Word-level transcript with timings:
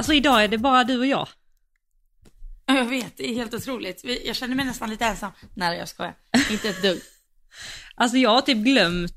Alltså 0.00 0.12
idag 0.12 0.44
är 0.44 0.48
det 0.48 0.58
bara 0.58 0.84
du 0.84 0.98
och 0.98 1.06
jag. 1.06 1.28
Ja, 2.66 2.76
Jag 2.76 2.84
vet, 2.84 3.16
det 3.16 3.30
är 3.30 3.34
helt 3.34 3.54
otroligt. 3.54 4.04
Jag 4.24 4.36
känner 4.36 4.54
mig 4.54 4.64
nästan 4.64 4.90
lite 4.90 5.04
ensam. 5.04 5.32
Nej, 5.54 5.78
jag 5.78 5.88
skojar. 5.88 6.14
Inte 6.50 6.68
ett 6.68 6.82
dugg. 6.82 7.00
Alltså 7.94 8.16
jag 8.16 8.30
har 8.30 8.40
typ 8.40 8.58
glömt, 8.58 9.16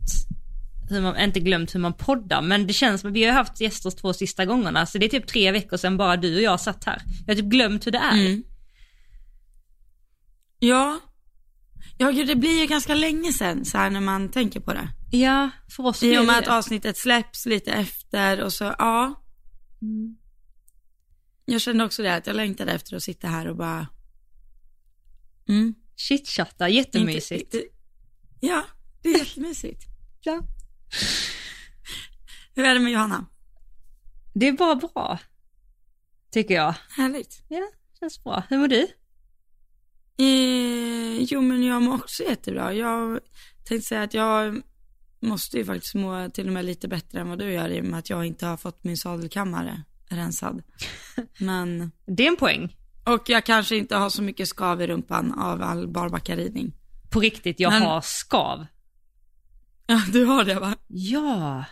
hur 0.90 1.02
man, 1.02 1.20
inte 1.20 1.40
glömt 1.40 1.76
hur 1.76 1.80
man 1.80 1.94
poddar, 1.94 2.42
men 2.42 2.68
det 2.68 2.74
känns 2.74 3.02
som 3.02 3.10
att 3.10 3.16
vi 3.16 3.24
har 3.26 3.34
haft 3.34 3.62
gäster 3.62 3.92
två 3.92 4.14
sista 4.14 4.46
gångerna, 4.46 4.86
så 4.86 4.98
det 4.98 5.06
är 5.06 5.10
typ 5.10 5.28
tre 5.28 5.52
veckor 5.52 5.78
sedan 5.78 5.98
bara 5.98 6.18
du 6.18 6.36
och 6.36 6.42
jag 6.42 6.60
satt 6.60 6.84
här. 6.84 7.02
Jag 7.26 7.36
har 7.36 7.42
typ 7.42 7.52
glömt 7.52 7.88
hur 7.88 7.92
det 7.92 7.98
är. 7.98 8.26
Mm. 8.26 8.44
Ja. 10.60 11.00
Ja, 11.98 12.10
gud, 12.10 12.28
det 12.28 12.36
blir 12.36 12.60
ju 12.60 12.66
ganska 12.66 12.96
länge 12.96 13.34
sedan 13.34 13.66
så 13.66 13.78
här 13.78 13.90
när 13.90 14.02
man 14.02 14.30
tänker 14.32 14.60
på 14.60 14.74
det. 14.74 14.88
Ja, 15.12 15.50
för 15.76 15.86
oss 15.86 16.04
I 16.04 16.18
och 16.18 16.26
med 16.26 16.38
att 16.38 16.48
avsnittet 16.48 16.98
släpps 16.98 17.46
lite 17.46 17.72
efter 17.72 18.42
och 18.42 18.54
så, 18.54 18.64
ja. 18.64 19.24
Mm. 19.82 20.18
Jag 21.46 21.62
kände 21.62 21.84
också 21.86 22.04
det, 22.04 22.16
att 22.16 22.28
jag 22.28 22.36
längtade 22.36 22.72
efter 22.72 22.96
att 22.96 23.04
sitta 23.04 23.28
här 23.28 23.48
och 23.48 23.56
bara... 23.56 23.88
Mm. 25.50 25.76
Chitchatta, 25.96 26.70
jättemysigt. 26.70 27.54
Inte- 27.54 27.68
Ja, 28.40 28.64
det 29.02 29.10
är 29.10 29.20
jättemysigt. 29.20 29.84
Ja. 30.26 30.42
Hur 32.56 32.64
är 32.66 32.74
det 32.74 32.80
med 32.80 32.92
Johanna? 32.92 33.26
Det 34.34 34.48
är 34.48 34.52
bara 34.54 34.76
bra. 34.76 35.20
Tycker 36.32 36.54
jag. 36.54 36.76
Härligt. 36.98 37.44
Ja, 37.48 37.72
känns 38.00 38.24
bra. 38.24 38.44
Hur 38.50 38.58
mår 38.58 38.68
du? 38.68 38.88
Eh, 40.18 41.24
jo, 41.24 41.42
men 41.42 41.64
jag 41.64 41.82
mår 41.82 41.96
också 41.96 42.24
jättebra. 42.24 42.74
Jag 42.74 43.20
tänkte 43.66 43.88
säga 43.88 44.04
att 44.04 44.14
jag 44.14 44.62
måste 45.20 45.58
ju 45.58 45.66
faktiskt 45.66 45.96
må 45.96 46.30
till 46.30 46.48
och 46.48 46.54
med 46.54 46.66
lite 46.66 46.88
bättre 46.88 47.20
än 47.20 47.30
vad 47.30 47.40
du 47.40 47.52
gör 47.52 47.70
i 47.70 47.82
och 47.82 47.86
med 47.86 48.00
att 48.00 48.10
jag 48.10 48.26
inte 48.26 48.46
har 48.46 48.58
fått 48.58 48.84
min 48.84 48.98
sadelkammare 48.98 49.84
rensad. 50.16 50.64
Men, 51.38 51.92
Det 52.06 52.24
är 52.24 52.28
en 52.28 52.36
poäng. 52.36 52.76
och 53.04 53.30
jag 53.30 53.46
kanske 53.46 53.76
inte 53.76 53.96
har 53.96 54.10
så 54.10 54.22
mycket 54.22 54.48
skav 54.48 54.82
i 54.82 54.88
rumpan 54.88 55.40
av 55.40 55.62
all 55.62 55.88
barbackaridning. 55.88 56.74
På 57.10 57.20
riktigt, 57.20 57.60
jag 57.60 57.72
Men- 57.74 57.82
har 57.82 58.02
skav. 58.02 58.66
Ja, 59.88 60.02
du 60.12 60.26
har 60.26 60.44
det 60.44 60.56
va? 60.56 60.76
Ja. 60.88 61.64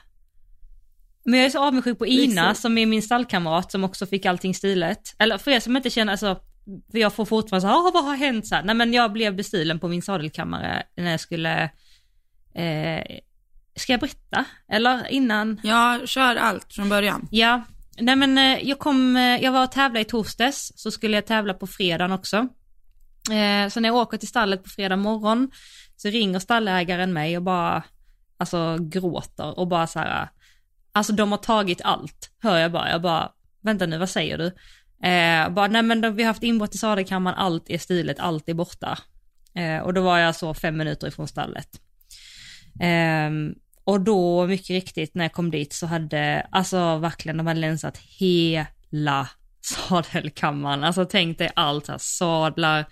Men 1.24 1.40
jag 1.40 1.46
är 1.46 1.50
så 1.50 1.60
avundsjuk 1.68 1.98
på 2.00 2.08
Ina 2.08 2.48
Liksom. 2.50 2.56
som 2.62 2.78
är 2.78 2.86
min 2.86 3.02
stallkamrat 3.02 3.72
som 3.72 3.84
också 3.84 4.06
fick 4.06 4.26
allting 4.26 4.56
stilet. 4.56 5.16
Eller 5.20 5.38
för 5.38 5.52
er 5.52 5.60
som 5.60 5.78
inte 5.78 5.90
känner, 5.90 6.12
alltså, 6.12 6.40
för 6.92 6.98
jag 6.98 7.14
får 7.14 7.26
fortfarande 7.26 7.62
så 7.62 7.68
här, 7.68 7.76
"Ah, 7.88 7.92
vad 7.94 8.06
har 8.06 8.16
hänt? 8.16 8.48
Så 8.48 8.56
här, 8.56 8.64
nej 8.64 8.76
men 8.76 8.94
jag 8.94 9.12
blev 9.14 9.36
bestulen 9.36 9.80
på 9.80 9.88
min 9.88 10.02
sadelkammare 10.02 10.84
när 10.98 11.12
jag 11.12 11.20
skulle, 11.20 11.64
eh, 12.54 13.04
ska 13.76 13.94
jag 13.94 14.00
berätta? 14.00 14.46
Eller 14.72 15.08
innan? 15.08 15.60
Jag 15.64 16.10
kör 16.10 16.36
allt 16.36 16.74
från 16.74 16.90
början. 16.90 17.28
Ja, 17.32 17.62
nej 18.02 18.16
men 18.16 18.38
eh, 18.38 18.70
jag 18.70 18.80
kom, 18.80 19.16
eh, 19.16 19.44
jag 19.44 19.52
var 19.52 19.64
och 19.64 19.72
tävlade 19.72 20.00
i 20.00 20.06
torsdags, 20.06 20.72
så 20.76 20.92
skulle 20.92 21.18
jag 21.18 21.26
tävla 21.26 21.54
på 21.54 21.68
fredagen 21.68 22.12
också. 22.12 22.38
Eh, 23.32 23.70
så 23.70 23.80
när 23.80 23.90
jag 23.90 23.96
åker 23.96 24.18
till 24.18 24.28
stallet 24.28 24.64
på 24.64 24.70
fredag 24.70 24.96
morgon 24.96 25.52
så 25.96 26.08
ringer 26.08 26.40
stallägaren 26.40 27.14
mig 27.14 27.38
och 27.38 27.44
bara, 27.44 27.84
alltså 28.38 28.78
gråter 28.80 29.60
och 29.60 29.68
bara 29.68 29.88
så 29.88 30.00
här, 30.00 30.22
eh, 30.22 30.28
alltså 30.92 31.14
de 31.14 31.32
har 31.32 31.40
tagit 31.40 31.82
allt, 31.82 32.32
hör 32.40 32.58
jag 32.58 32.72
bara. 32.72 32.92
Jag 32.92 33.02
bara, 33.02 33.32
vänta 33.62 33.86
nu, 33.86 33.98
vad 33.98 34.10
säger 34.10 34.38
du? 34.38 34.46
Eh, 35.08 35.50
bara, 35.50 35.68
nej 35.68 35.82
men 35.82 36.02
de, 36.02 36.16
vi 36.16 36.24
har 36.24 36.28
haft 36.28 36.44
inbrott 36.44 36.76
i 36.76 36.78
sadelkammaren, 36.78 37.38
allt 37.38 37.70
är 37.70 37.78
stilet, 37.78 38.20
allt 38.20 38.50
är 38.50 38.54
borta. 38.54 38.98
Eh, 39.56 39.80
och 39.80 39.94
då 39.94 40.02
var 40.02 40.18
jag 40.18 40.36
så 40.36 40.54
fem 40.54 40.78
minuter 40.78 41.08
ifrån 41.08 41.28
stallet. 41.28 41.70
Ehm, 42.80 43.54
och 43.84 44.02
då, 44.02 44.48
mycket 44.48 44.70
riktigt, 44.70 45.16
när 45.16 45.26
jag 45.26 45.34
kom 45.34 45.52
dit 45.52 45.74
så 45.74 45.86
hade, 45.88 46.48
alltså 46.52 46.98
verkligen, 46.98 47.38
de 47.38 47.48
hade 47.48 47.60
länsat 47.60 47.98
hela 47.98 49.28
sadelkammaren. 49.62 50.84
Alltså 50.84 51.06
tänk 51.06 51.38
dig 51.38 51.50
allt 51.56 51.88
här, 51.88 51.98
sadlar, 51.98 52.86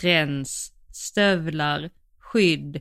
träns, 0.00 0.72
stövlar, 0.92 1.90
skydd, 2.18 2.80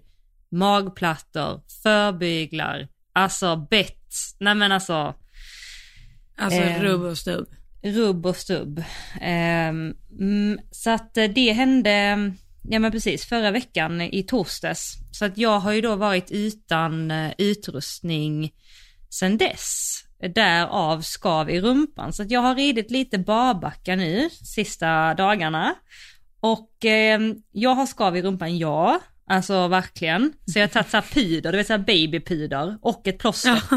magplattor, 0.50 1.62
förbyglar, 1.84 2.88
alltså 3.14 3.56
bett, 3.56 4.14
nej 4.40 4.56
men 4.56 4.72
alltså 4.72 5.16
Alltså 6.38 6.59
Eh. 6.59 6.81
rubb 6.81 7.02
och 7.02 7.18
stubb. 7.18 7.48
rubb 7.84 8.25
och 8.25 8.36
stubb. 8.36 8.84
Mm, 9.22 10.59
så 10.72 10.90
att 10.90 11.18
eh, 11.18 11.25
det 11.25 11.52
hände, 11.52 12.31
ja 12.70 12.80
men 12.80 12.92
precis, 12.92 13.26
förra 13.26 13.52
veckan 13.52 14.02
i 14.02 14.24
torsdags. 14.24 14.94
Så 15.12 15.26
att 15.26 15.38
jag 15.38 15.59
har 15.59 15.72
ju 15.72 15.81
då 15.81 15.96
varit 15.96 16.31
utan 16.31 17.12
eh, 17.12 17.31
utrustning 17.38 18.52
sen 19.09 19.38
dess. 19.38 19.92
Därav 20.36 21.02
skav 21.02 21.50
i 21.50 21.62
rumpan. 21.62 22.14
Så 22.14 22.24
att 22.24 22.31
jag 22.31 22.42
har 22.42 22.56
ridit 22.56 22.92
lite 22.92 23.18
barbacka 23.18 23.96
nu, 23.96 24.30
sista 24.30 25.14
dagarna. 25.14 25.75
Och 26.40 26.86
eh, 26.86 27.20
jag 27.52 27.75
har 27.75 27.86
skav 27.86 28.18
i 28.18 28.22
rumpan, 28.22 28.58
ja. 28.58 29.00
Alltså 29.30 29.68
verkligen. 29.68 30.34
Så 30.46 30.59
jag 30.59 30.64
har 30.64 30.68
tagit 30.68 30.90
så 30.90 30.98
här 30.98 31.06
puder, 31.12 31.52
du 31.52 31.58
vet 31.58 31.68
så 31.68 31.74
här 31.74 31.78
babypuder 31.78 32.78
och 32.81 33.08
ett 33.08 33.20
plåster. 33.20 33.62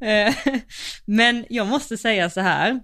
Eh, 0.00 0.34
Men 1.04 1.46
jag 1.48 1.66
måste 1.66 1.96
säga 1.96 2.30
så 2.30 2.40
här. 2.40 2.80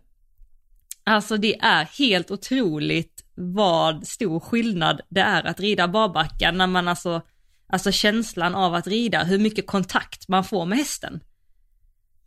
Alltså 1.08 1.36
det 1.36 1.58
är 1.60 1.84
helt 1.84 2.30
otroligt 2.30 3.24
vad 3.34 4.06
stor 4.06 4.40
skillnad 4.40 5.00
det 5.08 5.20
är 5.20 5.46
att 5.46 5.60
rida 5.60 5.88
barbacka 5.88 6.50
när 6.52 6.66
man 6.66 6.88
alltså, 6.88 7.22
alltså 7.68 7.92
känslan 7.92 8.54
av 8.54 8.74
att 8.74 8.86
rida, 8.86 9.24
hur 9.24 9.38
mycket 9.38 9.66
kontakt 9.66 10.28
man 10.28 10.44
får 10.44 10.66
med 10.66 10.78
hästen. 10.78 11.20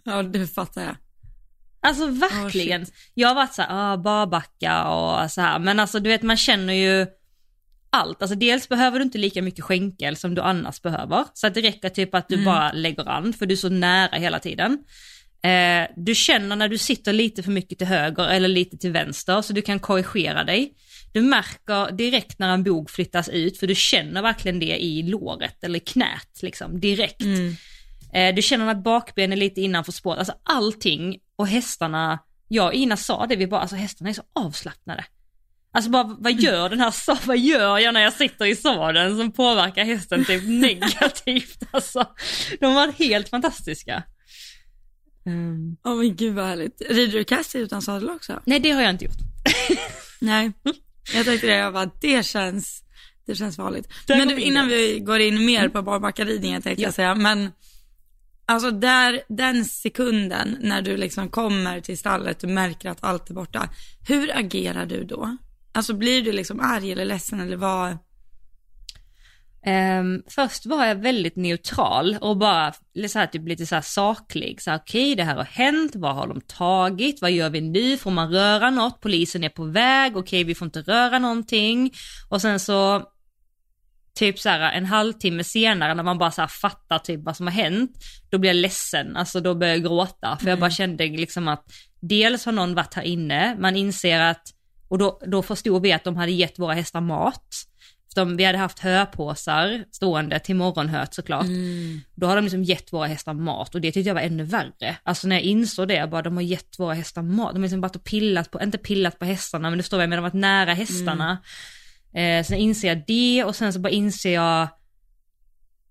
Ja, 0.03 0.23
det 0.23 0.47
fattar 0.47 0.83
jag. 0.83 0.95
Alltså 1.81 2.07
verkligen. 2.07 2.85
jag 3.13 3.27
har 3.27 3.35
varit 3.35 3.53
så 3.53 3.61
här, 3.61 3.93
ah, 3.93 3.97
barbacka 3.97 4.87
och 4.87 5.31
så 5.31 5.41
här, 5.41 5.59
men 5.59 5.79
alltså 5.79 5.99
du 5.99 6.09
vet 6.09 6.21
man 6.21 6.37
känner 6.37 6.73
ju 6.73 7.07
allt. 7.89 8.21
Alltså 8.21 8.35
dels 8.35 8.69
behöver 8.69 8.99
du 8.99 9.05
inte 9.05 9.17
lika 9.17 9.41
mycket 9.41 9.65
skänkel 9.65 10.15
som 10.15 10.35
du 10.35 10.41
annars 10.41 10.81
behöver. 10.81 11.25
Så 11.33 11.47
att 11.47 11.53
det 11.53 11.61
räcker 11.61 11.89
typ 11.89 12.15
att 12.15 12.27
du 12.27 12.45
bara 12.45 12.71
lägger 12.71 13.09
an, 13.09 13.33
för 13.33 13.45
du 13.45 13.53
är 13.53 13.57
så 13.57 13.69
nära 13.69 14.17
hela 14.17 14.39
tiden. 14.39 14.77
Eh, 15.43 15.87
du 15.95 16.15
känner 16.15 16.55
när 16.55 16.67
du 16.67 16.77
sitter 16.77 17.13
lite 17.13 17.43
för 17.43 17.51
mycket 17.51 17.77
till 17.77 17.87
höger 17.87 18.27
eller 18.27 18.47
lite 18.47 18.77
till 18.77 18.91
vänster, 18.91 19.41
så 19.41 19.53
du 19.53 19.61
kan 19.61 19.79
korrigera 19.79 20.43
dig. 20.43 20.73
Du 21.13 21.21
märker 21.21 21.91
direkt 21.91 22.39
när 22.39 22.53
en 22.53 22.63
bog 22.63 22.89
flyttas 22.89 23.29
ut, 23.29 23.57
för 23.59 23.67
du 23.67 23.75
känner 23.75 24.21
verkligen 24.21 24.59
det 24.59 24.83
i 24.83 25.03
låret 25.03 25.63
eller 25.63 25.79
knät 25.79 26.39
liksom, 26.41 26.79
direkt. 26.79 27.21
Eh, 28.13 28.35
du 28.35 28.41
känner 28.41 28.67
att 28.71 28.83
bakbenen 28.83 29.31
är 29.33 29.37
lite 29.37 29.61
innanför 29.61 29.91
spåret, 29.91 30.19
alltså 30.19 30.33
allting 30.43 31.17
och 31.35 31.47
hästarna, 31.47 32.19
jag 32.47 32.65
och 32.67 32.73
Ina 32.73 32.97
sa 32.97 33.25
det, 33.25 33.35
vi 33.35 33.47
bara, 33.47 33.61
alltså 33.61 33.75
hästarna 33.75 34.09
är 34.09 34.13
så 34.13 34.23
avslappnade. 34.35 35.05
Alltså 35.73 35.91
bara, 35.91 36.15
vad 36.19 36.33
gör 36.41 36.69
den 36.69 36.79
här, 36.79 36.91
sa- 36.91 37.17
vad 37.25 37.37
gör 37.37 37.77
jag 37.79 37.93
när 37.93 38.01
jag 38.01 38.13
sitter 38.13 38.45
i 38.45 38.55
sadeln 38.55 39.17
som 39.17 39.31
påverkar 39.31 39.83
hästen 39.85 40.25
typ 40.25 40.43
negativt 40.47 41.63
alltså. 41.71 42.05
De 42.59 42.73
var 42.73 42.91
helt 42.91 43.29
fantastiska. 43.29 44.03
Mm. 45.25 45.77
Åh 45.83 45.95
men 45.97 46.15
gud 46.15 46.33
vad 46.35 46.45
härligt. 46.45 46.81
Rider 46.89 47.13
du 47.17 47.23
cast 47.23 47.55
utan 47.55 47.81
sadel 47.81 48.09
också? 48.09 48.41
Nej 48.45 48.59
det 48.59 48.71
har 48.71 48.81
jag 48.81 48.89
inte 48.91 49.05
gjort. 49.05 49.17
Nej. 50.19 50.51
Jag 51.13 51.25
tänkte 51.25 51.47
det, 51.47 51.55
jag 51.55 51.73
bara, 51.73 51.91
det 52.01 52.25
känns, 52.25 52.83
det 53.25 53.35
känns 53.35 53.55
farligt. 53.55 53.87
Där 54.07 54.17
men 54.17 54.27
du, 54.27 54.39
innan 54.41 54.63
in. 54.63 54.69
vi 54.69 54.99
går 54.99 55.19
in 55.19 55.45
mer 55.45 55.69
på 55.69 55.81
barbackaridningen 55.81 56.61
tänkte 56.61 56.81
Ja. 56.81 56.87
jag 56.87 56.93
säga, 56.93 57.15
men 57.15 57.51
alltså 58.45 58.71
där, 58.71 59.21
den 59.29 59.65
sekunden 59.65 60.57
när 60.61 60.81
du 60.81 60.97
liksom 60.97 61.29
kommer 61.29 61.81
till 61.81 61.97
stallet 61.97 62.43
och 62.43 62.49
märker 62.49 62.89
att 62.89 63.03
allt 63.03 63.29
är 63.29 63.33
borta, 63.33 63.69
hur 64.07 64.37
agerar 64.37 64.85
du 64.85 65.03
då? 65.03 65.37
Alltså 65.71 65.93
blir 65.93 66.21
du 66.21 66.31
liksom 66.31 66.59
arg 66.59 66.91
eller 66.91 67.05
ledsen 67.05 67.39
eller 67.39 67.57
vad? 67.57 67.97
Ehm, 69.65 70.23
först 70.27 70.65
var 70.65 70.85
jag 70.85 70.95
väldigt 70.95 71.35
neutral 71.35 72.17
och 72.21 72.37
bara 72.37 72.73
så 73.07 73.19
här, 73.19 73.27
typ 73.27 73.47
lite 73.47 73.65
så 73.65 73.75
här 73.75 73.81
saklig. 73.81 74.61
Så 74.61 74.71
här, 74.71 74.77
okej, 74.77 75.15
det 75.15 75.23
här 75.23 75.35
har 75.35 75.43
hänt, 75.43 75.91
vad 75.95 76.15
har 76.15 76.27
de 76.27 76.41
tagit, 76.41 77.21
vad 77.21 77.31
gör 77.31 77.49
vi 77.49 77.61
nu, 77.61 77.97
får 77.97 78.11
man 78.11 78.31
röra 78.31 78.69
något, 78.69 79.01
polisen 79.01 79.43
är 79.43 79.49
på 79.49 79.63
väg, 79.63 80.17
okej 80.17 80.43
vi 80.43 80.55
får 80.55 80.65
inte 80.65 80.81
röra 80.81 81.19
någonting. 81.19 81.91
Och 82.29 82.41
sen 82.41 82.59
så, 82.59 83.03
typ 84.15 84.39
så 84.39 84.49
här 84.49 84.71
en 84.71 84.85
halvtimme 84.85 85.43
senare 85.43 85.93
när 85.93 86.03
man 86.03 86.17
bara 86.17 86.31
så 86.31 86.41
här 86.41 86.47
fattar 86.47 86.99
typ 86.99 87.19
vad 87.23 87.37
som 87.37 87.47
har 87.47 87.53
hänt, 87.53 87.91
då 88.29 88.37
blir 88.37 88.49
jag 88.49 88.55
ledsen, 88.55 89.17
alltså 89.17 89.39
då 89.39 89.55
börjar 89.55 89.73
jag 89.73 89.83
gråta. 89.83 90.37
För 90.37 90.49
jag 90.49 90.59
bara 90.59 90.69
kände 90.71 91.07
liksom 91.07 91.47
att 91.47 91.65
dels 91.99 92.45
har 92.45 92.51
någon 92.51 92.75
varit 92.75 92.93
här 92.93 93.03
inne, 93.03 93.55
man 93.59 93.75
inser 93.75 94.19
att, 94.19 94.43
och 94.87 94.97
då, 94.97 95.19
då 95.27 95.41
förstod 95.41 95.81
vi 95.81 95.91
att 95.91 96.03
de 96.03 96.15
hade 96.15 96.31
gett 96.31 96.59
våra 96.59 96.73
hästar 96.73 97.01
mat. 97.01 97.47
De, 98.15 98.37
vi 98.37 98.43
hade 98.43 98.57
haft 98.57 98.79
höpåsar 98.79 99.85
stående 99.91 100.39
till 100.39 100.55
morgonhöet 100.55 101.13
såklart. 101.13 101.45
Då 102.15 102.27
har 102.27 102.35
de 102.35 102.41
liksom 102.41 102.63
gett 102.63 102.93
våra 102.93 103.07
hästar 103.07 103.33
mat 103.33 103.75
och 103.75 103.81
det 103.81 103.91
tyckte 103.91 104.09
jag 104.09 104.15
var 104.15 104.21
ännu 104.21 104.43
värre. 104.43 104.97
Alltså 105.03 105.27
när 105.27 105.35
jag 105.35 105.43
insåg 105.43 105.87
det, 105.87 105.93
jag 105.93 106.09
bara 106.09 106.21
de 106.21 106.35
har 106.35 106.43
gett 106.43 106.79
våra 106.79 106.93
hästar 106.93 107.21
mat. 107.21 107.53
De 107.53 107.57
har 107.57 107.61
liksom 107.61 107.81
varit 107.81 107.95
och 107.95 108.03
pillat 108.03 108.51
på, 108.51 108.61
inte 108.61 108.77
pillat 108.77 109.19
på 109.19 109.25
hästarna 109.25 109.69
men 109.69 109.77
du 109.77 109.83
förstår 109.83 109.97
vad 109.97 110.03
jag 110.03 110.09
menar, 110.09 110.21
de 110.21 110.23
har 110.23 110.31
varit 110.31 110.41
nära 110.41 110.73
hästarna. 110.73 111.37
Eh, 112.13 112.43
sen 112.43 112.57
inser 112.57 112.87
jag 112.87 113.03
det 113.07 113.43
och 113.43 113.55
sen 113.55 113.73
så 113.73 113.79
bara 113.79 113.89
inser 113.89 114.33
jag, 114.33 114.67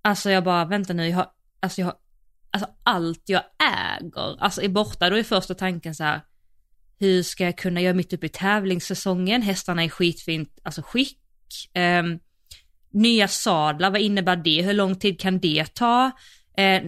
alltså 0.02 0.30
jag 0.30 0.44
bara 0.44 0.64
vänta 0.64 0.92
nu, 0.92 1.08
jag 1.08 1.16
har, 1.16 1.26
alltså 1.60 1.80
jag 1.80 1.86
har 1.86 1.94
alltså 2.50 2.70
allt 2.82 3.22
jag 3.26 3.42
äger, 3.98 4.42
alltså 4.42 4.62
är 4.62 4.68
borta, 4.68 5.10
då 5.10 5.16
är 5.16 5.22
första 5.22 5.54
tanken 5.54 5.94
så 5.94 6.04
här, 6.04 6.20
hur 6.98 7.22
ska 7.22 7.44
jag 7.44 7.58
kunna 7.58 7.80
göra 7.80 7.94
mitt 7.94 8.12
uppe 8.12 8.26
i 8.26 8.28
tävlingssäsongen, 8.28 9.42
hästarna 9.42 9.84
är 9.84 9.88
skitfint, 9.88 10.58
alltså 10.62 10.82
skick, 10.82 11.18
eh, 11.74 12.02
nya 12.92 13.28
sadlar, 13.28 13.90
vad 13.90 14.00
innebär 14.00 14.36
det, 14.36 14.62
hur 14.62 14.74
lång 14.74 14.96
tid 14.96 15.20
kan 15.20 15.38
det 15.38 15.74
ta, 15.74 16.10
eh, 16.56 16.82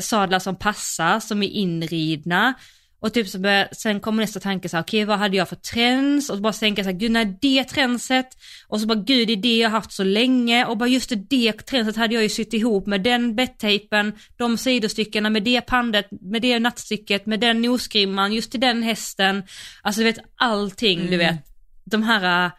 sadlar 0.00 0.38
som 0.38 0.56
passar, 0.56 1.20
som 1.20 1.42
är 1.42 1.48
inridna, 1.48 2.54
och 3.00 3.14
typ 3.14 3.28
så 3.28 3.38
börjar, 3.38 3.68
sen 3.72 4.00
kommer 4.00 4.22
nästa 4.22 4.40
tanke 4.40 4.68
så 4.68 4.76
här, 4.76 4.82
okej 4.82 4.98
okay, 4.98 5.06
vad 5.06 5.18
hade 5.18 5.36
jag 5.36 5.48
för 5.48 5.56
trends? 5.56 6.30
Och 6.30 6.40
bara 6.40 6.52
tänka 6.52 6.84
så 6.84 6.90
här, 6.90 6.96
gud 6.96 7.10
nej 7.10 7.38
det 7.40 7.64
trendset. 7.64 8.26
Och 8.68 8.80
så 8.80 8.86
bara 8.86 8.98
gud 8.98 9.28
det 9.28 9.32
är 9.32 9.36
det 9.36 9.58
jag 9.58 9.70
haft 9.70 9.92
så 9.92 10.04
länge. 10.04 10.64
Och 10.64 10.76
bara 10.76 10.88
just 10.88 11.08
det, 11.08 11.16
det 11.16 11.52
trendset 11.52 11.96
hade 11.96 12.14
jag 12.14 12.22
ju 12.22 12.28
sytt 12.28 12.52
ihop 12.52 12.86
med 12.86 13.02
den 13.02 13.34
bettejpen, 13.34 14.12
de 14.36 14.58
sidostyckena, 14.58 15.30
med 15.30 15.42
det 15.42 15.60
pandet, 15.60 16.06
med 16.10 16.42
det 16.42 16.58
nattstycket, 16.58 17.26
med 17.26 17.40
den 17.40 17.62
nosgrimman, 17.62 18.32
just 18.32 18.50
till 18.50 18.60
den 18.60 18.82
hästen. 18.82 19.42
Alltså 19.82 20.00
du 20.00 20.04
vet 20.04 20.18
allting, 20.36 20.98
mm. 20.98 21.10
du 21.10 21.16
vet. 21.16 21.36
De 21.84 22.02
här 22.02 22.50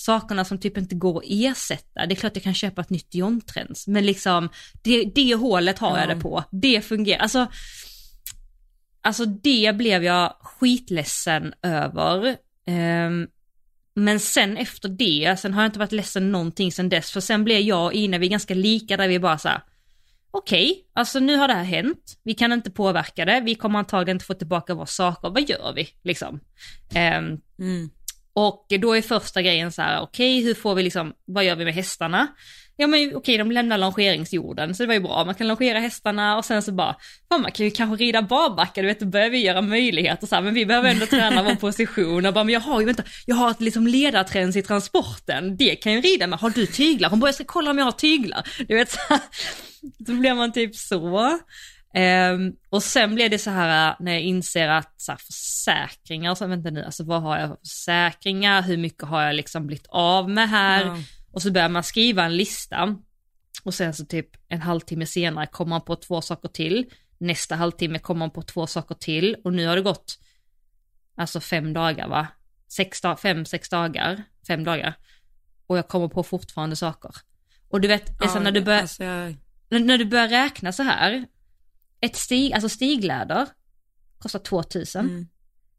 sakerna 0.00 0.44
som 0.44 0.58
typ 0.58 0.76
inte 0.78 0.94
går 0.94 1.18
att 1.18 1.24
ersätta. 1.26 2.06
Det 2.06 2.14
är 2.14 2.16
klart 2.16 2.36
jag 2.36 2.42
kan 2.42 2.54
köpa 2.54 2.80
ett 2.80 2.90
nytt 2.90 3.14
John 3.14 3.40
Trends, 3.40 3.86
men 3.86 4.06
liksom 4.06 4.48
det, 4.82 5.04
det 5.14 5.34
hålet 5.34 5.78
har 5.78 5.98
jag 5.98 6.08
det 6.08 6.16
på. 6.16 6.44
Det 6.50 6.80
fungerar. 6.80 7.20
Alltså 7.20 7.46
Alltså 9.00 9.24
det 9.24 9.76
blev 9.76 10.04
jag 10.04 10.36
skitledsen 10.40 11.54
över. 11.62 12.36
Um, 12.66 13.28
men 13.94 14.20
sen 14.20 14.56
efter 14.56 14.88
det, 14.88 15.36
sen 15.40 15.54
har 15.54 15.62
jag 15.62 15.68
inte 15.68 15.78
varit 15.78 15.92
ledsen 15.92 16.32
någonting 16.32 16.72
sen 16.72 16.88
dess, 16.88 17.10
för 17.10 17.20
sen 17.20 17.44
blev 17.44 17.60
jag 17.60 17.84
och 17.84 17.92
Ina, 17.92 18.18
vi 18.18 18.26
är 18.26 18.30
ganska 18.30 18.54
lika 18.54 18.96
där 18.96 19.08
vi 19.08 19.18
bara 19.18 19.38
såhär, 19.38 19.62
okej, 20.30 20.70
okay, 20.70 20.82
alltså 20.92 21.18
nu 21.18 21.36
har 21.36 21.48
det 21.48 21.54
här 21.54 21.64
hänt, 21.64 22.18
vi 22.22 22.34
kan 22.34 22.52
inte 22.52 22.70
påverka 22.70 23.24
det, 23.24 23.40
vi 23.40 23.54
kommer 23.54 23.78
antagligen 23.78 24.16
inte 24.16 24.24
få 24.24 24.34
tillbaka 24.34 24.74
våra 24.74 24.86
saker, 24.86 25.30
vad 25.30 25.48
gör 25.48 25.72
vi 25.72 25.88
liksom? 26.02 26.40
Um, 26.90 27.40
mm. 27.58 27.90
Och 28.38 28.66
då 28.80 28.96
är 28.96 29.02
första 29.02 29.42
grejen 29.42 29.72
så 29.72 29.82
här, 29.82 30.00
okej, 30.00 30.38
okay, 30.38 30.44
hur 30.48 30.54
får 30.54 30.74
vi 30.74 30.82
liksom, 30.82 31.12
vad 31.24 31.44
gör 31.44 31.56
vi 31.56 31.64
med 31.64 31.74
hästarna? 31.74 32.28
ja 32.80 32.86
men 32.86 33.06
okej 33.06 33.16
okay, 33.16 33.38
de 33.38 33.50
lämnar 33.50 33.78
longeringsjorden 33.78 34.74
så 34.74 34.82
det 34.82 34.86
var 34.86 34.94
ju 34.94 35.00
bra, 35.00 35.24
man 35.24 35.34
kan 35.34 35.48
longera 35.48 35.78
hästarna 35.78 36.36
och 36.36 36.44
sen 36.44 36.62
så 36.62 36.72
bara, 36.72 36.96
fan 37.28 37.42
man 37.42 37.52
kan 37.52 37.66
ju 37.66 37.70
kanske 37.70 38.04
rida 38.04 38.22
barbacka, 38.22 38.82
du 38.82 38.86
vet 38.86 39.00
då 39.00 39.06
börjar 39.06 39.30
vi 39.30 39.38
göra 39.38 39.62
möjligheter 39.62 40.26
så 40.26 40.34
här, 40.34 40.42
men 40.42 40.54
vi 40.54 40.66
behöver 40.66 40.90
ändå 40.90 41.06
träna 41.06 41.42
vår 41.42 41.54
position 41.54 42.26
och 42.26 42.34
bara, 42.34 42.44
men 42.44 42.52
jag 42.52 42.60
har 42.60 42.80
ju, 42.80 42.86
vänta, 42.86 43.02
jag 43.26 43.36
har 43.36 43.50
ett 43.50 43.60
liksom 43.60 43.86
ledarträns 43.86 44.56
i 44.56 44.62
transporten, 44.62 45.56
det 45.56 45.76
kan 45.76 45.92
jag 45.92 46.04
rida 46.04 46.26
med, 46.26 46.38
har 46.38 46.50
du 46.50 46.66
tyglar? 46.66 47.10
Hon 47.10 47.20
bara, 47.20 47.28
jag 47.28 47.34
ska 47.34 47.44
kolla 47.44 47.70
om 47.70 47.78
jag 47.78 47.84
har 47.84 47.92
tyglar, 47.92 48.48
du 48.68 48.74
vet 48.74 48.90
så 48.90 48.98
här, 49.08 49.20
då 49.98 50.12
blir 50.12 50.34
man 50.34 50.52
typ 50.52 50.76
så. 50.76 51.38
Um, 51.94 52.56
och 52.68 52.82
sen 52.82 53.14
blev 53.14 53.30
det 53.30 53.38
så 53.38 53.50
här 53.50 53.96
när 54.00 54.12
jag 54.12 54.20
inser 54.20 54.68
att 54.68 54.94
så 54.96 55.12
här, 55.12 55.18
försäkringar, 55.18 56.34
så 56.34 56.46
vänta 56.46 56.70
nu, 56.70 56.84
alltså 56.84 57.04
vad 57.04 57.22
har 57.22 57.38
jag 57.38 57.48
för 57.48 57.56
försäkringar, 57.56 58.62
hur 58.62 58.76
mycket 58.76 59.02
har 59.02 59.22
jag 59.22 59.34
liksom 59.34 59.66
blivit 59.66 59.86
av 59.88 60.30
med 60.30 60.48
här? 60.48 60.84
Ja. 60.84 60.96
Och 61.32 61.42
så 61.42 61.50
börjar 61.50 61.68
man 61.68 61.82
skriva 61.82 62.24
en 62.24 62.36
lista 62.36 62.96
och 63.64 63.74
sen 63.74 63.94
så 63.94 64.04
typ 64.04 64.26
en 64.48 64.60
halvtimme 64.60 65.06
senare 65.06 65.46
kommer 65.46 65.70
man 65.70 65.80
på 65.80 65.96
två 65.96 66.20
saker 66.20 66.48
till. 66.48 66.90
Nästa 67.18 67.54
halvtimme 67.56 67.98
kommer 67.98 68.18
man 68.18 68.30
på 68.30 68.42
två 68.42 68.66
saker 68.66 68.94
till 68.94 69.36
och 69.44 69.52
nu 69.52 69.66
har 69.66 69.76
det 69.76 69.82
gått 69.82 70.18
alltså 71.16 71.40
fem 71.40 71.72
dagar 71.72 72.08
va? 72.08 72.26
Sex, 72.68 73.00
fem, 73.22 73.44
sex 73.44 73.68
dagar, 73.68 74.22
fem 74.46 74.64
dagar. 74.64 74.94
Och 75.66 75.78
jag 75.78 75.88
kommer 75.88 76.08
på 76.08 76.22
fortfarande 76.22 76.76
saker. 76.76 77.10
Och 77.68 77.80
du 77.80 77.88
vet, 77.88 78.10
ja, 78.20 78.40
när, 78.40 78.52
du 78.52 78.72
alltså 78.72 79.04
jag... 79.04 79.36
när, 79.68 79.98
du 79.98 80.04
börjar 80.04 80.28
räkna 80.28 80.72
så 80.72 80.82
här, 80.82 81.26
ett 82.00 82.16
stig, 82.16 82.52
alltså 82.52 82.68
stigläder 82.68 83.48
kostar 84.18 84.38
2000. 84.38 85.06
Mm. 85.06 85.26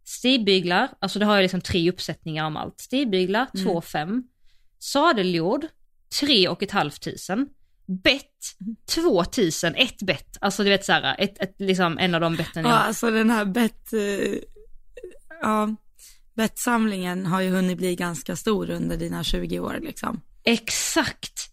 Stigbyglar, 0.04 0.90
alltså 1.00 1.20
det 1.20 1.26
har 1.26 1.36
jag 1.36 1.42
liksom 1.42 1.62
tre 1.62 1.90
uppsättningar 1.90 2.46
om 2.46 2.58
allt. 2.58 2.80
Stigbyglar, 2.80 3.48
mm. 3.54 3.66
2 3.66 3.82
5 3.82 4.24
sadeljord 4.80 5.66
3 6.20 6.48
och 6.48 6.64
ett 6.64 6.72
halvt 6.72 7.02
tusen. 7.02 7.48
Bett 7.86 8.26
2000, 8.96 9.76
ett 9.76 10.02
bett, 10.02 10.38
alltså 10.42 10.64
du 10.64 10.70
vet 10.70 10.86
såhär, 10.86 11.16
ett, 11.20 11.42
ett, 11.42 11.56
liksom 11.58 11.98
en 11.98 12.16
av 12.16 12.22
de 12.22 12.36
betten 12.36 12.64
jag 12.64 12.72
Ja 12.72 12.78
alltså 12.78 13.12
den 13.12 13.30
här 13.30 13.46
bett, 13.46 13.94
uh, 13.94 14.36
ja, 15.42 15.76
bettsamlingen 16.34 17.26
har 17.26 17.42
ju 17.42 17.50
hunnit 17.50 17.78
bli 17.78 17.96
ganska 17.96 18.36
stor 18.36 18.70
under 18.70 18.98
dina 18.98 19.24
20 19.24 19.60
år 19.60 19.80
liksom. 19.82 20.22
Exakt! 20.44 21.52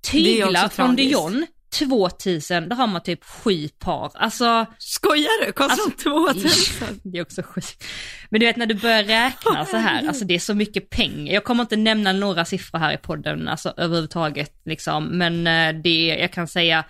Tyglar 0.00 0.68
från 0.68 0.96
Dion 0.96 1.46
2000, 1.70 2.68
då 2.68 2.76
har 2.76 2.86
man 2.86 3.02
typ 3.02 3.24
sju 3.24 3.68
par. 3.68 4.12
Alltså... 4.14 4.66
Skojar 4.78 5.46
du? 5.46 5.52
Kostar 5.52 5.84
alltså, 5.84 6.50
2000? 6.50 7.00
Det 7.12 7.18
är 7.18 7.22
också 7.22 7.42
sjukt. 7.42 7.84
Men 8.30 8.40
du 8.40 8.46
vet 8.46 8.56
när 8.56 8.66
du 8.66 8.74
börjar 8.74 9.04
räkna 9.04 9.66
så 9.66 9.76
här, 9.76 10.08
alltså 10.08 10.24
det 10.24 10.34
är 10.34 10.38
så 10.38 10.54
mycket 10.54 10.90
pengar. 10.90 11.34
Jag 11.34 11.44
kommer 11.44 11.62
inte 11.62 11.76
nämna 11.76 12.12
några 12.12 12.44
siffror 12.44 12.78
här 12.78 12.92
i 12.92 12.96
podden, 12.96 13.48
alltså 13.48 13.74
överhuvudtaget 13.76 14.60
liksom. 14.64 15.04
Men 15.04 15.46
eh, 15.46 15.82
det, 15.82 16.06
jag 16.06 16.32
kan 16.32 16.48
säga, 16.48 16.84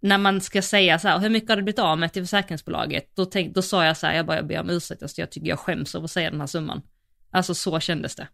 när 0.00 0.18
man 0.18 0.40
ska 0.40 0.62
säga 0.62 0.98
så 0.98 1.08
här, 1.08 1.18
hur 1.18 1.30
mycket 1.30 1.48
har 1.48 1.56
du 1.56 1.62
blivit 1.62 1.78
av 1.78 1.98
med 1.98 2.12
till 2.12 2.22
försäkringsbolaget? 2.22 3.12
Då, 3.16 3.24
tänk, 3.24 3.54
då 3.54 3.62
sa 3.62 3.84
jag 3.84 3.96
så 3.96 4.06
här, 4.06 4.14
jag 4.14 4.26
bara, 4.26 4.36
jag 4.36 4.46
ber 4.46 4.60
om 4.60 4.70
ursäkt, 4.70 5.02
alltså 5.02 5.20
jag 5.20 5.30
tycker 5.30 5.48
jag 5.48 5.58
skäms 5.58 5.94
över 5.94 6.04
att 6.04 6.10
säga 6.10 6.30
den 6.30 6.40
här 6.40 6.46
summan. 6.46 6.82
Alltså 7.30 7.54
så 7.54 7.80
kändes 7.80 8.16
det. 8.16 8.28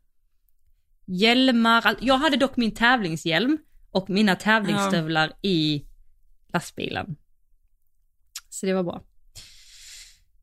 Hjälmar, 1.07 1.97
jag 2.01 2.19
hade 2.19 2.37
dock 2.37 2.57
min 2.57 2.75
tävlingshjälm 2.75 3.59
och 3.93 4.11
mina 4.11 4.37
tävlingsstövlar 4.37 5.33
ja. 5.41 5.49
i 5.49 5.85
lastbilen. 6.53 7.17
Så 8.51 8.67
det 8.67 8.75
var 8.75 8.83
bra. 8.83 9.03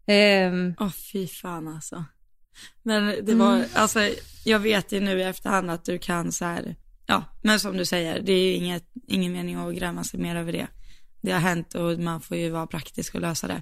Ehm. 0.06 0.76
Åh 0.80 0.84
um, 0.84 0.88
oh, 0.88 0.92
fy 0.92 1.28
fan 1.28 1.68
alltså. 1.68 2.06
Men 2.84 3.26
det 3.26 3.36
var, 3.36 3.56
mm. 3.56 3.70
alltså 3.74 4.10
jag 4.46 4.60
vet 4.60 4.92
ju 4.92 5.00
nu 5.00 5.20
i 5.20 5.24
efterhand 5.24 5.72
att 5.72 5.86
du 5.86 5.98
kan 5.98 6.32
så 6.32 6.46
här, 6.46 6.76
ja, 7.06 7.24
men 7.42 7.60
som 7.60 7.78
du 7.78 7.86
säger, 7.86 8.22
det 8.22 8.34
är 8.34 8.56
inget, 8.56 8.86
ingen 9.08 9.32
mening 9.32 9.56
att 9.56 9.76
gräma 9.76 10.04
sig 10.04 10.20
mer 10.20 10.36
över 10.36 10.52
det. 10.52 10.68
Det 11.22 11.32
har 11.32 11.40
hänt 11.40 11.76
och 11.76 12.00
man 12.00 12.22
får 12.22 12.38
ju 12.38 12.50
vara 12.50 12.68
praktisk 12.68 13.16
och 13.16 13.22
lösa 13.22 13.48
det. 13.48 13.62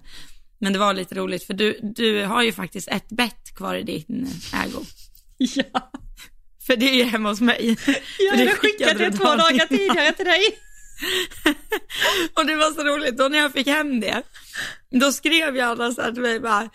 Men 0.58 0.74
det 0.74 0.80
var 0.80 0.94
lite 0.94 1.16
roligt 1.16 1.44
för 1.44 1.54
du, 1.54 1.80
du 1.96 2.26
har 2.26 2.44
ju 2.44 2.52
faktiskt 2.52 2.88
ett 2.88 3.10
bett 3.10 3.56
kvar 3.56 3.76
i 3.76 3.84
din 3.84 4.28
ägo. 4.54 4.86
Ja. 5.56 5.92
För 6.68 6.76
det 6.76 6.90
är 6.90 6.96
ju 6.96 7.04
hemma 7.04 7.30
hos 7.30 7.42
mig. 7.42 7.78
Ja, 8.20 8.36
det 8.36 8.48
skickade 8.48 9.04
jag 9.04 9.16
två 9.16 9.24
dagar 9.24 9.68
tidigare 9.68 10.12
till 10.12 10.26
dig. 10.26 10.60
och 12.34 12.46
det 12.46 12.56
var 12.56 12.72
så 12.72 12.84
roligt, 12.84 13.18
då 13.18 13.28
när 13.28 13.38
jag 13.38 13.54
fick 13.54 13.68
hem 13.68 14.00
det, 14.00 14.24
då 14.92 15.12
skrev 15.12 15.58
jag 15.58 15.70
alla 15.70 15.92
så 15.92 16.02
här 16.02 16.12
till 16.12 16.22
mig 16.22 16.40
bara, 16.40 16.70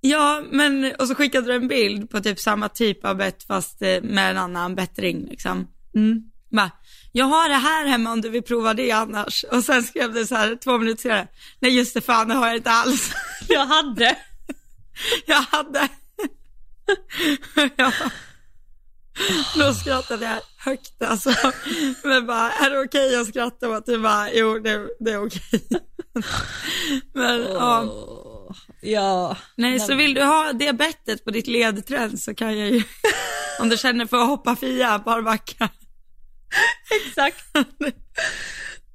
ja 0.00 0.42
men, 0.50 0.94
och 0.98 1.08
så 1.08 1.14
skickade 1.14 1.46
du 1.46 1.54
en 1.54 1.68
bild 1.68 2.10
på 2.10 2.20
typ 2.20 2.40
samma 2.40 2.68
typ 2.68 3.04
av 3.04 3.16
bett 3.16 3.42
fast 3.42 3.82
eh, 3.82 4.02
med 4.02 4.30
en 4.30 4.38
annan 4.38 4.74
bettring 4.74 5.26
liksom. 5.30 5.68
Mm. 5.94 6.22
Bara, 6.50 6.70
jag 7.12 7.24
har 7.24 7.48
det 7.48 7.54
här 7.54 7.86
hemma 7.86 8.12
om 8.12 8.20
du 8.20 8.28
vill 8.28 8.42
prova 8.42 8.74
det 8.74 8.90
annars. 8.90 9.44
Och 9.44 9.64
sen 9.64 9.82
skrev 9.82 10.12
du 10.12 10.26
så 10.26 10.34
här 10.34 10.56
två 10.56 10.78
minuter 10.78 11.02
senare, 11.02 11.28
nej 11.58 11.76
just 11.76 11.94
det 11.94 12.00
fan 12.00 12.28
det 12.28 12.34
har 12.34 12.46
jag 12.46 12.56
inte 12.56 12.70
alls. 12.70 13.12
jag 13.48 13.66
hade. 13.66 14.16
jag 15.26 15.42
hade. 15.42 15.88
ja. 17.76 17.92
Då 19.56 19.74
skrattade 19.74 20.24
jag 20.24 20.40
högt 20.56 21.02
alltså. 21.02 21.30
Men 22.04 22.26
bara, 22.26 22.52
är 22.52 22.70
det 22.70 22.78
okej 22.78 23.06
okay 23.08 23.20
att 23.20 23.26
skratta 23.26 23.68
åt 23.68 23.86
det? 23.86 23.98
Bara, 23.98 24.32
jo 24.32 24.58
det, 24.58 24.88
det 25.00 25.10
är 25.10 25.26
okej. 25.26 25.60
Men 27.14 27.40
oh. 27.40 27.52
ja. 27.52 28.54
Ja. 28.80 29.36
Nej, 29.56 29.80
så 29.80 29.94
vill 29.94 30.14
du 30.14 30.22
ha 30.22 30.52
diabetet 30.52 31.24
på 31.24 31.30
ditt 31.30 31.46
ledträd 31.46 32.20
så 32.20 32.34
kan 32.34 32.58
jag 32.58 32.70
ju, 32.70 32.82
om 33.60 33.68
du 33.68 33.76
känner 33.76 34.06
för 34.06 34.16
att 34.16 34.28
hoppa 34.28 34.56
Fia 34.56 34.98
barbacka. 34.98 35.68
Exakt. 37.06 37.44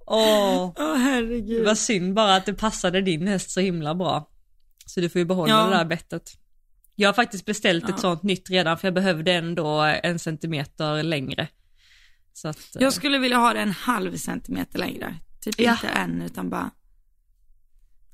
Åh, 0.06 0.64
oh. 0.64 0.72
oh, 0.76 0.96
herregud. 0.96 1.66
Vad 1.66 1.78
synd 1.78 2.14
bara 2.14 2.36
att 2.36 2.46
det 2.46 2.54
passade 2.54 3.02
din 3.02 3.28
häst 3.28 3.52
så 3.52 3.60
himla 3.60 3.96
bra. 3.96 4.30
Så 4.86 5.00
du 5.00 5.10
får 5.10 5.20
ju 5.20 5.26
behålla 5.26 5.54
ja. 5.54 5.66
det 5.66 5.78
där 5.78 5.86
bettet. 5.86 6.34
Jag 7.00 7.08
har 7.10 7.14
faktiskt 7.14 7.46
beställt 7.46 7.86
ja. 7.88 7.94
ett 7.94 8.00
sånt 8.00 8.24
nytt 8.24 8.50
redan 8.50 8.78
för 8.78 8.88
jag 8.88 8.94
behövde 8.94 9.34
ändå 9.34 9.82
en 9.82 10.20
centimeter 10.20 11.04
längre. 11.04 11.48
Så 12.34 12.48
att, 12.48 12.76
jag 12.80 12.94
skulle 12.94 13.18
vilja 13.18 13.38
ha 13.38 13.54
det 13.54 13.60
en 13.60 13.72
halv 13.72 14.16
centimeter 14.16 14.80
längre. 14.80 15.16
Typ 15.42 15.56
ja. 15.60 15.72
inte 15.72 15.88
en 15.88 16.22
utan 16.22 16.50
bara. 16.50 16.72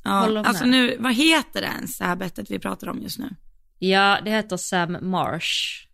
Ja, 0.04 0.44
alltså 0.46 0.66
nu, 0.66 0.98
vad 1.00 1.14
heter 1.14 1.62
det 1.62 1.68
ens 1.68 1.98
det 1.98 2.06
här 2.06 2.16
bettet 2.16 2.52
vi 2.52 2.60
pratar 2.60 2.88
om 2.88 3.02
just 3.02 3.20
nu? 3.20 3.36
Ja, 3.80 4.20
det 4.26 4.32
heter 4.32 4.58
Sam 4.58 4.98
Marsh. 5.02 5.88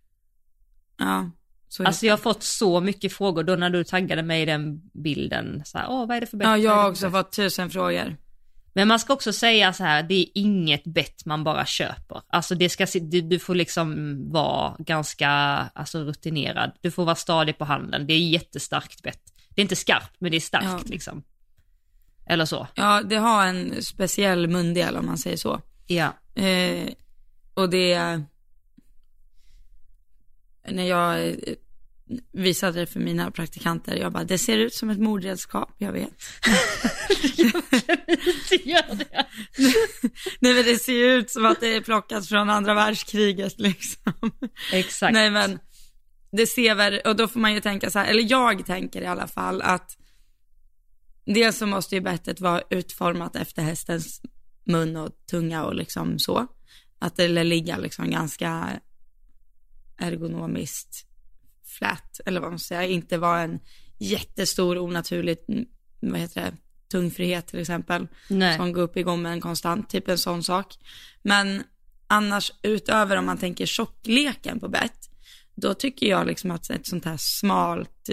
Ja. 0.98 1.32
Så 1.68 1.84
alltså 1.86 2.06
jag 2.06 2.14
har 2.14 2.18
fått 2.18 2.44
så 2.44 2.82
mycket 2.82 3.14
frågor 3.14 3.44
då 3.44 3.56
när 3.56 3.70
du 3.70 3.84
taggade 3.84 4.24
mig 4.24 4.42
i 4.42 4.46
den 4.46 4.82
bilden. 4.94 5.62
Så 5.66 5.78
här, 5.78 5.86
Åh, 5.90 6.08
vad 6.08 6.18
är 6.18 6.22
det 6.22 6.28
för 6.28 6.38
bett? 6.38 6.48
Ja, 6.48 6.58
jag 6.58 6.76
har 6.76 6.90
också 6.90 7.12
fått 7.12 7.32
tusen 7.32 7.70
frågor. 7.70 8.18
Men 8.74 8.88
man 8.88 9.00
ska 9.00 9.14
också 9.14 9.34
säga 9.34 9.74
så 9.74 9.84
här, 9.84 10.04
det 10.04 10.14
är 10.14 10.26
inget 10.34 10.84
bett 10.84 11.26
man 11.26 11.44
bara 11.44 11.66
köper. 11.66 12.22
Alltså 12.28 12.56
det 12.56 12.70
ska, 12.70 12.88
du, 13.02 13.22
du 13.22 13.40
får 13.40 13.56
liksom 13.56 14.18
vara 14.32 14.76
ganska 14.80 15.30
alltså, 15.30 16.00
rutinerad. 16.00 16.72
Du 16.82 16.92
får 16.92 17.06
vara 17.06 17.16
stadig 17.16 17.58
på 17.58 17.66
handen. 17.66 18.08
Det 18.08 18.14
är 18.14 18.20
jättestarkt 18.20 19.04
bett. 19.04 19.22
Det 19.50 19.62
är 19.62 19.64
inte 19.64 19.76
skarpt, 19.76 20.16
men 20.20 20.32
det 20.32 20.38
är 20.38 20.42
starkt 20.42 20.68
ja. 20.68 20.80
liksom. 20.86 21.24
Eller 22.26 22.46
så. 22.46 22.68
Ja, 22.76 23.02
det 23.02 23.16
har 23.16 23.46
en 23.46 23.84
speciell 23.84 24.48
mundel 24.48 24.98
om 24.98 25.06
man 25.06 25.18
säger 25.18 25.38
så. 25.38 25.62
Ja. 25.88 26.14
Eh, 26.36 26.90
och 27.54 27.70
det, 27.70 28.22
när 30.68 30.84
jag 30.84 31.28
eh, 31.28 31.36
visade 32.32 32.80
det 32.80 32.88
för 32.88 33.00
mina 33.00 33.32
praktikanter, 33.32 33.96
jag 33.96 34.12
bara, 34.12 34.24
det 34.24 34.38
ser 34.38 34.58
ut 34.58 34.74
som 34.74 34.90
ett 34.90 35.00
mordredskap, 35.00 35.76
jag 35.78 35.92
vet. 35.92 36.14
det 38.50 38.66
gör 38.66 38.96
det. 38.96 39.26
Nej 40.40 40.54
men 40.54 40.64
det 40.66 40.80
ser 40.80 40.94
ju 40.94 41.14
ut 41.14 41.32
som 41.32 41.46
att 41.46 41.60
det 41.60 41.76
är 41.76 41.82
plockat 41.82 42.28
från 42.28 42.50
andra 42.50 42.74
världskriget 42.74 43.60
liksom. 43.60 44.14
Exakt. 44.74 45.14
Nej 45.14 45.32
men, 45.32 45.60
det 46.32 46.48
ser 46.48 46.76
väl, 46.76 47.02
och 47.06 47.16
då 47.16 47.28
får 47.28 47.40
man 47.40 47.54
ju 47.54 47.60
tänka 47.60 47.90
så 47.90 48.00
här, 48.00 48.06
eller 48.06 48.32
jag 48.32 48.66
tänker 48.66 49.02
i 49.02 49.06
alla 49.06 49.28
fall 49.28 49.62
att 49.62 49.98
dels 51.26 51.58
så 51.58 51.66
måste 51.66 51.96
ju 51.96 52.02
bettet 52.02 52.42
vara 52.42 52.62
utformat 52.70 53.36
efter 53.36 53.62
hästens 53.62 54.22
mun 54.64 54.96
och 54.96 55.12
tunga 55.32 55.66
och 55.66 55.76
liksom 55.76 56.20
så. 56.20 56.48
Att 57.00 57.16
det 57.16 57.44
ligga 57.44 57.78
liksom 57.78 58.12
ganska 58.12 58.80
ergonomiskt 59.98 61.09
flat, 61.80 62.20
eller 62.26 62.40
vad 62.42 62.50
man 62.50 62.60
säger, 62.60 62.90
inte 62.90 63.18
vara 63.18 63.42
en 63.42 63.60
jättestor 64.00 64.78
onaturligt, 64.78 65.46
vad 66.00 66.20
heter 66.20 66.42
det, 66.42 66.58
tungfrihet 66.92 67.48
till 67.48 67.60
exempel. 67.60 68.08
Nej. 68.30 68.58
Som 68.58 68.74
går 68.74 68.82
upp 68.82 68.98
i 68.98 69.04
gommen 69.04 69.42
konstant, 69.42 69.90
typ 69.90 70.08
en 70.08 70.18
sån 70.18 70.44
sak. 70.44 70.76
Men 71.22 71.64
annars 72.08 72.52
utöver 72.64 73.18
om 73.18 73.26
man 73.26 73.38
tänker 73.38 73.66
tjockleken 73.66 74.60
på 74.60 74.70
bett, 74.70 75.10
då 75.56 75.74
tycker 75.74 76.08
jag 76.08 76.28
liksom 76.28 76.52
att 76.52 76.70
ett 76.70 76.88
sånt 76.88 77.06
här 77.06 77.18
smalt, 77.18 78.10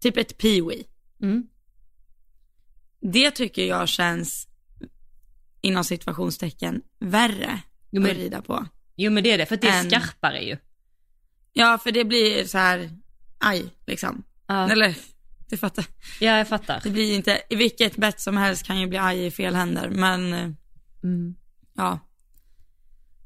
typ 0.00 0.16
ett 0.16 0.38
peewee, 0.38 0.84
Mm. 1.22 1.46
det 3.00 3.30
tycker 3.30 3.64
jag 3.64 3.88
känns 3.88 4.48
inom 5.60 5.84
situationstecken 5.84 6.82
värre 7.00 7.60
Jo, 7.90 8.02
men- 8.02 8.10
att 8.10 8.16
rida 8.16 8.42
på. 8.42 8.66
Jo 8.96 9.10
men 9.12 9.24
det 9.24 9.30
är 9.32 9.38
det, 9.38 9.46
för 9.46 9.56
det 9.56 9.68
är 9.68 9.80
En- 9.84 9.90
skarpare 9.90 10.40
ju. 10.44 10.56
Ja, 11.52 11.78
för 11.78 11.92
det 11.92 12.04
blir 12.04 12.44
så 12.44 12.58
här, 12.58 12.90
aj, 13.38 13.74
liksom. 13.86 14.22
Ja, 14.46 14.70
Eller, 14.70 14.94
du 15.48 15.56
fattar. 15.56 15.84
ja 16.20 16.38
jag 16.38 16.48
fattar. 16.48 16.80
Det 16.84 16.90
blir 16.90 17.04
ju 17.04 17.14
inte, 17.14 17.42
i 17.50 17.56
vilket 17.56 17.96
bett 17.96 18.20
som 18.20 18.36
helst 18.36 18.66
kan 18.66 18.80
ju 18.80 18.86
bli 18.86 18.98
aj 18.98 19.26
i 19.26 19.30
fel 19.30 19.54
händer, 19.54 19.90
men 19.90 20.32
eh, 20.32 20.50
Mm. 21.02 21.34
ja. 21.74 21.98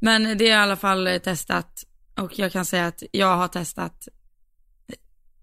Men 0.00 0.38
det 0.38 0.44
är 0.44 0.50
i 0.50 0.52
alla 0.52 0.76
fall 0.76 1.06
eh, 1.06 1.18
testat 1.18 1.84
och 2.16 2.38
jag 2.38 2.52
kan 2.52 2.64
säga 2.64 2.86
att 2.86 3.02
jag 3.12 3.36
har 3.36 3.48
testat, 3.48 4.08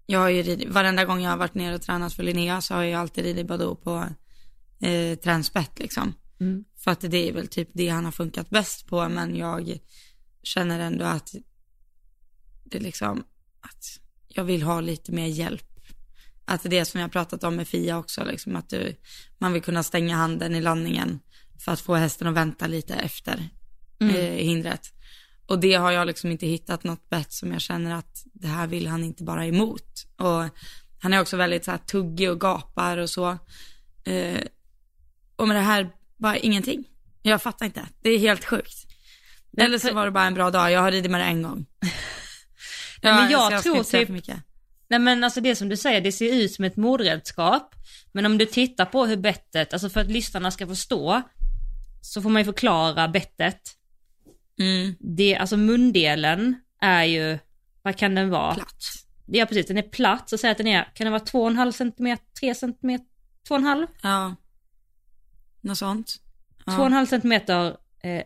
jag 0.06 0.20
har 0.20 0.28
ju 0.28 0.42
ridit, 0.42 0.68
varenda 0.68 1.04
gång 1.04 1.22
jag 1.22 1.30
har 1.30 1.36
varit 1.36 1.54
nere 1.54 1.74
och 1.74 1.82
tränat 1.82 2.12
för 2.12 2.22
Linnea 2.22 2.60
så 2.60 2.74
har 2.74 2.82
jag 2.82 3.00
alltid 3.00 3.24
ridit 3.24 3.46
Badoo 3.46 3.76
på 3.76 4.08
eh, 4.86 5.18
tränspett 5.18 5.78
liksom. 5.78 6.14
Mm. 6.40 6.64
För 6.76 6.90
att 6.90 7.00
det 7.00 7.28
är 7.28 7.32
väl 7.32 7.48
typ 7.48 7.68
det 7.72 7.88
han 7.88 8.04
har 8.04 8.12
funkat 8.12 8.50
bäst 8.50 8.86
på, 8.86 9.08
men 9.08 9.36
jag 9.36 9.78
känner 10.42 10.80
ändå 10.80 11.04
att 11.04 11.34
det 12.64 12.78
liksom, 12.78 13.24
att 13.60 13.84
jag 14.34 14.44
vill 14.44 14.62
ha 14.62 14.80
lite 14.80 15.12
mer 15.12 15.26
hjälp. 15.26 15.66
Att 16.44 16.62
det 16.62 16.78
är 16.78 16.84
som 16.84 17.00
jag 17.00 17.12
pratat 17.12 17.44
om 17.44 17.56
med 17.56 17.68
Fia 17.68 17.98
också, 17.98 18.24
liksom 18.24 18.56
att 18.56 18.68
du, 18.68 18.96
man 19.38 19.52
vill 19.52 19.62
kunna 19.62 19.82
stänga 19.82 20.16
handen 20.16 20.54
i 20.54 20.60
landningen 20.60 21.20
för 21.64 21.72
att 21.72 21.80
få 21.80 21.94
hästen 21.94 22.26
att 22.28 22.34
vänta 22.34 22.66
lite 22.66 22.94
efter 22.94 23.48
Mm. 24.00 24.16
eh, 24.16 24.22
hindret. 24.22 24.92
Och 25.46 25.58
det 25.60 25.74
har 25.74 25.90
jag 25.90 26.06
liksom 26.06 26.30
inte 26.30 26.46
hittat 26.46 26.84
något 26.84 27.08
bett 27.10 27.32
som 27.32 27.52
jag 27.52 27.60
känner 27.60 27.94
att 27.94 28.24
det 28.32 28.48
här 28.48 28.66
vill 28.66 28.86
han 28.86 29.04
inte 29.04 29.24
bara 29.24 29.46
emot. 29.46 30.06
Och 30.16 30.44
han 31.02 31.14
är 31.14 31.20
också 31.20 31.36
väldigt 31.36 31.64
så 31.64 31.70
här 31.70 31.78
tuggig 31.78 32.30
och 32.30 32.40
gapar 32.40 32.96
och 32.98 33.10
så. 33.10 33.38
Eh, 34.04 34.40
och 35.36 35.48
med 35.48 35.56
det 35.56 35.60
här, 35.60 35.90
bara 36.16 36.36
ingenting. 36.36 36.84
Jag 37.22 37.42
fattar 37.42 37.66
inte. 37.66 37.88
Det 38.02 38.10
är 38.10 38.18
helt 38.18 38.44
sjukt. 38.44 38.86
Eller 39.56 39.78
så 39.78 39.94
var 39.94 40.04
det 40.04 40.10
bara 40.10 40.26
en 40.26 40.34
bra 40.34 40.50
dag. 40.50 40.72
Jag 40.72 40.80
har 40.80 40.90
ridit 40.92 41.10
med 41.10 41.20
det 41.20 41.24
en 41.24 41.42
gång. 41.42 41.66
Nej, 43.02 43.14
men 43.14 43.30
jag 43.30 43.60
ska 43.60 43.72
tror 43.72 43.82
typ-. 43.84 44.30
Nej 44.88 44.98
men 44.98 45.24
alltså 45.24 45.40
det 45.40 45.56
som 45.56 45.68
du 45.68 45.76
säger, 45.76 46.00
det 46.00 46.12
ser 46.12 46.34
ut 46.34 46.52
som 46.52 46.64
ett 46.64 46.76
mordredskap. 46.76 47.74
Men 48.12 48.26
om 48.26 48.38
du 48.38 48.46
tittar 48.46 48.84
på 48.84 49.06
hur 49.06 49.16
bettet, 49.16 49.72
alltså 49.72 49.88
för 49.90 50.00
att 50.00 50.10
lyssnarna 50.10 50.50
ska 50.50 50.66
förstå, 50.66 51.22
så 52.00 52.22
får 52.22 52.30
man 52.30 52.40
ju 52.40 52.44
förklara 52.44 53.08
bettet. 53.08 53.60
Mm, 54.58 54.94
Det, 54.98 55.36
alltså 55.36 55.56
mundelen 55.56 56.54
är 56.80 57.04
ju, 57.04 57.38
vad 57.82 57.96
kan 57.96 58.14
den 58.14 58.30
vara? 58.30 58.54
platt. 58.54 58.84
Ja 59.26 59.46
precis, 59.46 59.66
den 59.66 59.78
är 59.78 59.82
platt, 59.82 60.30
så 60.30 60.38
säg 60.38 60.50
att 60.50 60.58
den 60.58 60.66
är, 60.66 60.84
kan 60.94 61.04
den 61.04 61.12
vara 61.12 61.22
2,5 61.22 61.72
cm, 61.72 62.18
3 62.40 62.54
cm, 62.54 62.98
2,5? 63.48 63.86
Ja. 64.02 64.34
Något 65.60 65.78
sånt. 65.78 66.16
Ja. 66.66 66.72
2,5 66.72 67.06
cm 67.06 67.32
eh, 68.02 68.22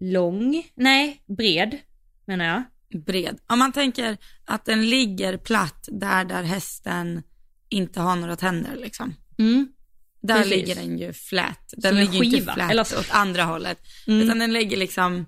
lång, 0.00 0.70
nej 0.74 1.22
bred 1.26 1.78
menar 2.24 2.44
jag. 2.44 2.62
Bred. 3.04 3.38
Om 3.46 3.58
man 3.58 3.72
tänker 3.72 4.16
att 4.44 4.64
den 4.64 4.90
ligger 4.90 5.36
platt 5.36 5.88
där, 5.92 6.24
där 6.24 6.42
hästen 6.42 7.22
inte 7.68 8.00
har 8.00 8.16
några 8.16 8.36
tänder 8.36 8.76
liksom. 8.76 9.14
Mm. 9.38 9.68
Där 10.22 10.36
Precis. 10.36 10.50
ligger 10.50 10.74
den 10.74 10.98
ju 10.98 11.12
flat. 11.12 11.74
Den 11.76 11.90
Som 11.90 11.98
ligger 11.98 12.24
inte 12.24 12.36
skiva, 12.38 12.54
flat 12.54 12.70
eller 12.70 12.84
så. 12.84 13.00
åt 13.00 13.10
andra 13.10 13.44
hållet. 13.44 13.78
Mm. 14.06 14.20
Utan 14.20 14.38
den 14.38 14.52
ligger 14.52 14.76
liksom 14.76 15.26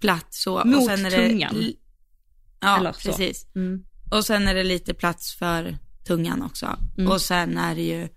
platt 0.00 0.26
så. 0.34 0.64
Mot 0.64 0.76
och 0.76 0.82
sen 0.84 1.06
är 1.06 1.10
tungan. 1.10 1.54
Det, 1.54 1.72
ja, 2.60 2.78
Eller 2.78 2.92
så. 2.92 3.08
precis. 3.08 3.46
Mm. 3.54 3.84
Och 4.10 4.24
sen 4.24 4.48
är 4.48 4.54
det 4.54 4.64
lite 4.64 4.94
plats 4.94 5.34
för 5.34 5.78
tungan 6.06 6.42
också. 6.42 6.78
Mm. 6.98 7.10
Och 7.12 7.20
sen 7.20 7.58
är 7.58 7.74
det 7.74 7.82
ju 7.82 8.08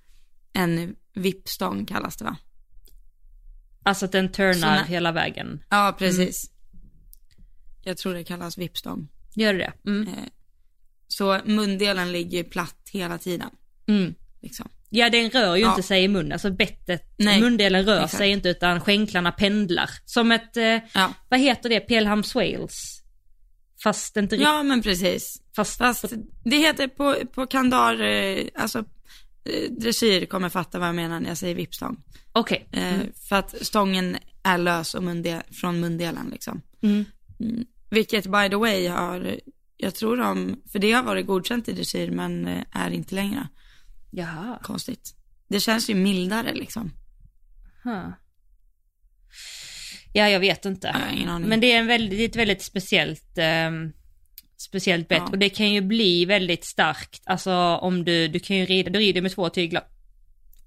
en 0.54 0.96
vippstång 1.16 1.86
kallas 1.86 2.18
det 2.18 2.26
va? 2.26 2.38
Alltså 3.84 4.06
att 4.06 4.12
den 4.12 4.32
turnar 4.32 4.54
Såna- 4.54 4.84
hela 4.84 5.12
vägen. 5.12 5.64
Ja, 5.70 5.96
precis. 6.00 6.52
Jag 7.86 7.98
tror 7.98 8.14
det 8.14 8.24
kallas 8.24 8.58
vippstång. 8.58 9.08
Gör 9.36 9.54
det? 9.54 9.74
Mm. 9.88 10.08
Eh, 10.08 10.14
Så 11.08 11.40
mundelen 11.46 12.12
ligger 12.12 12.44
platt 12.44 12.90
hela 12.92 13.18
tiden. 13.18 13.50
Mm. 13.88 14.16
Liksom. 14.42 14.70
Ja 14.90 15.10
den 15.10 15.30
rör 15.30 15.56
ju 15.56 15.62
Ja. 15.62 15.70
inte 15.70 15.84
sig 15.84 16.04
i 16.04 16.08
munnen, 16.08 16.32
alltså 16.32 16.52
bettet, 16.52 17.14
Nej, 17.18 17.42
mundelen 17.42 17.86
rör 17.86 17.96
exakt. 17.96 18.18
sig 18.18 18.30
inte 18.30 18.50
utan 18.50 18.82
skänklarna 18.82 19.32
pendlar. 19.32 19.90
Som 20.06 20.32
ett, 20.32 20.58
eh, 20.58 20.64
Ja. 20.94 21.14
vad 21.30 21.40
heter 21.40 21.70
det, 21.70 21.80
Pelhams 21.80 22.36
Wales? 22.36 23.02
Fast 23.84 24.18
inte 24.18 24.36
riktigt, 24.36 24.48
ja, 24.48 24.64
men 24.64 24.82
precis. 24.82 25.42
fast, 25.56 25.78
Fast 25.78 26.06
det 26.44 26.58
heter 26.58 26.88
på, 26.88 27.16
på 27.34 27.48
kandar, 27.48 28.02
eh, 28.02 28.46
alltså 28.56 28.84
dressyr 29.70 30.26
kommer 30.26 30.50
fatta 30.50 30.80
vad 30.80 30.88
jag 30.88 30.96
menar 30.96 31.20
när 31.20 31.28
jag 31.30 31.38
säger 31.38 31.56
vippstång. 31.56 32.04
okej. 32.32 32.68
Eh, 32.72 32.98
För 33.30 33.36
att 33.36 33.56
stången 33.66 34.18
är 34.44 34.58
lös 34.58 34.94
och 34.96 35.04
munde, 35.04 35.44
från 35.52 35.80
mundelen 35.80 36.30
liksom. 36.32 36.62
Mm. 36.82 37.06
Vilket 37.96 38.26
by 38.26 38.50
the 38.50 38.56
way 38.56 38.88
har, 38.88 39.40
jag 39.78 39.96
tror 39.96 40.18
de, 40.18 40.62
för 40.72 40.80
det 40.80 40.92
har 40.92 41.04
varit 41.04 41.28
godkänt 41.28 41.70
i 41.70 41.74
dressyr 41.74 42.12
men 42.12 42.48
eh, 42.48 42.64
är 42.72 42.92
inte 42.92 43.16
längre. 43.16 43.48
Jaha. 44.12 44.60
Konstigt. 44.64 45.16
Det 45.48 45.60
känns 45.60 45.90
ju 45.90 45.96
mildare 45.96 46.54
liksom. 46.54 46.92
Huh. 47.84 48.10
Ja, 50.14 50.30
jag 50.30 50.40
vet 50.40 50.66
inte. 50.66 50.90
Aning. 50.90 51.50
Men 51.50 51.60
det 51.60 51.72
är, 51.72 51.80
en 51.80 51.88
väldigt, 51.88 52.18
det 52.18 52.24
är 52.24 52.30
ett 52.30 52.36
väldigt 52.36 52.62
speciellt, 52.62 53.38
ehm, 53.38 53.92
speciellt 54.58 55.08
bett 55.08 55.18
Ja. 55.26 55.30
och 55.32 55.38
det 55.38 55.50
kan 55.50 55.72
ju 55.72 55.82
bli 55.82 56.26
väldigt 56.26 56.66
starkt. 56.66 57.22
Alltså 57.26 57.54
om 57.82 58.06
du, 58.06 58.28
du 58.28 58.40
kan 58.40 58.58
ju 58.58 58.66
rida, 58.66 58.90
du 58.90 59.00
rider 59.00 59.22
med 59.22 59.32
två 59.32 59.50
tyglar. 59.50 59.84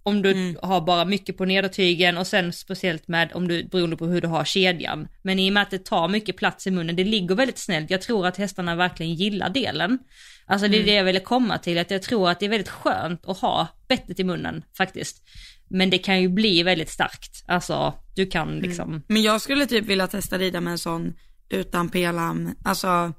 Om 0.02 0.22
du 0.22 0.30
Mm. 0.30 0.56
har 0.62 0.80
bara 0.80 1.04
mycket 1.04 1.36
på 1.36 1.44
nedertygen 1.44 2.18
och 2.18 2.26
sen 2.26 2.52
speciellt 2.52 3.08
med 3.08 3.30
om 3.34 3.48
du, 3.48 3.64
beroende 3.64 3.96
på 3.96 4.06
hur 4.06 4.20
du 4.20 4.28
har 4.28 4.44
kedjan. 4.44 5.08
Men 5.22 5.38
i 5.38 5.48
och 5.50 5.52
med 5.54 5.62
att 5.62 5.70
det 5.70 5.84
tar 5.84 6.08
mycket 6.08 6.36
plats 6.36 6.66
i 6.66 6.70
munnen, 6.70 6.96
det 6.96 7.04
ligger 7.04 7.34
väldigt 7.34 7.58
snällt. 7.58 7.90
Jag 7.90 8.02
tror 8.02 8.26
att 8.26 8.36
hästarna 8.36 8.74
verkligen 8.76 9.14
gillar 9.14 9.50
delen. 9.50 9.98
Alltså 10.46 10.68
det 10.68 10.76
är 10.76 10.78
Mm. 10.80 10.86
det 10.86 10.94
jag 10.94 11.04
ville 11.04 11.20
komma 11.20 11.58
till, 11.58 11.78
att 11.78 11.90
jag 11.90 12.02
tror 12.02 12.30
att 12.30 12.40
det 12.40 12.46
är 12.46 12.50
väldigt 12.50 12.68
skönt 12.68 13.26
att 13.28 13.38
ha 13.38 13.68
bettet 13.88 14.20
i 14.20 14.24
munnen 14.24 14.62
faktiskt. 14.76 15.22
Men 15.70 15.90
det 15.90 15.98
kan 15.98 16.20
ju 16.22 16.28
bli 16.28 16.62
väldigt 16.62 16.90
starkt. 16.90 17.44
Alltså 17.46 17.94
du 18.16 18.26
kan 18.26 18.58
liksom, 18.58 19.02
Men 19.08 19.22
jag 19.22 19.40
skulle 19.40 19.66
typ 19.66 19.86
vilja 19.86 20.06
testa 20.06 20.38
rida 20.38 20.60
med 20.60 20.70
en 20.70 20.78
sån 20.78 21.14
utan 21.50 21.88
pelam, 21.88 22.54
alltså 22.64 23.12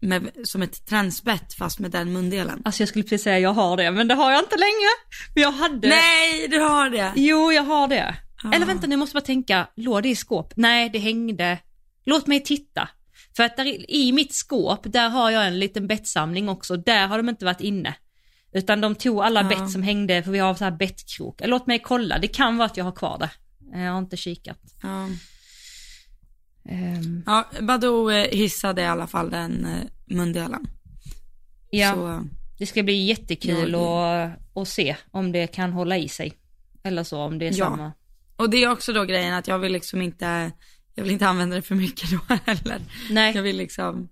med, 0.00 0.30
som 0.44 0.62
ett 0.62 0.86
transbett 0.86 1.54
fast 1.54 1.78
med 1.78 1.90
den 1.90 2.12
mundelen. 2.12 2.62
Alltså 2.64 2.82
jag 2.82 2.88
skulle 2.88 3.02
precis 3.02 3.22
säga 3.22 3.38
jag 3.38 3.52
har 3.52 3.76
det, 3.76 3.90
men 3.90 4.08
det 4.08 4.14
har 4.14 4.30
jag 4.30 4.40
inte 4.40 4.56
längre. 4.56 4.90
Men 5.34 5.42
jag 5.42 5.52
hade... 5.52 5.88
Nej, 5.88 6.48
du 6.48 6.58
har 6.60 6.90
det! 6.90 7.12
Jo, 7.16 7.52
jag 7.52 7.62
har 7.62 7.88
det. 7.88 8.14
Ah. 8.44 8.52
Eller 8.52 8.66
vänta, 8.66 8.86
nu 8.86 8.96
måste 8.96 9.16
jag 9.16 9.22
bara 9.22 9.26
tänka, 9.26 9.66
låg 9.76 10.02
det 10.02 10.08
i 10.08 10.16
skåp? 10.16 10.52
Nej, 10.56 10.90
det 10.90 10.98
hängde. 10.98 11.58
Låt 12.04 12.26
mig 12.26 12.40
titta. 12.42 12.88
För 13.36 13.42
att 13.42 13.56
där, 13.56 13.90
i- 13.90 14.12
mitt 14.12 14.34
skåp, 14.34 14.80
där 14.84 15.08
har 15.08 15.30
jag 15.30 15.46
en 15.46 15.58
liten 15.58 15.86
bettsamling 15.86 16.48
också. 16.48 16.76
Där 16.76 17.06
har 17.06 17.16
de 17.16 17.28
inte 17.28 17.44
varit 17.44 17.60
inne. 17.60 17.94
Utan 18.52 18.80
de 18.80 18.94
tog 18.94 19.20
alla 19.20 19.42
Ja. 19.42 19.48
bett 19.48 19.70
som 19.70 19.82
hängde, 19.82 20.22
för 20.22 20.30
vi 20.30 20.38
har 20.38 20.54
så 20.54 20.64
här 20.64 20.70
bettkrok. 20.70 21.40
Låt 21.44 21.66
mig 21.66 21.78
kolla, 21.78 22.18
det 22.18 22.28
kan 22.28 22.56
vara 22.56 22.66
att 22.66 22.76
jag 22.76 22.84
har 22.84 22.92
kvar 22.92 23.18
det. 23.18 23.30
Jag 23.84 23.92
har 23.92 23.98
inte 23.98 24.16
kikat. 24.16 24.58
Ja, 24.82 25.08
Ehm, 26.68 27.22
ja 27.26 27.44
Badou 27.62 28.10
eh, 28.10 28.30
hissade 28.30 28.82
i 28.82 28.86
alla 28.86 29.06
fall 29.06 29.30
den 29.30 29.64
eh, 29.64 29.82
mundelen. 30.16 30.66
ja. 31.70 31.94
Så 31.94 32.24
Det 32.58 32.66
ska 32.66 32.82
bli 32.82 33.04
jättekul 33.04 33.74
att, 33.74 34.30
att 34.56 34.68
se 34.68 34.96
om 35.10 35.32
det 35.32 35.46
kan 35.46 35.72
hålla 35.72 35.98
i 35.98 36.08
sig. 36.08 36.32
Eller 36.82 37.04
så, 37.04 37.18
om 37.20 37.38
det 37.38 37.46
är 37.46 37.52
Ja. 37.52 37.64
samma. 37.64 37.92
Och 38.36 38.50
det 38.50 38.56
är 38.64 38.70
också 38.70 38.92
då 38.92 39.04
grejen 39.04 39.34
att 39.34 39.48
jag 39.48 39.58
vill 39.58 39.72
liksom 39.72 40.02
inte, 40.02 40.52
jag 40.94 41.02
vill 41.02 41.12
inte 41.12 41.26
använda 41.28 41.56
det 41.56 41.62
för 41.62 41.74
mycket 41.74 42.10
då 42.10 42.20
heller. 42.44 42.80
Nej. 43.10 43.34
Jag 43.34 43.42
vill 43.42 43.56
liksom, 43.56 44.08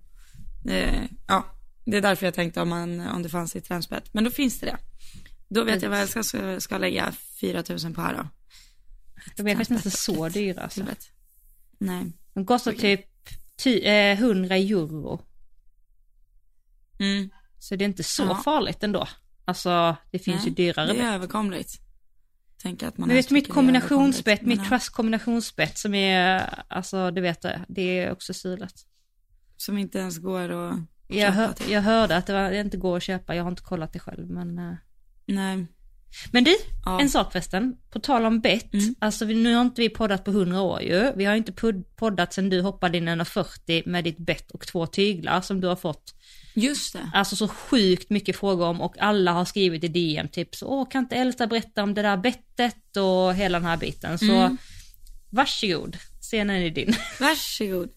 eh, 0.69 1.03
ja, 1.27 1.45
det 1.85 1.97
är 1.97 2.01
därför 2.01 2.25
jag 2.25 2.33
tänkte 2.33 2.61
om, 2.61 2.69
man, 2.69 3.07
om 3.07 3.23
det 3.23 3.29
fanns 3.29 3.55
i 3.55 3.61
trendspett. 3.61 4.13
Men 4.13 4.23
då 4.23 4.29
finns 4.31 4.59
det 4.59 4.65
det. 4.65 4.77
Då 5.49 5.63
vet 5.63 5.81
jag 5.81 5.89
vad 5.89 5.99
jag 6.01 6.25
ska, 6.25 6.59
ska, 6.59 6.77
lägga 6.77 7.11
4 7.41 7.63
000 7.83 7.93
på 7.93 8.01
här 8.01 8.13
då. 8.13 8.27
De 9.35 9.47
är 9.47 9.55
faktiskt 9.55 9.71
inte 9.85 9.97
så 9.97 10.29
dyra 10.29 10.61
alltså. 10.61 10.83
Nej. 11.79 12.05
De 12.35 12.45
kostar 12.45 12.71
typ 12.71 13.05
ty, 13.63 13.79
eh, 13.79 14.19
100 14.19 14.55
euro. 14.55 15.21
Mm. 16.99 17.29
Så 17.59 17.75
det 17.75 17.83
är 17.83 17.87
inte 17.87 18.03
så 18.03 18.23
Ja. 18.23 18.35
farligt 18.35 18.83
ändå. 18.83 19.07
Alltså 19.45 19.95
det 20.11 20.19
finns 20.19 20.37
Nej, 20.37 20.49
ju 20.49 20.53
dyrare 20.55 20.93
Det 20.93 20.99
är 20.99 21.13
överkomligt. 21.13 21.81
Tänk 22.61 22.83
att 22.83 22.97
man 22.97 23.07
Men 23.07 23.15
vet 23.17 23.31
mitt 23.31 23.49
kombinationsbett, 23.49 24.41
men 24.41 24.49
mitt 24.49 24.59
ja, 24.59 24.65
trust 24.69 24.89
kombinationsbett 24.89 25.77
som 25.77 25.93
är, 25.93 26.49
alltså 26.67 27.11
du 27.11 27.21
vet 27.21 27.41
det, 27.41 27.65
det 27.67 27.99
är 27.99 28.11
också 28.11 28.33
stulet. 28.33 28.73
Som 29.57 29.77
inte 29.77 29.99
ens 29.99 30.17
går 30.17 30.49
att 30.49 30.79
Jag, 31.07 31.31
hör, 31.31 31.53
jag 31.69 31.81
hörde 31.81 32.17
att 32.17 32.27
det, 32.27 32.33
var, 32.33 32.51
det 32.51 32.59
inte 32.59 32.77
går 32.77 32.97
att 32.97 33.03
köpa, 33.03 33.35
jag 33.35 33.43
har 33.43 33.51
inte 33.51 33.63
kollat 33.63 33.93
det 33.93 33.99
själv 33.99 34.29
men 34.29 34.59
eh. 34.59 34.75
Nej. 35.25 35.67
Men 36.31 36.43
du, 36.43 36.55
Ja. 36.85 37.01
en 37.01 37.09
sak 37.09 37.31
förresten, 37.31 37.75
på 37.91 37.99
tal 37.99 38.25
om 38.25 38.39
bett, 38.39 38.73
Mm. 38.73 38.95
alltså 38.99 39.25
nu 39.25 39.53
har 39.55 39.61
inte 39.61 39.81
vi 39.81 39.89
poddat 39.89 40.23
på 40.25 40.31
100 40.31 40.61
år 40.61 40.81
ju, 40.81 41.11
vi 41.15 41.25
har 41.25 41.35
inte 41.35 41.51
pod- 41.51 41.83
poddat 41.95 42.33
sedan 42.33 42.49
du 42.49 42.61
hoppade 42.61 42.97
in 42.97 43.07
140 43.07 43.83
med 43.85 44.03
ditt 44.03 44.17
bett 44.17 44.51
och 44.51 44.67
två 44.67 44.87
tyglar 44.87 45.41
som 45.41 45.61
du 45.61 45.67
har 45.67 45.75
fått 45.75 46.13
Just 46.53 46.93
det. 46.93 47.09
alltså 47.13 47.35
så 47.35 47.47
sjukt 47.47 48.09
mycket 48.09 48.35
frågor 48.35 48.65
om 48.67 48.81
och 48.81 48.95
alla 48.99 49.31
har 49.31 49.45
skrivit 49.45 49.83
i 49.83 49.87
DM 49.87 50.27
typ 50.27 50.55
så 50.55 50.67
åh 50.67 50.89
kan 50.89 51.03
inte 51.03 51.15
Elsa 51.15 51.47
berätta 51.47 51.83
om 51.83 51.93
det 51.93 52.01
där 52.01 52.17
bettet 52.17 52.97
och 52.97 53.33
hela 53.35 53.59
den 53.59 53.67
här 53.67 53.77
biten 53.77 54.17
så 54.19 54.25
Mm. 54.31 54.57
varsågod, 55.29 55.97
scenen 56.21 56.55
är 56.55 56.69
din. 56.69 56.95
Varsågod. 57.19 57.89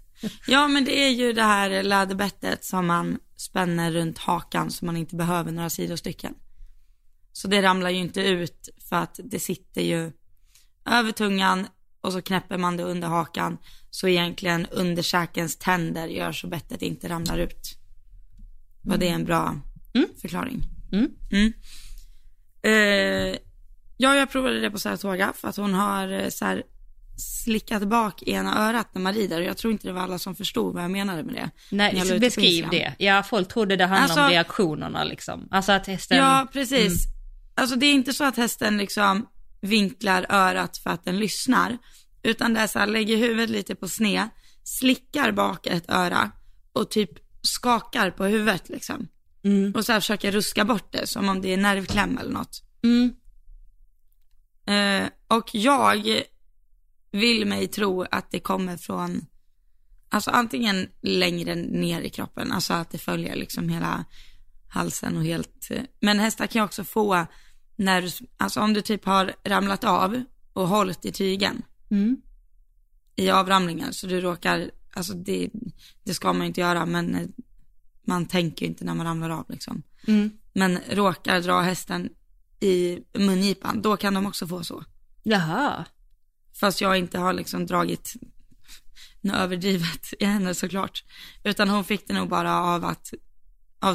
Ja 0.47 0.69
men 0.69 0.85
det 0.85 0.99
är 1.05 1.11
ju 1.11 1.33
det 1.33 1.43
här 1.43 1.83
läderbettet 1.83 2.65
som 2.65 2.87
man 2.87 3.19
spänner 3.37 3.93
runt 3.93 4.19
hakan 4.19 4.71
så 4.71 4.85
man 4.85 4.97
inte 4.97 5.17
behöver 5.17 5.53
några 5.53 5.71
sidostycken. 5.71 6.35
Så 7.39 7.49
det 7.49 7.63
ramlar 7.63 7.91
ju 7.91 7.97
inte 7.97 8.21
ut 8.21 8.69
för 8.89 8.97
att 8.97 9.21
det 9.25 9.39
sitter 9.41 9.81
ju 9.83 10.13
över 10.91 11.13
tungan 11.13 11.67
och 12.01 12.13
så 12.13 12.23
knäpper 12.23 12.59
man 12.59 12.77
det 12.77 12.83
under 12.83 13.09
hakan. 13.09 13.59
Så 13.91 14.09
egentligen 14.09 14.67
underkäkens 14.67 15.57
tänder 15.57 16.07
gör 16.09 16.33
så 16.33 16.47
bettet 16.47 16.83
inte 16.83 17.09
ramlar 17.09 17.39
ut. 17.39 17.79
Var 18.83 18.97
det 18.97 19.09
en 19.09 19.25
bra 19.25 19.61
Mm. 19.95 20.09
förklaring? 20.21 20.63
Mm. 20.93 21.11
Mm. 21.33 21.53
Eh, 22.63 23.39
ja, 23.97 24.15
jag 24.17 24.31
provade 24.31 24.61
det 24.61 24.71
på 24.71 24.79
Saratoga 24.79 25.33
för 25.37 25.49
att 25.49 25.57
hon 25.57 25.75
har 25.75 26.09
eh, 26.13 26.29
så 26.29 26.45
här 26.45 26.63
slickat 27.45 27.83
bak 27.89 28.23
ena 28.23 28.69
örat 28.69 28.95
när 28.95 29.03
man 29.03 29.15
rider 29.15 29.39
och 29.41 29.47
jag 29.47 29.57
tror 29.57 29.73
inte 29.73 29.87
det 29.87 29.93
var 29.93 30.01
alla 30.03 30.19
som 30.19 30.35
förstod 30.35 30.75
vad 30.75 30.83
jag 30.85 30.91
menade 30.91 31.23
med 31.23 31.35
det. 31.35 31.51
Nej, 31.71 32.19
beskriv 32.21 32.69
det. 32.71 32.95
Ja, 32.99 33.23
folk 33.23 33.49
trodde 33.49 33.77
det 33.77 33.87
handlade 33.87 34.13
om 34.13 34.19
Alltså- 34.25 34.35
reaktionerna 34.35 35.05
liksom. 35.05 35.49
Alltså 35.51 35.73
att 35.73 35.87
hästen... 35.87 36.19
Ja, 36.19 36.49
precis. 36.53 37.18
Alltså 37.59 37.77
det 37.77 37.87
är 37.87 37.93
inte 37.93 38.13
så 38.13 38.25
att 38.25 38.37
hästen 38.37 38.79
liksom 38.79 39.27
vinklar 39.61 40.27
örat 40.29 40.79
för 40.79 40.91
att 40.91 41.05
den 41.05 41.19
lyssnar, 41.19 41.79
utan 42.23 42.55
det 42.55 42.61
är 42.61 42.67
så 42.67 42.79
här, 42.79 42.87
lägger 42.87 43.17
huvudet 43.17 43.51
lite 43.51 43.75
på 43.75 43.89
sned, 43.89 44.29
slickar 44.65 45.33
bak 45.33 45.67
ett 45.67 45.91
öra 45.91 46.31
och 46.73 46.91
typ 46.91 47.11
skakar 47.43 48.11
på 48.11 48.25
huvudet 48.25 48.69
liksom. 48.69 49.09
Mm. 49.45 49.73
Och 49.77 49.85
så 49.85 49.93
här 49.93 50.01
försöker 50.01 50.33
ruska 50.33 50.65
bort 50.65 50.93
det 50.93 51.07
som 51.07 51.29
om 51.29 51.41
det 51.41 51.53
är 51.53 51.57
nervkläm 51.57 52.19
eller 52.19 52.33
något. 52.33 52.63
Mm. 52.83 53.15
Eh, 54.67 55.09
och 55.29 55.51
jag 55.53 56.23
vill 57.13 57.47
mig 57.47 57.69
tro 57.69 58.03
att 58.11 58.31
det 58.31 58.41
kommer 58.41 58.77
från, 58.77 59.27
alltså 60.09 60.31
antingen 60.31 60.89
längre 61.03 61.55
ner 61.55 62.01
i 62.01 62.11
kroppen, 62.11 62.53
alltså 62.53 62.75
att 62.75 62.91
det 62.91 62.99
följer 62.99 63.37
liksom 63.37 63.69
hela 63.69 64.05
halsen 64.69 65.17
och 65.17 65.25
helt, 65.25 65.71
eh, 65.71 65.83
men 66.01 66.19
hästar 66.19 66.47
kan 66.47 66.65
också 66.65 66.85
få 66.85 67.27
när, 67.79 68.03
du- 68.03 68.27
alltså 68.37 68.61
om 68.61 68.73
du 68.73 68.81
typ 68.83 69.05
har 69.05 69.33
ramlat 69.45 69.85
av 69.85 70.23
och 70.53 70.69
hållit 70.69 71.05
i 71.05 71.13
tygen 71.13 71.63
Mm. 71.91 72.17
i 73.17 73.31
avramlingen 73.31 73.93
så 73.93 74.07
du 74.07 74.21
råkar, 74.21 74.71
alltså 74.95 75.13
det, 75.15 75.51
det 76.05 76.15
ska 76.15 76.33
man 76.33 76.41
ju 76.43 76.47
inte 76.47 76.61
göra 76.61 76.87
men 76.87 77.15
eh, 77.15 77.27
man 78.07 78.27
tänker 78.27 78.63
ju 78.63 78.69
inte 78.71 78.85
när 78.85 78.95
man 78.95 79.07
ramlar 79.07 79.31
av 79.31 79.45
liksom. 79.49 79.83
Mm. 80.07 80.31
Men 80.53 80.79
råkar 80.91 81.41
dra 81.41 81.61
hästen 81.61 82.09
i 82.61 82.99
mungipan, 83.15 83.83
då 83.83 83.97
kan 83.97 84.15
de 84.15 84.27
också 84.27 84.47
få 84.47 84.65
så. 84.65 84.85
Jaha. 85.23 85.85
Fast 86.61 86.81
jag 86.81 86.99
inte 86.99 87.19
har 87.19 87.33
liksom 87.33 87.67
dragit 87.67 88.13
något 89.21 89.37
överdrivet 89.37 90.13
i 90.21 90.25
henne 90.25 90.55
såklart. 90.55 91.05
Utan 91.45 91.69
hon 91.69 91.85
fick 91.85 92.09
det 92.09 92.15
nog 92.15 92.29
bara 92.29 92.55
av 92.61 92.85
att, 92.85 93.13
av 93.81 93.95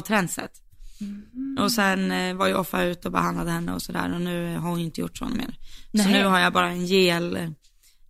trendset. 0.98 1.60
Och 1.64 1.72
sen 1.72 2.12
eh, 2.12 2.34
var 2.34 2.46
ju 2.46 2.54
Offa 2.54 2.82
ute 2.82 3.08
och 3.08 3.12
behandlade 3.12 3.50
henne 3.50 3.72
och 3.72 3.82
sådär 3.82 4.14
och 4.14 4.20
nu 4.20 4.56
har 4.56 4.70
hon 4.70 4.80
inte 4.80 5.00
gjort 5.00 5.18
så 5.18 5.24
mer. 5.24 5.58
Så 5.90 5.96
Nej. 5.98 6.12
nu 6.12 6.24
har 6.24 6.38
jag 6.38 6.52
bara 6.52 6.68
en 6.68 6.86
gel, 6.86 7.54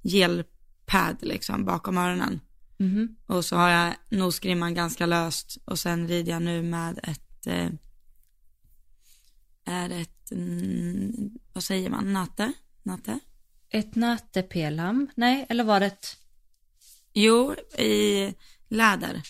gelpad 0.02 1.16
liksom 1.20 1.64
bakom 1.64 1.98
öronen. 1.98 2.40
Mhm. 2.78 3.16
Och 3.26 3.44
så 3.44 3.56
har 3.56 3.68
jag 3.68 3.94
nosgrimman 4.08 4.74
ganska 4.74 5.06
löst 5.06 5.58
och 5.64 5.78
sen 5.78 6.08
rider 6.08 6.32
jag 6.32 6.42
nu 6.42 6.62
med 6.62 7.00
ett, 7.02 7.46
eh, 7.46 7.68
är 9.64 9.90
ett, 9.90 10.32
mm, 10.32 11.30
vad 11.52 11.64
säger 11.64 11.90
man, 11.90 12.12
natte? 12.12 12.52
Natte? 12.82 13.18
Ett 13.70 13.94
nattepelam? 13.94 15.08
Nej, 15.14 15.46
eller 15.48 15.64
var 15.64 15.80
det 15.80 15.86
ett 15.86 16.16
Jo, 17.12 17.54
i 17.78 18.34
läder. 18.68 19.22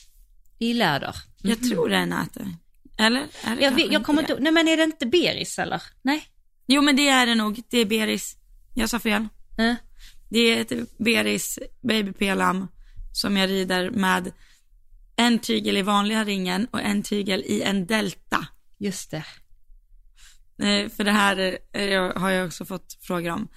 i 0.58 0.72
läder? 0.74 1.16
Jag 1.42 1.62
tror 1.62 1.88
det 1.88 1.96
är 1.96 2.06
näte. 2.06 2.56
Eller? 2.98 3.26
Är 3.44 3.56
det 3.56 3.62
Jag, 3.62 3.70
vet, 3.70 3.92
jag 3.92 4.04
kommer 4.04 4.22
inte 4.22 4.36
Nej 4.40 4.52
men 4.52 4.68
är 4.68 4.76
det 4.76 4.82
inte 4.82 5.06
Beris 5.06 5.58
eller? 5.58 5.82
Nej? 6.02 6.26
Jo 6.66 6.82
men 6.82 6.96
det 6.96 7.08
är 7.08 7.26
det 7.26 7.34
nog, 7.34 7.62
det 7.70 7.78
är 7.78 7.84
Beris. 7.84 8.36
Jag 8.74 8.90
sa 8.90 8.98
fel. 8.98 9.28
Eh. 9.58 9.74
Det 10.30 10.38
är 10.38 10.60
ett 10.60 10.98
Beris 10.98 11.58
babypelam 11.82 12.68
som 13.12 13.36
jag 13.36 13.50
rider 13.50 13.90
med 13.90 14.32
en 15.16 15.38
tygel 15.38 15.76
i 15.76 15.82
vanliga 15.82 16.24
ringen 16.24 16.66
och 16.70 16.80
en 16.80 17.02
tygel 17.02 17.42
i 17.46 17.62
en 17.62 17.86
delta. 17.86 18.46
Just 18.78 19.10
det. 19.10 19.24
Eh, 20.58 20.88
För 20.88 21.04
det 21.04 21.12
här 21.12 21.58
eh, 21.72 22.18
har 22.20 22.30
jag 22.30 22.46
också 22.46 22.64
fått 22.64 22.98
frågor 23.00 23.30
om. 23.30 23.48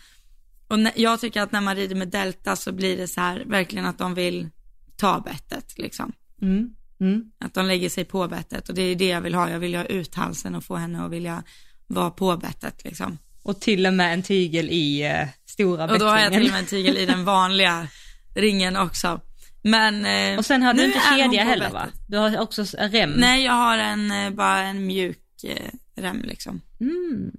Och 0.68 0.78
jag 0.96 1.20
tycker 1.20 1.42
att 1.42 1.52
när 1.52 1.62
man 1.62 1.76
rider 1.76 1.96
med 1.96 2.08
delta 2.08 2.56
så 2.56 2.72
blir 2.72 2.98
det 2.98 3.08
så 3.08 3.22
här, 3.22 3.44
verkligen 3.46 3.86
att 3.86 3.98
de 3.98 4.14
vill 4.14 4.50
ta 4.98 5.20
bettet 5.20 5.78
liksom. 5.78 6.14
Mm. 6.42 6.70
Mm. 7.00 7.32
Att 7.40 7.54
de 7.54 7.66
lägger 7.66 7.90
sig 7.90 8.06
på 8.06 8.28
bettet 8.28 8.70
och 8.70 8.76
det 8.76 8.82
är 8.82 8.96
det 8.96 9.08
jag 9.08 9.22
vill 9.22 9.36
ha. 9.36 9.50
Jag 9.50 9.60
vill 9.60 9.76
ha 9.76 9.84
ut 9.86 10.16
halsen 10.16 10.56
och 10.56 10.64
få 10.64 10.76
henne 10.76 11.06
att 11.06 11.12
vilja 11.12 11.44
vara 11.88 12.12
på 12.12 12.38
bettet 12.38 12.84
liksom. 12.84 13.18
Och 13.44 13.60
till 13.60 13.86
och 13.86 13.94
med 13.94 14.14
en 14.14 14.24
tygel 14.24 14.70
i 14.70 15.02
eh, 15.02 15.28
stora 15.46 15.92
Och 15.92 16.00
då 16.00 16.06
har 16.06 16.20
jag 16.20 16.32
till 16.34 16.38
och 16.38 16.42
bettringen. 16.42 16.52
med 16.52 16.60
en 16.60 16.66
tygel 16.66 16.98
i 16.98 17.06
den 17.06 17.26
vanliga 17.36 17.88
ringen 18.36 18.76
också. 18.78 19.22
Men 19.62 20.06
eh, 20.06 20.38
Och 20.40 20.46
sen 20.46 20.62
har 20.64 20.74
du 20.74 20.86
inte 20.86 21.00
kedja 21.18 21.44
heller 21.44 21.70
va? 21.70 21.86
bettet. 21.86 22.02
Du 22.08 22.18
har 22.18 22.40
också 22.40 22.62
s- 22.62 22.76
rem? 22.80 23.10
Nej, 23.12 23.44
jag 23.44 23.54
har 23.54 23.78
en, 23.78 24.12
eh, 24.12 24.30
bara 24.30 24.60
en 24.60 24.86
mjuk 24.88 25.44
eh, 25.44 25.70
rem 25.96 26.22
liksom. 26.22 26.62
Mm. 26.80 27.32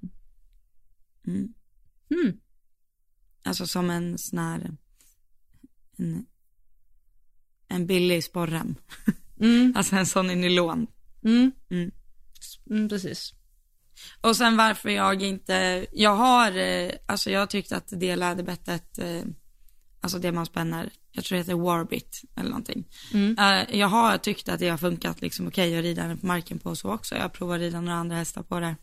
Mm. 1.27 1.55
Mm. 2.11 2.37
Alltså 3.44 3.66
som 3.66 3.90
en 3.90 4.18
sån 4.18 4.38
här, 4.38 4.71
en, 5.99 6.27
en 7.68 7.87
billig 7.87 8.25
sporrem. 8.25 8.75
Mm. 9.40 9.72
Alltså 9.77 9.96
en 9.96 10.07
sån 10.07 10.31
i 10.31 10.37
nylon. 10.37 10.87
Mm. 11.24 11.53
Mm. 11.70 11.90
Mm, 12.70 12.88
precis. 12.88 13.35
Och 14.20 14.37
sen 14.37 14.57
varför 14.57 14.88
jag 14.88 15.22
inte, 15.22 15.87
jag 15.92 16.16
har, 16.16 16.57
eh, 16.57 16.90
alltså 17.07 17.31
jag 17.31 17.40
har 17.40 17.46
tyckt 17.46 17.72
att 17.72 17.92
det 17.96 18.16
läderbettet, 18.16 18.98
eh, 18.98 19.22
alltså 20.01 20.18
det 20.18 20.33
man 20.33 20.46
spänner, 20.46 20.90
jag 21.12 21.24
tror 21.24 21.37
det 21.37 21.42
heter 21.42 21.55
Warbit 21.55 22.22
eller 22.37 22.51
någonting. 22.51 22.85
Mm. 23.14 23.38
Eh, 23.38 23.79
jag 23.79 23.88
har 23.88 24.18
tyckt 24.18 24.48
att 24.48 24.59
det 24.59 24.68
har 24.68 24.79
funkat 24.79 25.20
liksom 25.20 25.46
okej 25.46 25.79
att 25.79 25.83
rida 25.83 26.03
henne 26.03 26.16
på 26.16 26.27
marken 26.27 26.59
på 26.59 26.77
så 26.77 26.92
också. 26.92 27.14
Jag 27.14 27.22
har 27.22 27.29
provat 27.29 27.55
att 27.55 27.61
rida 27.61 27.81
några 27.81 27.98
andra 27.98 28.16
hästar 28.16 28.42
på 28.42 28.61
det. 28.61 28.77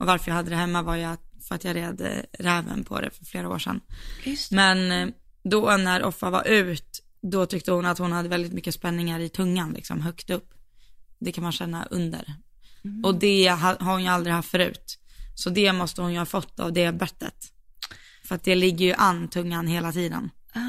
Och 0.00 0.06
varför 0.06 0.30
jag 0.30 0.36
hade 0.36 0.50
det 0.50 0.56
hemma 0.56 0.82
var 0.82 0.96
ju 0.96 1.04
att, 1.04 1.22
för 1.48 1.54
att 1.54 1.64
jag 1.64 1.76
red 1.76 2.24
räven 2.38 2.84
på 2.84 3.00
det 3.00 3.10
för 3.10 3.24
flera 3.24 3.48
år 3.48 3.58
sedan. 3.58 3.80
Men 4.50 5.12
då 5.42 5.76
när 5.76 6.02
Offa 6.02 6.30
var 6.30 6.48
ut, 6.48 7.03
då 7.30 7.46
tyckte 7.46 7.72
hon 7.72 7.86
att 7.86 7.98
hon 7.98 8.12
hade 8.12 8.28
väldigt 8.28 8.52
mycket 8.52 8.74
spänningar 8.74 9.20
i 9.20 9.28
tungan, 9.28 9.72
liksom 9.72 10.00
högt 10.00 10.30
upp. 10.30 10.50
Det 11.18 11.32
kan 11.32 11.44
man 11.44 11.52
känna 11.52 11.84
under. 11.90 12.34
Och 13.04 13.14
det 13.14 13.50
ha, 13.50 13.76
har 13.80 13.92
hon 13.92 14.02
ju 14.02 14.08
aldrig 14.08 14.34
haft 14.34 14.48
förut. 14.50 14.98
Så 15.34 15.50
det 15.50 15.72
måste 15.72 16.02
hon 16.02 16.12
ju 16.12 16.18
ha 16.18 16.26
fått 16.26 16.60
av 16.60 16.72
det 16.72 16.92
bettet. 16.92 17.52
För 18.24 18.34
att 18.34 18.44
det 18.44 18.54
ligger 18.54 18.86
ju 18.86 18.92
an 18.92 19.28
tungan 19.28 19.66
hela 19.66 19.92
tiden. 19.92 20.30
Ah, 20.54 20.60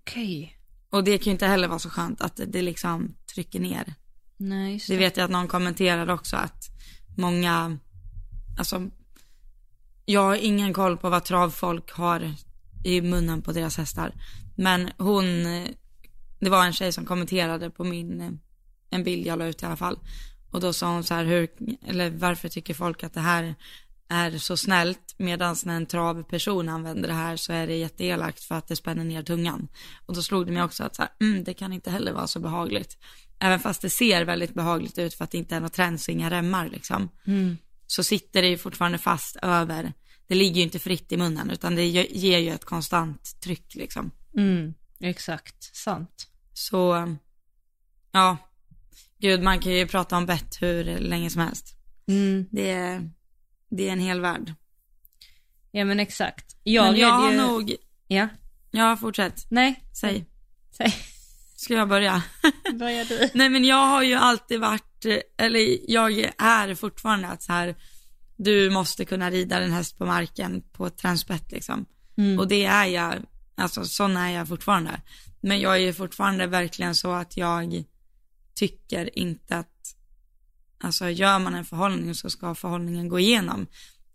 okej. 0.00 0.58
Och 0.90 1.04
det 1.04 1.18
kan 1.18 1.24
ju 1.24 1.30
inte 1.32 1.46
heller 1.46 1.68
vara 1.68 1.78
så 1.78 1.90
skönt 1.90 2.20
att 2.20 2.36
det, 2.36 2.44
det 2.44 2.62
liksom 2.62 3.14
trycker 3.34 3.60
ner 3.60 3.94
Nej, 4.36 4.72
just 4.72 4.86
Det 4.86 4.94
det. 4.94 4.98
vet 4.98 5.16
jag 5.16 5.24
att 5.24 5.30
någon 5.30 5.48
kommenterade 5.48 6.12
också 6.12 6.36
att 6.36 6.70
många, 7.16 7.78
alltså, 8.58 8.90
jag 10.04 10.20
har 10.20 10.36
ingen 10.36 10.74
koll 10.74 10.96
på 10.96 11.10
vad 11.10 11.24
travfolk 11.24 11.90
har 11.92 12.34
i 12.84 13.00
munnen 13.00 13.42
på 13.42 13.52
deras 13.52 13.76
hästar. 13.76 14.12
Men 14.56 14.90
hon, 14.98 15.44
det 16.40 16.50
var 16.50 16.64
en 16.64 16.72
tjej 16.72 16.92
som 16.92 17.04
kommenterade 17.04 17.70
på 17.70 17.84
min, 17.84 18.38
en 18.90 19.04
bild 19.04 19.26
jag 19.26 19.38
la 19.38 19.46
ut 19.46 19.62
i 19.62 19.66
alla 19.66 19.76
fall. 19.76 19.98
Och 20.50 20.60
då 20.60 20.72
sa 20.72 20.92
hon 20.92 21.04
så 21.04 21.14
här, 21.14 21.24
hur, 21.24 21.48
eller 21.86 22.10
varför 22.10 22.48
tycker 22.48 22.74
folk 22.74 23.04
att 23.04 23.14
det 23.14 23.20
här 23.20 23.54
är 24.08 24.38
så 24.38 24.56
snällt 24.56 25.14
medan 25.18 25.56
när 25.64 25.76
en 25.76 25.86
travperson 25.86 26.68
använder 26.68 27.08
det 27.08 27.14
här 27.14 27.36
så 27.36 27.52
är 27.52 27.66
det 27.66 27.76
jätteelakt 27.76 28.44
för 28.44 28.54
att 28.54 28.68
det 28.68 28.76
spänner 28.76 29.04
ner 29.04 29.22
tungan. 29.22 29.68
Och 30.06 30.14
då 30.14 30.22
slog 30.22 30.46
det 30.46 30.52
mig 30.52 30.62
också 30.62 30.84
att 30.84 30.96
så 30.96 31.02
här, 31.02 31.10
mm, 31.20 31.44
det 31.44 31.54
kan 31.54 31.72
inte 31.72 31.90
heller 31.90 32.12
vara 32.12 32.26
så 32.26 32.40
behagligt. 32.40 32.98
Även 33.38 33.60
fast 33.60 33.82
det 33.82 33.90
ser 33.90 34.24
väldigt 34.24 34.54
behagligt 34.54 34.98
ut 34.98 35.14
för 35.14 35.24
att 35.24 35.30
det 35.30 35.38
inte 35.38 35.56
är 35.56 35.60
något 35.60 35.72
träns 35.72 36.08
och 36.08 36.14
inga 36.14 36.30
remmar 36.30 36.68
liksom. 36.68 37.08
Mm. 37.26 37.56
Så 37.86 38.04
sitter 38.04 38.42
det 38.42 38.48
ju 38.48 38.58
fortfarande 38.58 38.98
fast 38.98 39.36
över, 39.42 39.92
det 40.26 40.34
ligger 40.34 40.56
ju 40.56 40.62
inte 40.62 40.78
fritt 40.78 41.12
i 41.12 41.16
munnen 41.16 41.50
utan 41.50 41.74
det 41.74 41.86
ge- 41.86 42.10
ger 42.10 42.38
ju 42.38 42.50
ett 42.50 42.64
konstant 42.64 43.40
tryck 43.40 43.74
liksom. 43.74 44.10
Mm. 44.36 44.74
Exakt, 45.00 45.76
sant. 45.76 46.26
Så, 46.52 47.16
ja, 48.12 48.36
gud 49.18 49.42
man 49.42 49.58
kan 49.60 49.72
ju 49.72 49.86
prata 49.86 50.16
om 50.16 50.26
bett 50.26 50.62
hur 50.62 50.84
länge 50.84 51.30
som 51.30 51.42
helst. 51.42 51.74
Mm. 52.08 52.46
Det 52.50 52.70
är, 52.70 53.10
det 53.70 53.88
är 53.88 53.92
en 53.92 54.00
hel 54.00 54.20
värld. 54.20 54.54
Ja 55.70 55.84
men 55.84 56.00
exakt. 56.00 56.56
Jag 56.62 56.84
Men 56.84 57.00
jag 57.00 57.10
har 57.10 57.30
ju... 57.30 57.36
nog, 57.36 57.76
Ja, 58.08 58.28
ja 58.70 58.96
fortsätt, 58.96 59.46
nej. 59.50 59.84
säg. 60.00 60.26
Säg. 60.76 60.94
Ska 61.56 61.74
jag 61.74 61.88
börja? 61.88 62.22
Börja 62.78 63.04
du. 63.04 63.30
Nej 63.34 63.48
men 63.48 63.64
jag 63.64 63.86
har 63.86 64.02
ju 64.02 64.14
alltid 64.14 64.60
varit, 64.60 65.06
eller 65.38 65.90
jag 65.92 66.32
är 66.38 66.74
fortfarande 66.74 67.28
att 67.28 67.42
så 67.42 67.52
här, 67.52 67.76
du 68.36 68.70
måste 68.70 69.04
kunna 69.04 69.30
rida 69.30 69.62
en 69.62 69.72
häst 69.72 69.98
på 69.98 70.06
marken 70.06 70.62
på 70.72 70.86
ett 70.86 70.98
träningsbett 70.98 71.52
liksom. 71.52 71.86
Mm. 72.18 72.38
Och 72.38 72.48
det 72.48 72.64
är 72.64 72.84
jag, 72.84 73.14
alltså 73.56 73.84
sån 73.84 74.16
är 74.16 74.30
jag 74.30 74.48
fortfarande. 74.48 75.00
Men 75.40 75.60
jag 75.60 75.74
är 75.76 75.80
ju 75.80 75.92
fortfarande 75.92 76.46
verkligen 76.46 76.94
så 76.94 77.12
att 77.12 77.36
jag 77.36 77.84
tycker 78.54 79.18
inte 79.18 79.56
att, 79.56 79.96
alltså 80.78 81.08
gör 81.08 81.38
man 81.38 81.54
en 81.54 81.64
förhållning 81.64 82.14
så 82.14 82.30
ska 82.30 82.54
förhållningen 82.54 83.08
gå 83.08 83.18
igenom. 83.18 83.66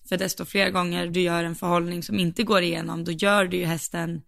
För 0.09 0.17
desto 0.17 0.45
fler 0.45 0.69
gånger 0.69 1.07
du 1.07 1.21
gör 1.21 1.43
en 1.43 1.55
förhållning 1.55 2.03
som 2.03 2.19
inte 2.19 2.43
går 2.43 2.61
igenom, 2.61 3.03
då 3.03 3.11
gör 3.11 3.45
du 3.45 3.57
ju 3.57 3.65
hästen 3.65 4.21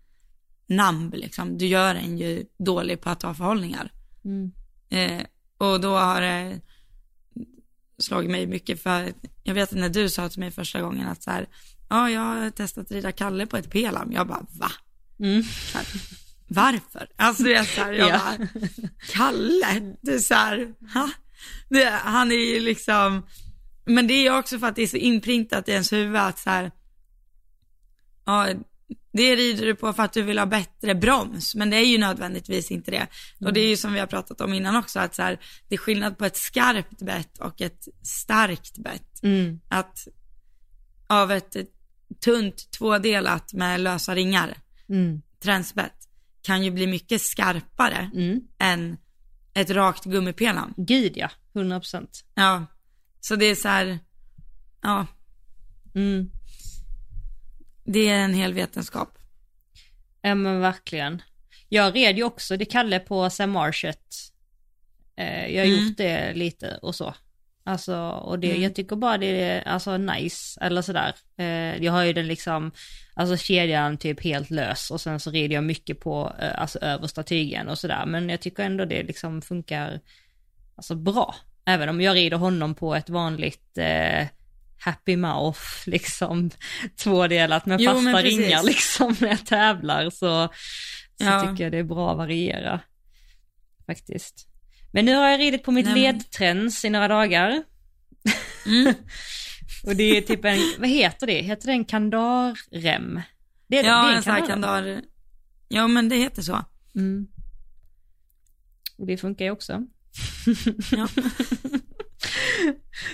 namb 0.67 1.13
liksom. 1.13 1.57
Du 1.57 1.67
gör 1.67 1.95
en 1.95 2.17
ju 2.17 2.45
dålig 2.57 3.01
på 3.01 3.09
att 3.09 3.19
ta 3.19 3.33
förhållningar. 3.33 3.91
Mm. 4.25 4.51
Eh, 4.89 5.25
och 5.57 5.81
då 5.81 5.97
har 5.97 6.21
det 6.21 6.61
slagit 7.97 8.31
mig 8.31 8.47
mycket 8.47 8.83
för, 8.83 9.13
jag 9.43 9.53
vet 9.53 9.71
att 9.71 9.79
när 9.79 9.89
du 9.89 10.09
sa 10.09 10.29
till 10.29 10.39
mig 10.39 10.51
första 10.51 10.81
gången 10.81 11.07
att 11.07 11.23
så 11.23 11.31
här, 11.31 11.47
ja 11.89 12.09
jag 12.09 12.21
har 12.21 12.49
testat 12.49 12.91
rida 12.91 13.11
Kalle 13.11 13.45
på 13.45 13.57
ett 13.57 13.71
pelam. 13.71 14.11
Jag 14.11 14.27
bara, 14.27 14.45
va? 14.49 14.71
Mm. 15.23 15.43
Här, 15.73 15.85
Varför? 16.47 17.07
Alltså 17.15 17.43
det 17.43 17.53
är 17.55 17.63
så 17.63 17.81
här, 17.81 17.91
jag 17.93 18.09
Ja. 18.09 18.19
bara, 18.37 18.47
Kalle? 19.09 19.95
Det 20.01 20.13
är 20.13 20.19
så 20.19 20.33
här, 20.33 20.73
ha? 20.93 21.09
Det, 21.69 21.89
han 21.89 22.31
är 22.31 22.35
ju 22.35 22.59
liksom, 22.59 23.27
men 23.85 24.07
det 24.07 24.13
är 24.13 24.37
också 24.37 24.59
för 24.59 24.67
att 24.67 24.75
det 24.75 24.83
är 24.83 24.87
så 24.87 24.97
inprintat 24.97 25.69
i 25.69 25.71
ens 25.71 25.93
huvud 25.93 26.15
att 26.15 26.39
så 26.39 26.49
här, 26.49 26.71
ja, 28.25 28.47
det 29.13 29.35
rider 29.35 29.65
du 29.65 29.75
på 29.75 29.93
för 29.93 30.03
att 30.03 30.13
du 30.13 30.21
vill 30.21 30.39
ha 30.39 30.45
bättre 30.45 30.95
broms, 30.95 31.55
men 31.55 31.69
det 31.69 31.77
är 31.77 31.85
ju 31.85 31.97
nödvändigtvis 31.97 32.71
inte 32.71 32.91
det. 32.91 33.07
Och 33.45 33.53
det 33.53 33.59
är 33.59 33.67
ju 33.67 33.77
som 33.77 33.93
vi 33.93 33.99
har 33.99 34.07
pratat 34.07 34.41
om 34.41 34.53
innan 34.53 34.75
också, 34.75 34.99
att 34.99 35.15
så 35.15 35.21
här, 35.21 35.39
det 35.69 35.75
är 35.75 35.79
skillnad 35.79 36.17
på 36.17 36.25
ett 36.25 36.37
skarpt 36.37 37.01
bett 37.01 37.37
och 37.37 37.61
ett 37.61 37.87
starkt 38.03 38.77
bett. 38.77 39.23
Mm. 39.23 39.59
Att 39.67 40.07
av 41.07 41.31
ett 41.31 41.55
tunt 42.25 42.71
tvådelat 42.71 43.53
med 43.53 43.79
lösa 43.79 44.15
ringar, 44.15 44.57
Mm. 44.93 45.21
tränsbett, 45.39 46.07
kan 46.41 46.63
ju 46.63 46.71
bli 46.71 46.87
mycket 46.87 47.21
skarpare 47.21 48.09
Mm. 48.13 48.41
än 48.59 48.97
ett 49.53 49.69
rakt 49.69 50.03
gummipelam. 50.03 50.73
Gud 50.77 51.17
ja, 51.17 51.29
100 51.53 51.79
procent. 51.79 52.25
Ja, 52.35 52.65
så 53.19 53.35
det 53.35 53.45
är 53.45 53.55
så 53.55 53.67
här, 53.67 53.99
ja, 54.81 55.07
Mm. 55.95 56.29
det 57.85 58.09
är 58.09 58.19
en 58.19 58.33
hel 58.33 58.53
vetenskap. 58.53 59.17
Ja 60.21 60.35
men 60.35 60.59
verkligen. 60.59 61.21
Jag 61.69 61.95
red 61.95 62.17
ju 62.17 62.23
också, 62.23 62.57
det 62.57 62.65
Kalle 62.65 62.99
på 62.99 63.29
Sam 63.29 63.51
Marchet. 63.51 64.15
Eh, 65.15 65.47
jag 65.47 65.61
har 65.65 65.67
Mm. 65.73 65.87
gjort 65.87 65.97
det 65.97 66.33
lite 66.33 66.77
och 66.81 66.95
så. 66.95 67.15
Alltså, 67.65 67.95
och 68.09 68.39
det, 68.39 68.49
Mm. 68.49 68.61
jag 68.61 68.75
tycker 68.75 68.95
bara 68.95 69.17
det 69.17 69.41
är 69.41 69.67
alltså 69.67 69.97
nice, 69.97 70.59
eller 70.61 70.81
sådär. 70.81 71.13
Eh, 71.37 71.83
jag 71.83 71.91
har 71.91 72.03
ju 72.03 72.13
den 72.13 72.27
liksom, 72.27 72.71
alltså 73.13 73.37
kedjan 73.37 73.97
typ 73.97 74.23
helt 74.23 74.49
lös 74.49 74.91
och 74.91 75.01
sen 75.01 75.19
så 75.19 75.31
rider 75.31 75.55
jag 75.55 75.63
mycket 75.63 75.99
på, 75.99 76.33
eh, 76.41 76.61
alltså 76.61 76.79
översta 76.79 77.23
tygen 77.23 77.69
och 77.69 77.77
sådär. 77.79 78.05
Men 78.05 78.29
jag 78.29 78.41
tycker 78.41 78.63
ändå 78.63 78.85
det 78.85 79.03
liksom 79.03 79.41
funkar, 79.41 79.99
alltså 80.75 80.95
bra. 80.95 81.35
Även 81.65 81.89
om 81.89 82.01
jag 82.01 82.15
rider 82.15 82.37
honom 82.37 82.75
på 82.75 82.95
ett 82.95 83.09
vanligt 83.09 83.77
eh, 83.77 84.27
happy 84.79 85.15
mouth, 85.15 85.59
liksom 85.85 86.49
tvådelat 87.03 87.65
med 87.65 87.81
Jo, 87.81 87.91
fasta 87.91 88.01
men 88.03 88.13
precis. 88.23 88.39
ringar 88.39 88.63
liksom 88.63 89.15
när 89.21 89.27
jag 89.27 89.45
tävlar 89.45 90.09
så, 90.09 90.47
så 91.17 91.23
Ja. 91.25 91.41
tycker 91.41 91.63
jag 91.63 91.71
det 91.71 91.77
är 91.77 91.83
bra 91.83 92.11
att 92.11 92.17
variera. 92.17 92.79
Faktiskt. 93.85 94.47
Men 94.93 95.05
nu 95.05 95.15
har 95.15 95.29
jag 95.29 95.39
ridit 95.39 95.63
på 95.63 95.71
mitt 95.71 95.85
Nej, 95.85 96.01
ledträns 96.01 96.85
i 96.85 96.89
några 96.89 97.07
dagar. 97.07 97.63
Mm. 98.65 98.93
Och 99.87 99.95
det 99.95 100.03
är 100.17 100.21
typ 100.21 100.45
en, 100.45 100.57
vad 100.79 100.89
heter 100.89 101.27
det? 101.27 101.41
Heter 101.41 101.65
det 101.67 101.71
en 101.73 101.85
kandarrem? 101.85 103.21
Det, 103.67 103.79
är- 103.79 103.83
Ja, 103.83 104.03
det 104.05 104.11
är 104.13 104.15
en 104.17 104.23
sån 104.23 104.33
här 104.33 104.47
kandar, 104.47 105.01
ja 105.67 105.87
men 105.87 106.09
det 106.09 106.15
heter 106.15 106.41
så. 106.41 106.65
Mm. 106.95 107.27
Och 108.97 109.07
det 109.07 109.17
funkar 109.17 109.45
ju 109.45 109.51
också. 109.51 109.81
Ja. 110.91 111.07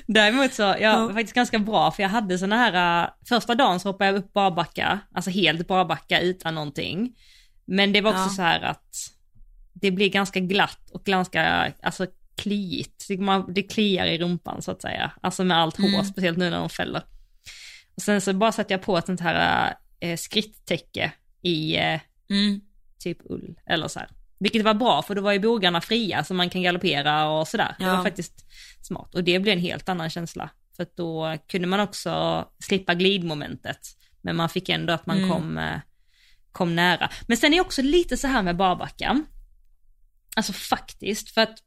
Däremot 0.08 0.54
så, 0.54 0.62
jag 0.62 0.80
Ja. 0.82 1.00
var 1.06 1.14
faktiskt 1.14 1.34
ganska 1.36 1.60
bra 1.60 1.92
för 1.92 2.04
jag 2.04 2.10
hade 2.10 2.38
såna 2.38 2.56
här, 2.56 3.04
äh, 3.04 3.10
första 3.30 3.56
dagen 3.56 3.80
så 3.80 3.90
hoppade 3.90 4.10
jag 4.12 4.18
upp 4.20 4.34
barbacka, 4.34 5.00
alltså 5.14 5.32
helt 5.32 5.68
barbacka 5.68 6.22
utan 6.22 6.56
någonting. 6.56 7.16
Men 7.66 7.94
det 7.94 8.02
var 8.02 8.12
också 8.12 8.22
Ja. 8.24 8.30
så 8.30 8.42
här 8.42 8.62
att 8.62 8.96
det 9.82 9.92
blir 9.92 10.10
ganska 10.10 10.40
glatt 10.40 10.90
och 10.92 11.04
ganska, 11.04 11.74
alltså 11.84 12.08
kliigt. 12.38 13.06
Det, 13.08 13.18
man, 13.18 13.54
det 13.54 13.64
kliar 13.64 14.06
i 14.06 14.18
rumpan 14.18 14.62
så 14.62 14.72
att 14.72 14.82
säga, 14.82 15.12
alltså 15.22 15.44
med 15.44 15.58
allt 15.58 15.78
hår, 15.78 15.88
Mm. 15.88 16.06
speciellt 16.06 16.38
nu 16.38 16.50
när 16.50 16.58
de 16.60 16.70
fäller. 16.70 17.04
Och 17.96 18.02
sen 18.02 18.22
så 18.22 18.34
bara 18.34 18.52
satte 18.52 18.74
jag 18.74 18.82
på 18.82 18.98
ett 18.98 19.06
sånt 19.06 19.22
här 19.22 19.74
äh, 20.00 20.18
skritttäcke 20.18 21.12
i 21.42 21.76
äh, 21.78 22.00
Mm. 22.30 22.62
typ 23.00 23.18
ull 23.30 23.60
eller 23.66 23.88
så 23.88 24.00
här. 24.00 24.10
Vilket 24.40 24.64
var 24.64 24.74
bra 24.74 25.02
för 25.02 25.16
då 25.16 25.22
var 25.22 25.32
ju 25.32 25.40
bogarna 25.40 25.82
fria 25.82 26.24
så 26.24 26.34
man 26.34 26.50
kan 26.50 26.62
galoppera 26.62 27.30
och 27.30 27.48
sådär. 27.48 27.76
Det 27.80 27.86
Ja. 27.86 27.96
var 27.96 28.04
faktiskt 28.04 28.46
smart 28.82 29.16
och 29.16 29.24
det 29.24 29.40
blev 29.40 29.54
en 29.54 29.62
helt 29.64 29.90
annan 29.90 30.10
känsla. 30.10 30.50
För 30.76 30.84
att 30.84 30.96
då 30.98 31.38
kunde 31.48 31.68
man 31.68 31.80
också 31.80 32.46
slippa 32.64 32.94
glidmomentet. 32.94 33.80
Men 34.22 34.36
man 34.36 34.50
fick 34.50 34.70
ändå 34.70 34.94
att 34.94 35.06
man 35.06 35.18
Mm. 35.18 35.30
kom, 35.30 35.58
eh, 35.58 35.78
kom 36.52 36.76
nära. 36.76 37.10
Men 37.28 37.38
sen 37.38 37.54
är 37.54 37.58
det 37.58 37.62
också 37.62 37.82
lite 37.82 38.18
så 38.18 38.28
här 38.28 38.42
med 38.44 38.56
barbacka. 38.58 39.24
Alltså 40.40 40.54
faktiskt, 40.54 41.30
för 41.30 41.42
att 41.42 41.64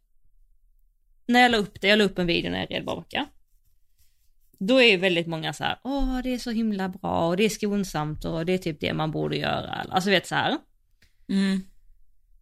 när 1.26 1.40
jag 1.40 1.50
la 1.50 1.58
upp 1.58 1.80
det, 1.80 1.88
jag 1.88 1.98
la 1.98 2.04
upp 2.04 2.18
en 2.18 2.26
video 2.26 2.50
när 2.50 2.58
jag 2.58 2.70
red 2.70 2.84
barbacka. 2.84 3.26
Då 4.58 4.80
är 4.82 4.90
ju 4.90 4.96
väldigt 4.96 5.26
många 5.26 5.52
så 5.52 5.64
här, 5.64 5.78
åh 5.84 6.18
det 6.22 6.34
är 6.34 6.38
så 6.38 6.50
himla 6.50 6.88
bra 6.88 7.28
och 7.28 7.36
det 7.36 7.44
är 7.44 7.48
skonsamt 7.48 8.24
och 8.24 8.46
det 8.46 8.52
är 8.52 8.58
typ 8.58 8.80
det 8.80 8.94
man 8.94 9.10
borde 9.10 9.36
göra. 9.36 9.86
Alltså 9.90 10.10
vet 10.10 10.26
så 10.26 10.34
här. 10.34 10.58
Mm. 11.28 11.62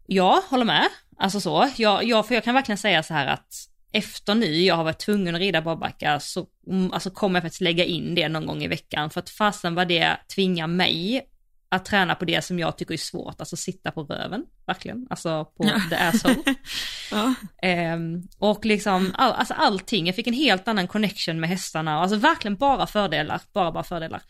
Ja, 0.07 0.43
håller 0.49 0.65
med. 0.65 0.89
Alltså 1.17 1.41
så. 1.41 1.71
Jag, 1.77 2.05
jag, 2.05 2.27
för 2.27 2.35
jag 2.35 2.45
kan 2.45 2.55
verkligen 2.55 2.79
säga 2.79 3.03
så 3.03 3.15
här 3.15 3.27
att 3.27 3.55
efter 3.93 4.35
nu 4.35 4.61
jag 4.61 4.75
har 4.75 4.85
varit 4.85 4.99
tvungen 4.99 5.35
att 5.35 5.41
rida 5.41 5.63
barbacka 5.63 6.21
så 6.21 6.47
mm, 6.67 6.93
alltså 6.93 7.11
kommer 7.11 7.37
jag 7.37 7.43
faktiskt 7.43 7.61
lägga 7.61 7.85
in 7.85 8.15
det 8.15 8.29
någon 8.29 8.47
gång 8.47 8.63
i 8.63 8.69
veckan. 8.69 9.11
För 9.11 9.21
att 9.21 9.31
fasen 9.31 9.75
vad 9.75 9.89
det 9.89 10.17
tvingar 10.35 10.67
mig 10.67 11.30
att 11.73 11.85
träna 11.85 12.15
på 12.15 12.25
det 12.25 12.45
som 12.45 12.59
jag 12.59 12.79
tycker 12.79 12.95
är 12.95 12.99
svårt, 12.99 13.41
alltså 13.41 13.57
sitta 13.57 13.91
på 13.91 14.03
röven, 14.03 14.45
verkligen. 14.67 15.07
Alltså 15.11 15.45
på 15.45 15.65
Ja. 15.67 15.81
the 15.91 15.97
asshole. 15.97 16.55
Ja. 17.11 17.35
Ehm, 17.63 18.23
och 18.39 18.65
liksom, 18.65 19.15
all, 19.19 19.33
alltså 19.33 19.55
allting, 19.55 20.07
jag 20.07 20.17
fick 20.17 20.27
en 20.27 20.35
helt 20.35 20.69
annan 20.69 20.89
connection 20.89 21.41
med 21.41 21.49
hästarna, 21.51 21.95
alltså 22.01 22.17
verkligen 22.17 22.57
bara 22.57 22.87
fördelar, 22.87 23.41
bara 23.53 23.73
bara 23.73 23.85
fördelar. 23.85 24.23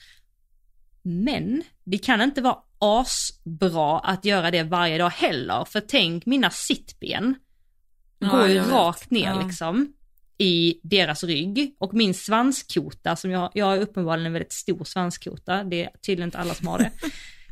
Men 1.02 1.62
det 1.84 1.98
kan 1.98 2.20
inte 2.22 2.40
vara 2.42 2.56
asbra 2.78 3.98
att 4.00 4.24
göra 4.24 4.50
det 4.50 4.62
varje 4.62 4.98
dag 4.98 5.10
heller, 5.10 5.64
för 5.64 5.80
tänk 5.80 6.26
mina 6.26 6.50
sittben 6.50 7.34
Ja, 8.18 8.28
går 8.28 8.48
ju 8.48 8.60
vet. 8.60 8.70
rakt 8.70 9.10
ner 9.10 9.24
Ja. 9.30 9.42
liksom 9.46 9.92
i 10.38 10.80
deras 10.82 11.24
rygg 11.24 11.74
och 11.78 11.94
min 11.94 12.14
svanskota 12.14 13.16
som 13.16 13.30
jag, 13.30 13.50
jag 13.54 13.66
har 13.66 13.78
uppenbarligen 13.78 14.26
en 14.26 14.32
väldigt 14.32 14.52
stor 14.52 14.84
svanskota, 14.84 15.64
det 15.64 15.84
är 15.84 15.90
tydligen 16.06 16.28
inte 16.28 16.38
alla 16.38 16.54
som 16.54 16.66
har 16.66 16.78
det. 16.78 16.90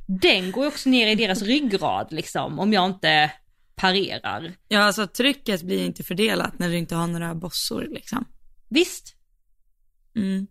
Den 0.09 0.53
går 0.53 0.65
ju 0.65 0.69
också 0.69 0.89
ner 0.89 1.07
i 1.07 1.15
deras 1.15 1.43
ryggrad 1.43 2.13
liksom 2.13 2.59
om 2.59 2.73
jag 2.73 2.87
inte 2.87 3.33
parerar. 3.75 4.53
Ja, 4.69 4.81
alltså 4.81 5.07
trycket 5.07 5.63
blir 5.63 5.85
inte 5.85 6.03
fördelat 6.03 6.59
när 6.59 6.69
du 6.69 6.77
inte 6.79 6.95
har 6.95 7.07
några 7.07 7.35
bossor 7.35 7.87
liksom. 7.91 8.25
Visst, 8.69 9.15
Mm. 10.17 10.47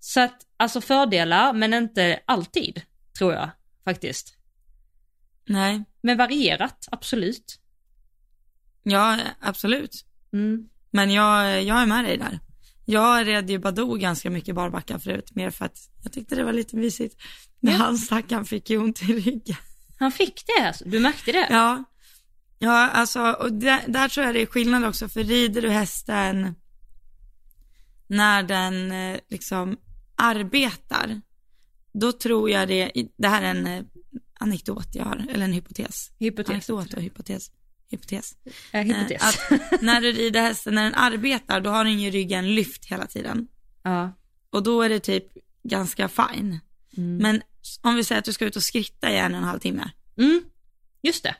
så 0.00 0.20
att 0.20 0.46
alltså 0.56 0.80
fördelar 0.80 1.52
men 1.52 1.74
inte 1.74 2.20
alltid 2.24 2.82
tror 3.18 3.32
jag 3.32 3.50
faktiskt. 3.84 4.34
Nej, 5.46 5.84
Men 6.00 6.16
varierat, 6.18 6.88
absolut. 6.90 7.60
ja 8.82 9.18
absolut. 9.40 10.04
Mm. 10.32 10.68
Men 10.90 11.10
jag, 11.10 11.62
jag 11.62 11.82
är 11.82 11.86
med 11.86 12.04
dig 12.04 12.16
där. 12.18 12.40
Jag 12.84 13.26
red 13.26 13.50
ju 13.50 13.58
Badoo 13.58 13.94
ganska 13.94 14.30
mycket 14.30 14.54
barbacka 14.54 14.98
förut, 14.98 15.34
mer 15.34 15.50
för 15.50 15.64
att 15.64 15.78
jag 16.02 16.12
tyckte 16.12 16.34
det 16.36 16.44
var 16.44 16.52
lite 16.52 16.76
mysigt. 16.76 17.16
Men 17.60 17.72
Ja. 17.72 17.78
han 17.78 17.98
stackaren 17.98 18.44
fick 18.44 18.70
ju 18.70 18.78
ont 18.78 19.02
i 19.02 19.06
ryggen. 19.06 19.56
Han 19.98 20.12
fick 20.12 20.42
det, 20.46 20.66
alltså. 20.66 20.84
du 20.88 21.00
märkte 21.00 21.32
det? 21.32 21.46
Ja, 21.50 21.84
ja 22.58 22.88
alltså, 22.90 23.20
och 23.32 23.52
där, 23.52 23.80
där 23.88 24.08
tror 24.08 24.26
jag 24.26 24.34
det 24.34 24.42
är 24.42 24.46
skillnad 24.46 24.84
också, 24.84 25.08
för 25.08 25.24
rider 25.24 25.62
du 25.62 25.70
hästen 25.70 26.54
när 28.06 28.42
den 28.42 28.92
eh, 28.92 29.18
liksom 29.28 29.76
arbetar, 30.16 31.20
då 31.92 32.12
tror 32.12 32.50
jag 32.50 32.68
det, 32.68 32.92
det 33.16 33.28
här 33.28 33.42
är 33.42 33.50
en 33.50 33.66
eh, 33.66 33.84
anekdot 34.40 34.88
jag 34.94 35.04
har, 35.04 35.26
eller 35.30 35.44
en 35.44 35.52
hypotes. 35.52 36.10
Hypotes. 36.18 36.50
Anekdot 36.50 36.94
och 36.94 37.02
hypotes. 37.02 37.50
Hypotes. 37.90 38.34
Ja, 38.72 38.80
hypotes. 38.80 39.10
Eh, 39.10 39.28
Att 39.28 39.82
när 39.82 40.00
du 40.00 40.12
rider 40.12 40.40
hästen, 40.42 40.74
när 40.74 40.84
den 40.84 40.94
arbetar, 40.94 41.60
då 41.60 41.70
har 41.70 41.84
den 41.84 42.00
ju 42.00 42.10
ryggen 42.10 42.54
lyft 42.54 42.84
hela 42.84 43.06
tiden. 43.06 43.48
ja. 43.82 44.12
Och 44.50 44.62
då 44.62 44.82
är 44.82 44.88
det 44.88 45.00
typ 45.00 45.24
ganska 45.62 46.08
fine. 46.08 46.58
Mm. 46.96 47.16
Men 47.16 47.42
om 47.82 47.94
vi 47.96 48.04
säger 48.04 48.18
att 48.18 48.24
du 48.24 48.32
ska 48.32 48.44
ut 48.44 48.56
och 48.56 48.62
skritta 48.62 49.10
i 49.10 49.16
en 49.18 49.32
och 49.32 49.38
en 49.38 49.44
halv 49.44 49.58
timme. 49.58 49.90
Mm. 50.18 50.42
Just 51.02 51.22
det. 51.22 51.36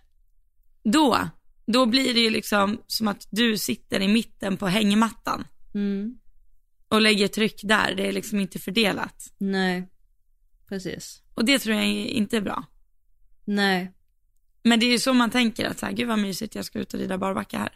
Då, 0.85 1.29
då 1.67 1.87
blir 1.87 2.15
det 2.15 2.21
ju 2.21 2.31
liksom 2.31 2.83
som 2.87 3.09
att 3.09 3.27
du 3.31 3.59
sitter 3.59 4.01
i 4.01 4.09
mitten 4.09 4.57
på 4.57 4.67
hängmattan 4.67 5.45
Mm. 5.75 6.19
och 6.89 7.01
lägger 7.01 7.29
tryck 7.29 7.61
där. 7.65 7.95
Det 7.95 8.07
är 8.09 8.13
liksom 8.13 8.41
inte 8.41 8.59
fördelat. 8.59 9.33
Nej, 9.39 9.89
precis. 10.69 11.23
Och 11.35 11.45
det 11.45 11.59
tror 11.59 11.77
jag 11.77 11.87
inte 11.87 12.37
är 12.37 12.41
bra. 12.41 12.65
Nej. 13.45 13.93
Men 14.63 14.81
det 14.81 14.87
är 14.87 14.91
ju 14.91 14.99
så 14.99 15.13
man 15.13 15.31
tänker 15.31 15.67
att 15.67 15.79
så 15.79 15.87
här, 15.87 15.93
gud 15.93 16.09
vad 16.09 16.19
mysigt, 16.19 16.55
jag 16.55 16.65
ska 16.65 16.79
ut 16.79 16.95
och 16.95 17.01
rida 17.01 17.19
barbacka 17.19 17.59
här. 17.59 17.73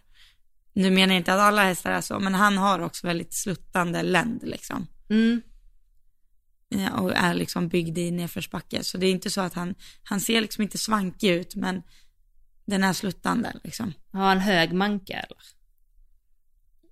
Nu 0.73 0.91
menar 0.91 1.15
jag 1.15 1.21
inte 1.21 1.35
att 1.35 1.41
alla 1.41 1.62
hästar 1.65 1.91
är 1.93 2.01
så, 2.01 2.19
men 2.19 2.35
han 2.35 2.59
har 2.59 2.81
också 2.81 3.07
väldigt 3.07 3.35
sluttande 3.35 4.03
länd 4.03 4.41
liksom. 4.43 4.87
Mm. 5.11 5.43
Ja, 6.79 7.01
och 7.01 7.17
är 7.17 7.35
liksom 7.35 7.69
byggd 7.69 7.99
i 7.99 8.11
nedförsbacke. 8.11 8.85
Så 8.85 8.99
det 8.99 9.07
är 9.07 9.11
inte 9.11 9.31
så 9.31 9.41
att 9.41 9.55
han, 9.55 9.75
han 10.03 10.21
ser 10.21 10.41
liksom 10.41 10.63
inte 10.63 10.79
svankig 10.79 11.31
ut, 11.31 11.55
men 11.55 11.83
den 12.65 12.85
är 12.85 12.93
sluttande 12.93 13.53
liksom. 13.65 13.93
Har 14.13 14.29
han 14.29 14.39
hög 14.39 14.73
manke 14.73 15.13
eller? 15.13 15.39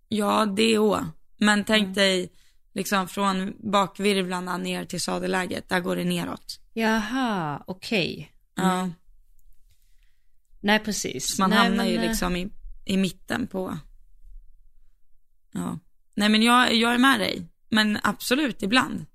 Ja, 0.08 0.46
det 0.46 0.78
och. 0.78 1.00
Men 1.36 1.64
tänk 1.64 1.94
dig 1.94 2.32
liksom 2.72 3.08
från 3.08 3.54
bakvirvlarna 3.72 4.56
ner 4.56 4.84
till 4.84 5.00
sadelläget, 5.00 5.68
där 5.68 5.80
går 5.80 5.96
det 5.96 6.04
neråt. 6.04 6.60
Jaha, 6.72 7.62
okej. 7.66 8.32
Ja, 8.54 8.90
Nej, 10.60 10.78
precis. 10.78 11.36
så 11.36 11.42
man 11.42 11.50
Nej, 11.50 11.58
hamnar 11.58 11.84
ju 11.84 11.94
men, 11.94 12.04
eh, 12.04 12.10
liksom 12.10 12.36
i, 12.36 12.48
i 12.84 12.96
mitten 12.96 13.46
på, 13.46 13.78
ja. 15.52 15.78
Nej 16.14 16.28
men 16.28 16.42
jag, 16.42 16.74
jag 16.74 16.94
är 16.94 16.98
med 16.98 17.20
dig, 17.20 17.48
men 17.68 17.98
absolut 18.02 18.62
ibland. 18.62 19.06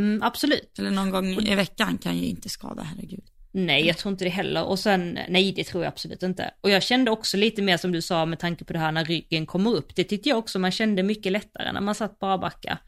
Mm, 0.00 0.22
absolut. 0.22 0.78
Eller 0.78 0.90
någon 0.90 1.10
gång 1.10 1.26
i 1.26 1.54
veckan 1.54 1.98
kan 1.98 2.18
ju 2.18 2.26
inte 2.26 2.48
skada, 2.48 2.82
herregud. 2.82 3.24
Nej, 3.52 3.86
jag 3.86 3.98
tror 3.98 4.12
inte 4.12 4.24
det 4.24 4.30
heller. 4.30 4.64
Och 4.64 4.78
sen, 4.78 5.18
nej 5.28 5.52
det 5.52 5.64
tror 5.64 5.84
jag 5.84 5.90
absolut 5.90 6.22
inte. 6.22 6.50
Och 6.60 6.70
jag 6.70 6.82
kände 6.82 7.10
också 7.10 7.36
lite 7.36 7.62
mer 7.62 7.76
som 7.76 7.92
du 7.92 8.02
sa 8.02 8.26
med 8.26 8.38
tanke 8.38 8.64
på 8.64 8.72
det 8.72 8.78
här 8.78 8.92
när 8.92 9.04
ryggen 9.04 9.46
kommer 9.46 9.70
upp. 9.70 9.96
Det 9.96 10.04
tyckte 10.04 10.28
jag 10.28 10.38
också 10.38 10.58
man 10.58 10.70
kände 10.70 11.02
mycket 11.02 11.32
lättare 11.32 11.72
när 11.72 11.80
man 11.80 11.94
satt 11.94 12.18
barbacka. 12.18 12.78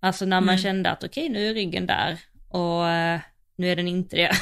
Alltså 0.00 0.24
när 0.24 0.40
man 0.40 0.48
Mm. 0.48 0.62
kände 0.62 0.90
att 0.90 1.04
okej, 1.04 1.28
nu 1.28 1.48
är 1.50 1.54
ryggen 1.54 1.86
där 1.86 2.18
och 2.48 2.88
eh, 2.88 3.20
nu 3.56 3.68
är 3.72 3.76
den 3.76 3.88
inte 3.88 4.16
det. 4.16 4.36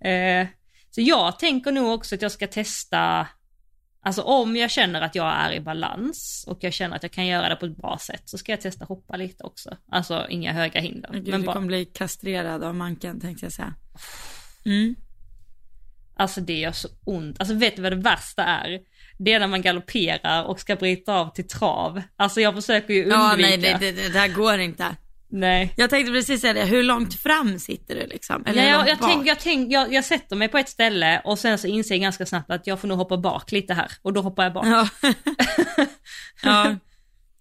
eh, 0.10 0.46
så 0.90 1.00
jag 1.00 1.38
tänker 1.38 1.72
nog 1.72 1.92
också 1.94 2.14
att 2.14 2.22
jag 2.22 2.32
ska 2.32 2.46
testa, 2.46 3.26
alltså 4.04 4.22
om 4.22 4.56
jag 4.56 4.70
känner 4.70 5.00
att 5.00 5.14
jag 5.14 5.34
är 5.34 5.52
i 5.52 5.60
balans 5.60 6.44
och 6.48 6.58
jag 6.60 6.72
känner 6.72 6.96
att 6.96 7.02
jag 7.02 7.12
kan 7.12 7.26
göra 7.26 7.48
det 7.48 7.56
på 7.56 7.66
ett 7.66 7.76
bra 7.76 7.98
sätt 8.00 8.22
så 8.24 8.38
ska 8.38 8.52
jag 8.52 8.60
testa 8.60 8.84
hoppa 8.84 9.16
lite 9.16 9.44
också. 9.44 9.76
Alltså 9.90 10.26
inga 10.30 10.52
höga 10.52 10.80
hinder. 10.80 11.10
Gud, 11.12 11.28
men 11.28 11.40
du 11.40 11.46
bara, 11.46 11.54
kommer 11.54 11.66
bli 11.66 11.84
kastrerad 11.84 12.64
av 12.64 12.74
manken 12.74 13.20
tänkte 13.20 13.46
jag 13.46 13.52
säga. 13.52 13.74
Mm. 14.64 14.94
Alltså 16.16 16.40
det 16.40 16.58
gör 16.58 16.72
så 16.72 16.88
ont. 17.04 17.40
Alltså 17.40 17.54
vet 17.54 17.76
du 17.76 17.82
vad 17.82 17.92
det 17.92 17.96
värsta 17.96 18.44
är? 18.44 18.80
Det 19.18 19.32
är 19.32 19.40
när 19.40 19.46
man 19.46 19.62
galopperar 19.62 20.44
och 20.44 20.60
ska 20.60 20.76
bryta 20.76 21.14
av 21.14 21.34
till 21.34 21.48
trav. 21.48 22.02
Alltså 22.16 22.40
jag 22.40 22.54
försöker 22.54 22.94
ju 22.94 23.02
undvika. 23.02 23.20
Ja, 23.20 23.36
nej 23.36 23.58
det, 23.58 23.76
det, 23.80 23.92
det 23.92 24.12
där 24.12 24.28
går 24.28 24.58
inte. 24.58 24.96
Nej. 25.34 25.74
Jag 25.76 25.90
tänkte 25.90 26.12
precis 26.12 26.40
säga 26.40 26.52
det, 26.52 26.64
hur 26.64 26.82
långt 26.82 27.14
fram 27.20 27.58
sitter 27.58 27.94
du 27.94 28.06
liksom? 28.06 28.44
Eller 28.46 28.62
hur 28.62 28.68
jag, 28.68 28.88
jag, 28.88 28.98
tänk, 29.00 29.26
jag, 29.26 29.40
tänk, 29.40 29.72
jag, 29.72 29.92
jag 29.92 30.04
sätter 30.04 30.36
mig 30.36 30.48
på 30.48 30.58
ett 30.58 30.68
ställe 30.68 31.20
och 31.24 31.38
sen 31.38 31.58
så 31.58 31.66
inser 31.66 31.94
jag 31.94 32.02
ganska 32.02 32.26
snabbt 32.26 32.50
att 32.50 32.66
jag 32.66 32.80
får 32.80 32.88
nog 32.88 32.98
hoppa 32.98 33.16
bak 33.16 33.52
lite 33.52 33.74
här 33.74 33.92
och 34.02 34.12
då 34.12 34.20
hoppar 34.20 34.42
jag 34.42 34.52
bak. 34.52 34.66
Ja. 34.66 34.88
ja. 36.42 36.76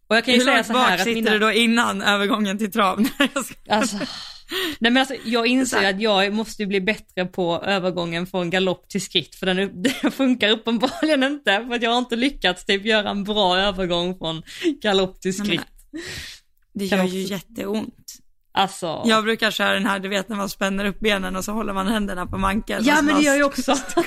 Och 0.07 0.15
jag 0.15 0.25
kan 0.25 0.33
ju 0.33 0.39
Hur 0.39 0.45
säga 0.45 0.63
så 0.63 0.73
här 0.73 0.79
bak 0.79 0.91
att 0.91 1.03
sitter 1.03 1.15
mina... 1.15 1.31
du 1.31 1.39
då 1.39 1.51
innan 1.51 2.01
övergången 2.01 2.57
till 2.57 2.71
trav? 2.71 2.99
Nej, 3.19 3.29
Alltså, 3.69 3.97
nej 4.79 4.91
men 4.91 4.97
alltså 4.97 5.15
jag 5.25 5.47
inser 5.47 5.89
att 5.89 6.01
jag 6.01 6.33
måste 6.33 6.65
bli 6.65 6.81
bättre 6.81 7.25
på 7.25 7.61
övergången 7.65 8.27
från 8.27 8.49
galopp 8.49 8.89
till 8.89 9.01
skritt 9.01 9.35
för 9.35 9.45
den, 9.45 9.83
den 10.01 10.11
funkar 10.11 10.49
uppenbarligen 10.49 11.23
inte 11.23 11.65
för 11.67 11.75
att 11.75 11.81
jag 11.81 11.91
har 11.91 11.97
inte 11.97 12.15
lyckats 12.15 12.65
typ 12.65 12.85
göra 12.85 13.09
en 13.09 13.23
bra 13.23 13.57
övergång 13.57 14.17
från 14.17 14.43
galopp 14.81 15.21
till 15.21 15.33
Nej, 15.37 15.47
skritt. 15.47 15.67
Det 16.73 16.85
gör 16.85 17.03
också- 17.03 17.15
ju 17.15 17.21
jätteont. 17.23 18.13
Alltså, 18.55 19.01
Jag 19.05 19.23
brukar 19.23 19.51
köra 19.51 19.73
den 19.73 19.85
här, 19.85 19.99
du 19.99 20.09
vet 20.09 20.29
när 20.29 20.35
man 20.37 20.49
spänner 20.49 20.85
upp 20.85 20.99
benen 20.99 21.35
och 21.35 21.45
så 21.45 21.51
håller 21.51 21.73
man 21.73 21.87
händerna 21.87 22.25
på 22.25 22.37
manken. 22.37 22.81
ja 22.83 23.01
men 23.01 23.15
det 23.15 23.21
gör 23.21 23.35
jag 23.35 23.47
också. 23.47 23.75
Så 23.75 24.03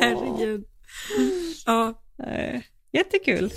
Herregud. 0.00 0.64
Ja. 1.66 1.94
Jättekul. 2.92 3.52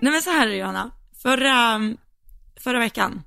Nej 0.00 0.12
men 0.12 0.22
så 0.22 0.30
här 0.30 0.46
är 0.46 0.50
det 0.50 0.56
Johanna. 0.56 0.90
Förra, 1.22 1.80
förra 2.60 2.78
veckan, 2.78 3.22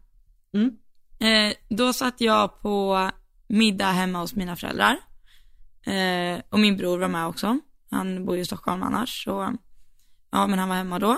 Mm. 0.53 0.71
eh, 1.19 1.53
då 1.69 1.93
satt 1.93 2.21
jag 2.21 2.61
på 2.61 3.09
middag 3.47 3.91
hemma 3.91 4.19
hos 4.19 4.35
mina 4.35 4.55
föräldrar. 4.55 4.97
Eh, 5.87 6.41
och 6.49 6.59
min 6.59 6.77
bror 6.77 6.97
var 6.97 7.07
med 7.07 7.27
också. 7.27 7.59
Han 7.89 8.25
bor 8.25 8.35
ju 8.35 8.41
i 8.41 8.45
Stockholm 8.45 8.83
annars. 8.83 9.23
Så, 9.23 9.55
ja 10.31 10.47
men 10.47 10.59
han 10.59 10.69
var 10.69 10.75
hemma 10.75 10.99
då. 10.99 11.17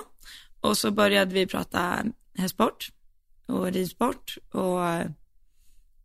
Och 0.62 0.78
så 0.78 0.92
började 0.92 1.34
vi 1.34 1.48
prata 1.48 2.04
hästsport 2.36 2.90
och 3.46 3.72
ridsport. 3.72 4.38
Och 4.52 4.88
eh, 4.88 5.10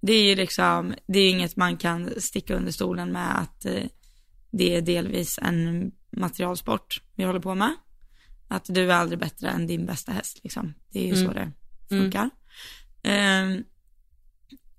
det 0.00 0.12
är 0.12 0.24
ju 0.24 0.34
liksom, 0.34 0.94
det 1.06 1.18
är 1.18 1.30
inget 1.30 1.56
man 1.56 1.76
kan 1.76 2.20
sticka 2.20 2.56
under 2.56 2.72
stolen 2.72 3.12
med 3.12 3.38
att 3.38 3.64
eh, 3.64 3.82
det 4.50 4.76
är 4.76 4.82
delvis 4.82 5.38
en 5.42 5.92
materialsport 6.10 7.02
vi 7.14 7.24
håller 7.24 7.40
på 7.40 7.54
med. 7.54 7.74
Att 8.48 8.64
du 8.68 8.90
är 8.90 8.94
aldrig 8.94 9.18
bättre 9.18 9.48
än 9.48 9.66
din 9.66 9.86
bästa 9.86 10.12
häst 10.12 10.40
liksom. 10.42 10.74
Det 10.90 10.98
är 11.04 11.06
ju 11.06 11.16
så 11.16 11.30
Mm. 11.30 11.52
det 11.88 11.96
funkar. 11.96 12.30
Ehm, 13.02 13.64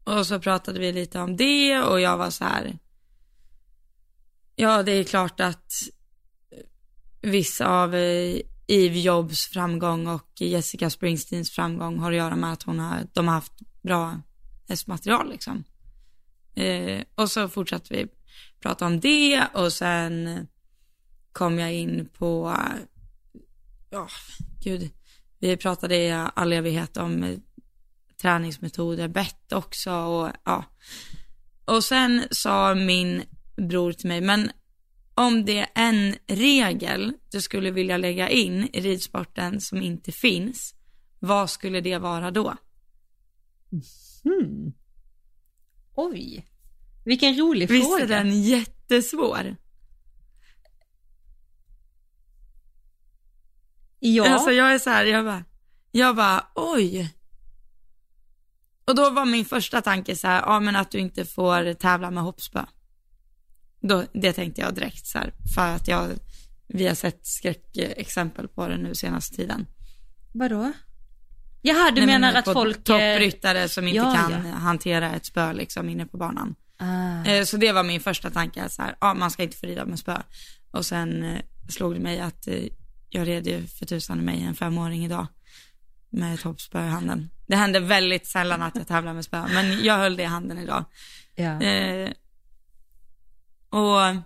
och 0.04 0.28
så 0.28 0.40
pratade 0.40 0.80
vi 0.80 0.92
lite 0.92 1.20
om 1.20 1.38
det 1.38 1.80
och 1.80 2.02
jag 2.02 2.18
var 2.18 2.30
så 2.30 2.44
här. 2.44 2.78
Ja, 4.56 4.84
det 4.84 4.92
är 4.92 5.04
klart 5.04 5.40
att 5.40 5.72
vissa 7.22 7.68
av 7.68 7.96
eh, 7.96 8.40
Eve 8.68 9.00
Jobs 9.00 9.48
framgång 9.48 10.08
och 10.08 10.42
Jessica 10.42 10.90
Springsteens 10.90 11.52
framgång 11.52 12.00
har 12.00 12.12
att 12.12 12.18
göra 12.18 12.36
med 12.36 12.54
att 12.54 12.64
hon 12.64 12.80
har, 12.80 13.08
de 13.14 13.28
har 13.28 13.36
haft 13.36 13.54
bra 13.82 14.22
hästmaterial 14.68 15.30
liksom. 15.30 15.64
Eh, 16.56 17.04
och 17.16 17.32
så 17.32 17.50
fortsatte 17.50 17.94
vi 17.94 18.08
prata 18.60 18.86
om 18.86 19.00
det 19.00 19.48
och 19.54 19.74
sen 19.74 20.48
kom 21.32 21.60
jag 21.60 21.74
in 21.74 22.10
på, 22.18 22.58
ja, 23.90 24.08
gud, 24.64 24.92
vi 25.40 25.58
pratade 25.58 25.96
i 25.96 26.12
all 26.12 26.54
evighet 26.54 26.98
om 26.98 27.24
eh, 27.24 27.38
träningsmetoder, 28.22 29.08
bett 29.08 29.52
också 29.52 29.92
och 29.92 30.32
ja. 30.44 30.64
Och 31.66 31.84
sen 31.84 32.24
sa 32.32 32.76
min 32.76 33.24
bror 33.58 33.94
till 33.94 34.08
mig, 34.08 34.22
men 34.22 34.52
om 35.14 35.46
det 35.46 35.60
är 35.60 35.68
en 35.76 36.16
regel 36.28 37.14
du 37.32 37.42
skulle 37.42 37.72
vilja 37.72 37.98
lägga 37.98 38.30
in 38.30 38.70
i 38.74 38.82
ridsporten 38.82 39.62
som 39.62 39.82
inte 39.82 40.12
finns, 40.12 40.76
vad 41.20 41.50
skulle 41.50 41.82
det 41.82 41.98
vara 41.98 42.32
då? 42.32 42.56
Hmm. 44.24 44.74
Oj. 45.96 46.46
Vilken 47.06 47.38
rolig 47.38 47.70
Visst 47.70 47.90
fråga. 47.90 48.04
är 48.04 48.08
den 48.08 48.42
jättesvår? 48.42 49.56
Ja. 54.00 54.34
Alltså 54.34 54.52
jag 54.52 54.74
är 54.74 54.80
så 54.80 54.90
här, 54.90 55.06
jag 55.06 55.26
bara, 55.26 55.44
Jag 55.92 56.16
bara, 56.16 56.48
oj. 56.56 57.14
Och 58.86 58.96
då 58.96 59.10
var 59.10 59.26
min 59.26 59.46
första 59.46 59.82
tanke 59.82 60.16
så 60.16 60.28
här, 60.28 60.42
ja 60.42 60.60
men 60.60 60.76
att 60.76 60.92
du 60.92 61.00
inte 61.00 61.26
får 61.26 61.74
tävla 61.74 62.12
med 62.12 62.24
hoppspö. 62.24 62.66
Då, 63.88 64.04
det 64.14 64.34
tänkte 64.34 64.62
jag 64.62 64.74
direkt 64.76 65.06
så 65.06 65.18
här, 65.18 65.34
för 65.56 65.76
att 65.76 65.88
jag, 65.88 66.10
vi 66.68 66.88
har 66.88 66.96
sett 66.96 67.20
skräckexempel 67.28 68.48
på 68.48 68.68
det 68.68 68.78
nu 68.78 68.96
senaste 68.96 69.36
tiden. 69.36 69.68
Vadå? 70.32 70.72
Jaha, 71.62 71.92
du 71.92 71.96
Nej, 71.96 72.06
menar 72.06 72.28
men 72.32 72.36
att 72.36 72.54
folk... 72.54 72.78
eh, 72.78 72.82
Toppryttare 72.82 73.70
som 73.70 73.88
inte 73.88 73.98
ja, 73.98 74.14
kan 74.16 74.32
ja. 74.32 74.56
hantera 74.56 75.16
ett 75.16 75.26
spö 75.26 75.54
liksom 75.54 75.90
inne 75.90 76.06
på 76.06 76.18
banan. 76.18 76.56
Ah. 76.78 77.26
Eh, 77.26 77.44
Så 77.44 77.58
det 77.58 77.72
var 77.72 77.84
min 77.84 78.02
första 78.02 78.30
tanke, 78.30 78.70
så 78.70 78.82
här, 78.82 78.96
ja 79.02 79.14
man 79.14 79.32
ska 79.32 79.44
inte 79.44 79.58
få 79.58 79.66
rida 79.66 79.86
med 79.86 80.00
spö. 80.00 80.18
Och 80.72 80.86
sen 80.86 81.24
eh, 81.24 81.42
slog 81.70 81.94
det 81.94 82.00
mig 82.00 82.20
att 82.20 82.48
jag 83.10 83.28
red 83.28 83.48
ju 83.48 83.68
för 83.68 83.86
tusan 83.86 84.20
i 84.20 84.22
mig 84.22 84.44
en 84.44 84.56
femåring 84.56 85.06
idag 85.06 85.28
med 86.10 86.34
ett 86.34 86.42
hoppspö 86.42 86.86
i 86.86 86.90
handen. 86.90 87.30
Det 87.48 87.56
händer 87.56 87.80
väldigt 87.80 88.28
sällan 88.28 88.62
att 88.62 88.76
jag 88.76 88.88
tävlar 88.88 89.14
med 89.14 89.26
spö, 89.26 89.48
men 89.54 89.84
jag 89.84 89.98
höll 89.98 90.16
det 90.16 90.24
i 90.24 90.26
handen 90.26 90.58
idag. 90.58 90.86
Ja. 91.36 91.62
Eh, 91.62 92.12
och 93.70 94.22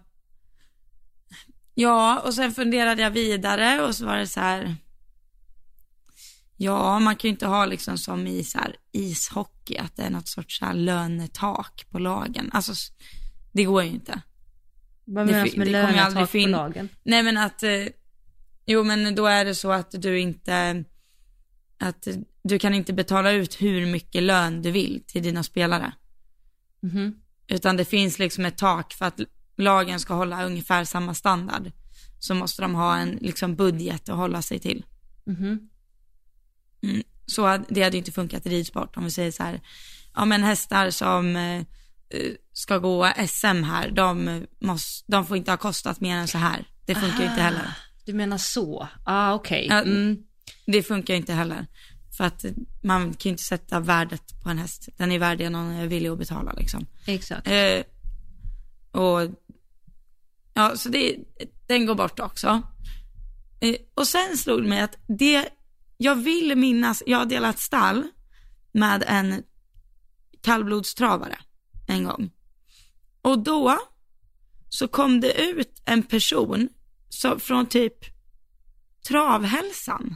ja, 1.73 2.19
och 2.19 2.33
sen 2.33 2.51
funderade 2.51 3.01
jag 3.01 3.11
vidare 3.11 3.81
och 3.81 3.95
så 3.95 4.05
var 4.05 4.17
det 4.17 4.27
så 4.27 4.39
här. 4.39 4.75
Ja, 6.57 6.99
man 6.99 7.15
kan 7.15 7.27
ju 7.27 7.31
inte 7.31 7.47
ha 7.47 7.65
liksom 7.65 7.97
som 7.97 8.27
i 8.27 8.43
så 8.43 8.57
här 8.57 8.75
ishockey, 8.91 9.77
att 9.77 9.95
det 9.95 10.03
är 10.03 10.09
något 10.09 10.27
sorts 10.27 10.59
så 10.59 10.65
här 10.65 10.73
lönetak 10.73 11.85
på 11.89 11.99
lagen. 11.99 12.49
Alltså, 12.53 12.73
det 13.51 13.63
går 13.63 13.83
ju 13.83 13.89
inte. 13.89 14.21
Vad 15.05 15.25
menas 15.25 15.55
med 15.55 15.67
lönetak 15.67 16.31
på 16.31 16.37
lagen? 16.37 16.89
Nej 17.03 17.23
men 17.23 17.37
att, 17.37 17.63
eh, 17.63 17.85
jo 18.65 18.83
men 18.83 19.15
då 19.15 19.25
är 19.25 19.45
det 19.45 19.55
så 19.55 19.71
att 19.71 19.91
du 19.91 20.19
inte, 20.19 20.83
att 21.77 22.07
du 22.43 22.59
kan 22.59 22.73
inte 22.73 22.93
betala 22.93 23.31
ut 23.31 23.61
hur 23.61 23.85
mycket 23.85 24.23
lön 24.23 24.61
du 24.61 24.71
vill 24.71 25.03
till 25.07 25.23
dina 25.23 25.43
spelare. 25.43 25.93
Mhm. 26.81 27.21
Utan 27.49 27.77
det 27.77 27.85
finns 27.85 28.19
liksom 28.19 28.45
ett 28.45 28.57
tak 28.57 28.93
för 28.93 29.05
att 29.05 29.19
lagen 29.57 29.99
ska 29.99 30.13
hålla 30.13 30.45
ungefär 30.45 30.83
samma 30.83 31.13
standard. 31.13 31.71
Så 32.19 32.35
måste 32.35 32.61
de 32.61 32.75
ha 32.75 32.97
en 32.97 33.09
liksom 33.21 33.55
budget 33.55 34.09
att 34.09 34.17
hålla 34.17 34.41
sig 34.41 34.59
till. 34.59 34.85
Mhm. 35.25 35.69
Mm. 36.83 37.03
Så 37.25 37.57
det 37.69 37.83
hade 37.83 37.95
ju 37.95 37.99
inte 37.99 38.11
funkat 38.11 38.45
i 38.45 38.49
ridsport 38.49 38.97
om 38.97 39.03
vi 39.03 39.11
säger 39.11 39.31
så 39.31 39.43
här, 39.43 39.61
ja 40.15 40.25
men 40.25 40.43
hästar 40.43 40.89
som 40.89 41.35
eh, 41.35 41.57
eh, 42.09 42.33
ska 42.53 42.77
gå 42.77 43.11
SM 43.27 43.63
här, 43.63 43.91
de, 43.91 44.45
måste, 44.59 45.11
de 45.11 45.25
får 45.25 45.37
inte 45.37 45.51
ha 45.51 45.57
kostat 45.57 46.01
mer 46.01 46.15
än 46.15 46.27
så 46.27 46.37
här. 46.37 46.67
Det 46.85 46.95
funkar 46.95 47.19
ju 47.23 47.29
inte 47.29 47.41
heller. 47.41 47.71
Du 48.05 48.13
menar 48.13 48.37
så? 48.37 48.87
Ah, 49.03 49.33
okej. 49.33 49.67
Ja, 49.69 49.81
Mm. 49.81 50.17
Det 50.65 50.83
funkar 50.83 51.13
ju 51.13 51.17
inte 51.17 51.33
heller. 51.33 51.67
För 52.19 52.25
att 52.25 52.45
man 52.81 53.01
kan 53.01 53.29
ju 53.29 53.29
inte 53.29 53.43
sätta 53.43 53.79
värdet 53.79 54.43
på 54.43 54.49
en 54.49 54.57
häst. 54.57 54.89
Den 54.97 55.11
är 55.11 55.19
värd 55.19 55.37
det 55.37 55.49
någon 55.49 55.71
är 55.71 55.87
villig 55.87 56.09
att 56.09 56.17
betala 56.17 56.53
liksom. 56.53 56.85
Exakt. 57.05 57.47
Eh, 57.47 57.83
och 59.01 59.31
ja, 60.53 60.77
så 60.77 60.89
det, 60.89 61.17
den 61.67 61.85
går 61.85 61.95
bort 61.95 62.19
också. 62.19 62.61
Eh, 63.59 63.75
och 63.93 64.07
sen 64.07 64.37
slog 64.37 64.61
det 64.63 64.69
mig 64.69 64.81
att 64.81 64.97
det, 65.07 65.49
jag 65.97 66.15
vill 66.15 66.55
minnas, 66.55 67.03
jag 67.05 67.17
har 67.17 67.25
delat 67.25 67.59
stall 67.59 68.07
med 68.71 69.03
en 69.07 69.43
kallblodstravare 70.41 71.37
en 71.87 72.03
gång. 72.03 72.31
Och 73.21 73.43
då 73.43 73.79
så 74.69 74.87
kom 74.87 75.19
det 75.19 75.41
ut 75.41 75.81
en 75.85 76.03
person 76.03 76.69
så, 77.09 77.39
från 77.39 77.65
typ 77.65 77.95
Travhälsan. 79.07 80.15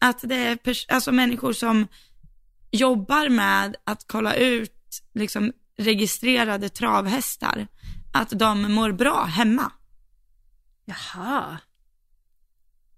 Att 0.00 0.20
det 0.22 0.34
är 0.34 0.58
alltså 0.88 1.12
människor 1.12 1.52
som 1.52 1.86
jobbar 2.70 3.28
med 3.28 3.76
att 3.84 4.04
kolla 4.06 4.34
ut 4.34 5.02
liksom 5.14 5.52
registrerade 5.76 6.68
travhästar, 6.68 7.66
att 8.12 8.30
de 8.30 8.72
mår 8.72 8.92
bra 8.92 9.24
hemma. 9.24 9.72
Jaha. 10.84 11.58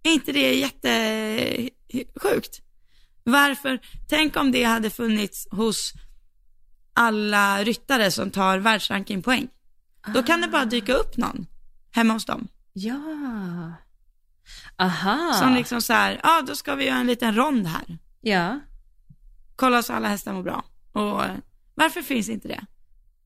Är 0.02 0.12
inte 0.12 0.32
det 0.32 0.54
jättesjukt? 0.54 2.60
Varför? 3.24 3.80
Tänk 4.08 4.36
om 4.36 4.52
det 4.52 4.64
hade 4.64 4.90
funnits 4.90 5.48
hos 5.50 5.92
alla 6.94 7.64
ryttare 7.64 8.10
som 8.10 8.30
tar 8.30 8.58
världsrankingpoäng. 8.58 9.48
Då 10.14 10.22
kan 10.22 10.40
det 10.40 10.48
bara 10.48 10.64
dyka 10.64 10.94
upp 10.94 11.16
någon 11.16 11.46
hemma 11.90 12.12
hos 12.12 12.24
dem. 12.24 12.48
Ja. 12.72 13.72
Aha. 14.78 15.32
Som 15.32 15.54
liksom 15.54 15.82
så 15.82 15.92
här, 15.92 16.20
ja 16.22 16.42
då 16.46 16.54
ska 16.54 16.74
vi 16.74 16.84
göra 16.86 16.98
en 16.98 17.06
liten 17.06 17.34
rond 17.34 17.66
här. 17.66 17.98
Ja. 18.20 18.60
Kolla 19.56 19.82
så 19.82 19.92
alla 19.92 20.08
hästar 20.08 20.32
mår 20.32 20.42
bra. 20.42 20.64
Och 20.92 21.22
varför 21.74 22.02
finns 22.02 22.28
inte 22.28 22.48
det? 22.48 22.60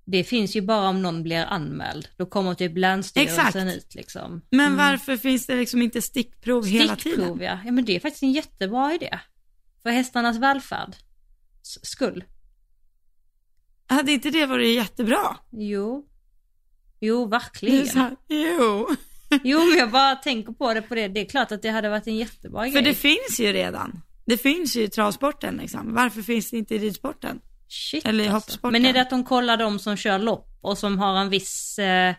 Det 0.05 0.25
finns 0.25 0.57
ju 0.57 0.61
bara 0.63 0.89
om 0.89 1.03
någon 1.03 1.23
blir 1.23 1.45
anmäld. 1.45 2.09
Då 2.17 2.27
kommer 2.27 2.55
typ 2.55 2.77
länsstyrelsen 2.77 3.47
Exakt. 3.69 3.77
ut 3.77 3.95
liksom. 3.95 4.43
Men 4.51 4.77
varför 4.77 5.17
finns 5.17 5.47
det 5.47 5.57
liksom 5.57 5.83
inte 5.83 6.03
stickprov, 6.03 6.67
hela 6.67 6.97
tiden? 6.97 7.19
Stickprov 7.19 7.43
ja. 7.43 7.59
ja 7.65 7.73
men 7.73 7.85
det 7.85 7.97
är 7.97 8.01
faktiskt 8.01 8.23
en 8.23 8.33
jättebra 8.33 8.95
idé. 8.95 9.19
För 9.83 9.91
hästarnas 9.91 10.37
välfärd. 10.37 10.97
Skull. 11.63 12.25
Hade 13.87 14.13
inte 14.13 14.31
det 14.31 14.47
varit 14.47 14.75
jättebra? 14.75 15.37
Jo. 15.51 16.09
Jo, 17.01 17.27
Det 17.27 17.37
är 17.37 17.41
verkligen. 17.41 17.89
här, 17.97 18.17
jo. 18.29 18.89
Jo, 19.45 19.59
men 19.65 19.79
jag 19.79 19.91
bara 19.91 20.15
tänker 20.17 20.53
på 20.53 20.75
det 20.75 20.83
på 20.83 20.95
det. 20.95 21.09
Det 21.09 21.21
är 21.21 21.25
klart 21.25 21.53
att 21.53 21.62
det 21.62 21.69
hade 21.71 21.89
varit 21.89 22.07
en 22.07 22.17
jättebra 22.17 22.62
För 22.65 22.71
grej. 22.71 22.83
det 22.83 22.95
finns 22.95 23.41
ju 23.41 23.53
redan. 23.53 24.03
Det 24.25 24.37
finns 24.39 24.77
ju 24.77 24.83
i 24.83 24.89
travsporten 24.89 25.57
liksom. 25.57 25.95
Varför 25.95 26.23
finns 26.23 26.51
det 26.51 26.57
inte 26.59 26.75
i 26.75 26.79
ridsporten? 26.79 27.41
Shit, 27.69 28.07
eller 28.07 28.25
i 28.25 28.29
alltså. 28.29 28.37
hoppsporten. 28.37 28.73
Men 28.83 28.87
är 28.91 28.93
det 28.93 29.01
att 29.01 29.11
de 29.11 29.25
kollar 29.25 29.57
de 29.57 29.79
som 29.79 29.97
kör 29.97 30.19
lopp 30.19 30.59
och 30.61 30.79
som 30.79 30.99
har 30.99 31.21
en 31.21 31.29
viss... 31.31 31.79
Eh... 31.79 32.15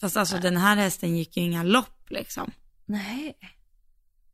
Fast 0.00 0.16
alltså 0.16 0.38
den 0.38 0.56
här 0.56 0.76
hästen 0.76 1.16
gick 1.16 1.36
ju 1.36 1.42
inga 1.42 1.62
lopp 1.62 2.06
liksom. 2.10 2.50
Nej. 2.86 3.36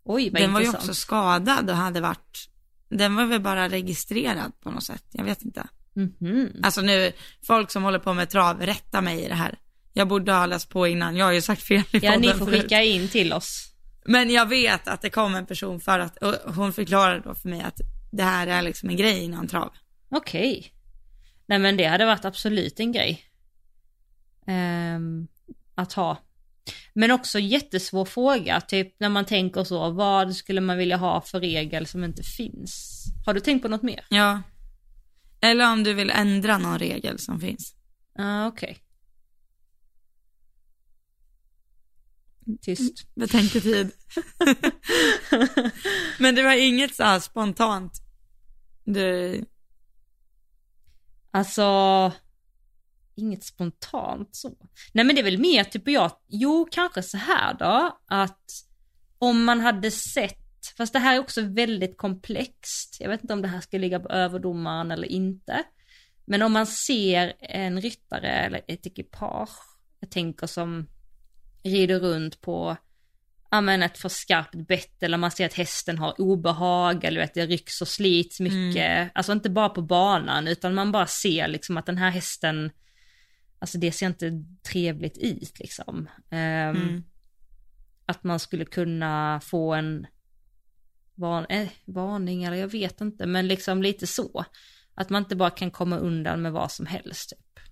Oj, 0.04 0.30
vad 0.30 0.42
Den 0.42 0.52
var 0.52 0.60
ju 0.60 0.66
intressant. 0.66 0.90
också 0.90 1.00
skadad 1.00 1.70
och 1.70 1.76
hade 1.76 2.00
varit, 2.00 2.48
den 2.88 3.14
var 3.14 3.26
väl 3.26 3.40
bara 3.40 3.68
registrerad 3.68 4.60
på 4.60 4.70
något 4.70 4.84
sätt. 4.84 5.04
Jag 5.12 5.24
vet 5.24 5.42
inte. 5.42 5.66
Mhm. 5.94 6.48
Alltså 6.62 6.80
nu, 6.80 7.12
folk 7.46 7.70
som 7.70 7.82
håller 7.82 7.98
på 7.98 8.14
med 8.14 8.30
trav, 8.30 8.60
rätta 8.60 9.00
mig 9.00 9.24
i 9.24 9.28
det 9.28 9.34
här. 9.34 9.58
Jag 9.92 10.08
borde 10.08 10.32
ha 10.32 10.46
läst 10.46 10.68
på 10.68 10.86
innan, 10.86 11.16
jag 11.16 11.24
har 11.24 11.32
ju 11.32 11.40
sagt 11.40 11.62
fel 11.62 11.82
i 11.92 11.98
Ja, 12.02 12.16
ni 12.18 12.28
får 12.28 12.46
förut. 12.46 12.62
skicka 12.62 12.82
in 12.82 13.08
till 13.08 13.32
oss. 13.32 13.68
Men 14.04 14.30
jag 14.30 14.48
vet 14.48 14.88
att 14.88 15.02
det 15.02 15.10
kom 15.10 15.34
en 15.34 15.46
person 15.46 15.80
för 15.80 15.98
att, 15.98 16.16
och 16.16 16.54
hon 16.54 16.72
förklarade 16.72 17.20
då 17.20 17.34
för 17.34 17.48
mig 17.48 17.60
att 17.60 17.80
det 18.12 18.22
här 18.22 18.46
är 18.46 18.62
liksom 18.62 18.88
en 18.88 18.96
grej 18.96 19.24
inom 19.24 19.46
trav. 19.48 19.72
Okej. 20.10 20.72
Nej 21.46 21.58
men 21.58 21.76
det 21.76 21.84
hade 21.84 22.04
varit 22.06 22.24
absolut 22.24 22.80
en 22.80 22.92
grej. 22.92 23.22
Ehm, 24.46 25.26
att 25.74 25.92
ha. 25.92 26.16
Men 26.94 27.10
också 27.10 27.38
jättesvår 27.38 28.04
fråga, 28.04 28.60
typ 28.60 29.00
när 29.00 29.08
man 29.08 29.24
tänker 29.24 29.64
så, 29.64 29.90
vad 29.90 30.36
skulle 30.36 30.60
man 30.60 30.78
vilja 30.78 30.96
ha 30.96 31.20
för 31.20 31.40
regel 31.40 31.86
som 31.86 32.04
inte 32.04 32.22
finns? 32.22 33.04
Har 33.26 33.34
du 33.34 33.40
tänkt 33.40 33.62
på 33.62 33.68
något 33.68 33.82
mer? 33.82 34.06
Ja. 34.08 34.42
Eller 35.40 35.72
om 35.72 35.84
du 35.84 35.94
vill 35.94 36.10
ändra 36.10 36.58
någon 36.58 36.78
regel 36.78 37.18
som 37.18 37.40
finns. 37.40 37.74
Ja, 38.18 38.46
okej. 38.46 38.78
Tyst. 42.60 43.14
Betänketid. 43.14 43.90
Men 46.18 46.34
det 46.34 46.42
var 46.42 46.52
inget 46.52 46.94
så 46.94 47.02
här 47.02 47.20
spontant. 47.20 47.92
Du, 48.84 49.44
Alltså, 51.34 52.12
inget 53.14 53.44
spontant 53.44 54.36
så. 54.36 54.52
Nej 54.92 55.04
men 55.04 55.14
det 55.14 55.20
är 55.20 55.24
väl 55.24 55.38
mer 55.38 55.64
typ 55.64 55.88
jag, 55.88 56.12
jo 56.28 56.68
kanske 56.70 57.02
så 57.02 57.16
här 57.16 57.54
då, 57.54 57.98
att 58.06 58.46
om 59.18 59.44
man 59.44 59.60
hade 59.60 59.90
sett, 59.90 60.66
fast 60.76 60.92
det 60.92 60.98
här 60.98 61.14
är 61.14 61.20
också 61.20 61.42
väldigt 61.42 61.96
komplext, 61.96 62.96
jag 63.00 63.08
vet 63.08 63.22
inte 63.22 63.32
om 63.32 63.42
det 63.42 63.48
här 63.48 63.60
ska 63.60 63.78
ligga 63.78 64.00
på 64.00 64.08
överdomaren 64.08 64.90
eller 64.90 65.08
inte, 65.08 65.62
men 66.24 66.42
om 66.42 66.52
man 66.52 66.66
ser 66.66 67.32
en 67.40 67.80
ryttare 67.80 68.28
eller 68.28 68.60
ett 68.66 68.86
ekipage, 68.86 69.58
jag 70.00 70.10
tänker 70.10 70.46
som 70.46 70.86
rider 71.62 72.00
runt 72.00 72.40
på 72.40 72.76
ja, 73.52 73.60
men 73.60 73.82
ett 73.82 73.98
för 73.98 74.08
skarpt 74.08 74.54
bett 74.54 75.02
eller 75.02 75.18
man 75.18 75.30
ser 75.30 75.46
att 75.46 75.54
hästen 75.54 75.98
har 75.98 76.20
obehag 76.20 77.04
eller 77.04 77.20
att 77.20 77.34
det 77.34 77.46
rycks 77.46 77.82
och 77.82 77.88
slits 77.88 78.40
mycket. 78.40 79.10
Alltså 79.14 79.32
inte 79.32 79.50
bara 79.50 79.68
på 79.68 79.82
banan 79.82 80.48
utan 80.48 80.74
man 80.74 80.92
bara 80.92 81.06
ser 81.06 81.48
liksom 81.48 81.76
att 81.76 81.86
den 81.86 81.98
här 81.98 82.10
hästen, 82.10 82.70
alltså 83.58 83.78
det 83.78 83.92
ser 83.92 84.06
inte 84.06 84.44
trevligt 84.62 85.18
ut 85.18 85.58
liksom. 85.58 86.08
Ehm, 86.30 86.76
mm. 86.76 87.04
Att 88.06 88.24
man 88.24 88.40
skulle 88.40 88.64
kunna 88.64 89.40
få 89.44 89.74
en 89.74 90.06
van, 91.14 91.46
eh, 91.46 91.68
varning 91.84 92.44
eller 92.44 92.56
jag 92.56 92.68
vet 92.68 93.00
inte 93.00 93.26
men 93.26 93.48
liksom 93.48 93.82
lite 93.82 94.06
så. 94.06 94.44
Att 94.94 95.10
man 95.10 95.22
inte 95.22 95.36
bara 95.36 95.50
kan 95.50 95.70
komma 95.70 95.96
undan 95.96 96.42
med 96.42 96.52
vad 96.52 96.72
som 96.72 96.86
helst 96.86 97.30
typ. 97.30 97.64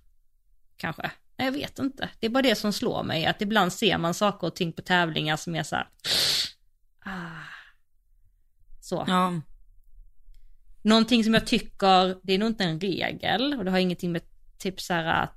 Kanske. 0.77 1.11
Jag 1.43 1.51
vet 1.51 1.79
inte. 1.79 2.09
Det 2.19 2.25
är 2.25 2.29
bara 2.29 2.41
det 2.41 2.55
som 2.55 2.73
slår 2.73 3.03
mig. 3.03 3.25
Att 3.25 3.41
ibland 3.41 3.73
ser 3.73 3.97
man 3.97 4.13
saker 4.13 4.47
och 4.47 4.55
ting 4.55 4.73
på 4.73 4.81
tävlingar 4.81 5.37
som 5.37 5.55
är 5.55 5.63
så 5.63 5.75
här. 5.75 5.87
Ah, 7.05 7.43
Så. 8.81 9.05
Ja. 9.07 9.41
Någonting 10.83 11.23
som 11.23 11.33
jag 11.33 11.47
tycker, 11.47 12.17
det 12.23 12.33
är 12.33 12.37
nog 12.37 12.49
inte 12.49 12.63
en 12.63 12.79
regel 12.79 13.53
och 13.53 13.65
det 13.65 13.71
har 13.71 13.77
ingenting 13.77 14.11
med 14.11 14.21
typ 14.57 14.81
så 14.81 14.93
här 14.93 15.29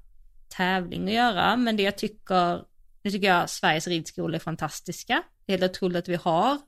tävling 0.49 1.09
att 1.09 1.15
göra, 1.15 1.57
men 1.57 1.77
det 1.77 1.83
jag 1.83 1.99
tycker, 1.99 2.65
nu 3.03 3.11
tycker 3.11 3.27
jag 3.29 3.51
Sveriges 3.51 3.87
ridskolor 3.87 4.35
är 4.35 4.39
fantastiska. 4.39 5.23
Det 5.47 5.55
är 5.55 5.59
helt 5.59 5.71
otroligt 5.73 5.97
att 5.97 6.09
vi 6.09 6.15
har 6.15 6.59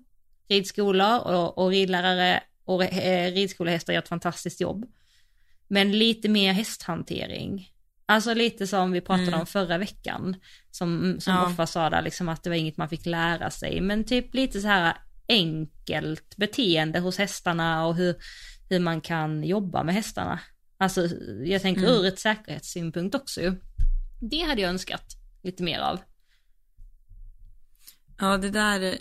ridskolor 0.49 1.21
och, 1.21 1.59
och 1.59 1.71
ridlärare 1.71 2.43
och 2.65 2.85
eh, 2.85 3.33
ridskolehästar 3.33 3.93
gör 3.93 4.03
ett 4.03 4.09
fantastiskt 4.09 4.61
jobb. 4.61 4.87
Men 5.69 5.99
lite 5.99 6.29
mer 6.29 6.53
hästhantering. 6.53 7.71
Alltså 8.09 8.35
lite 8.35 8.67
som 8.67 8.93
vi 8.93 9.01
pratade 9.01 9.29
Mm. 9.29 9.41
om 9.41 9.47
förra 9.47 9.79
veckan. 9.79 10.37
Som, 10.71 11.17
som 11.21 11.35
Ja. 11.35 11.47
Offa 11.47 11.67
sa 11.67 11.91
där, 11.91 12.03
liksom 12.03 12.29
att 12.29 12.43
det 12.43 12.51
var 12.51 12.57
inget 12.57 12.77
man 12.77 12.89
fick 12.89 13.07
lära 13.07 13.51
sig. 13.51 13.81
Men 13.81 14.05
typ 14.05 14.35
lite 14.35 14.61
så 14.61 14.69
här 14.69 14.97
enkelt 15.29 16.37
beteende 16.37 16.99
hos 17.01 17.19
hästarna 17.19 17.87
och 17.87 17.97
hur, 17.97 18.15
hur 18.69 18.81
man 18.81 19.01
kan 19.01 19.45
jobba 19.45 19.83
med 19.85 19.95
hästarna. 19.95 20.41
Alltså 20.79 21.07
jag 21.45 21.63
tänker 21.63 21.83
Mm. 21.83 21.95
ur 21.95 22.07
ett 22.07 22.19
säkerhetssynpunkt 22.19 23.15
också 23.15 23.41
ju. 23.41 23.55
Det 24.21 24.41
hade 24.41 24.61
jag 24.63 24.69
önskat 24.71 25.17
lite 25.43 25.63
mer 25.63 25.79
av. 25.79 26.01
Ja, 28.19 28.37
det 28.39 28.51
där, 28.51 28.99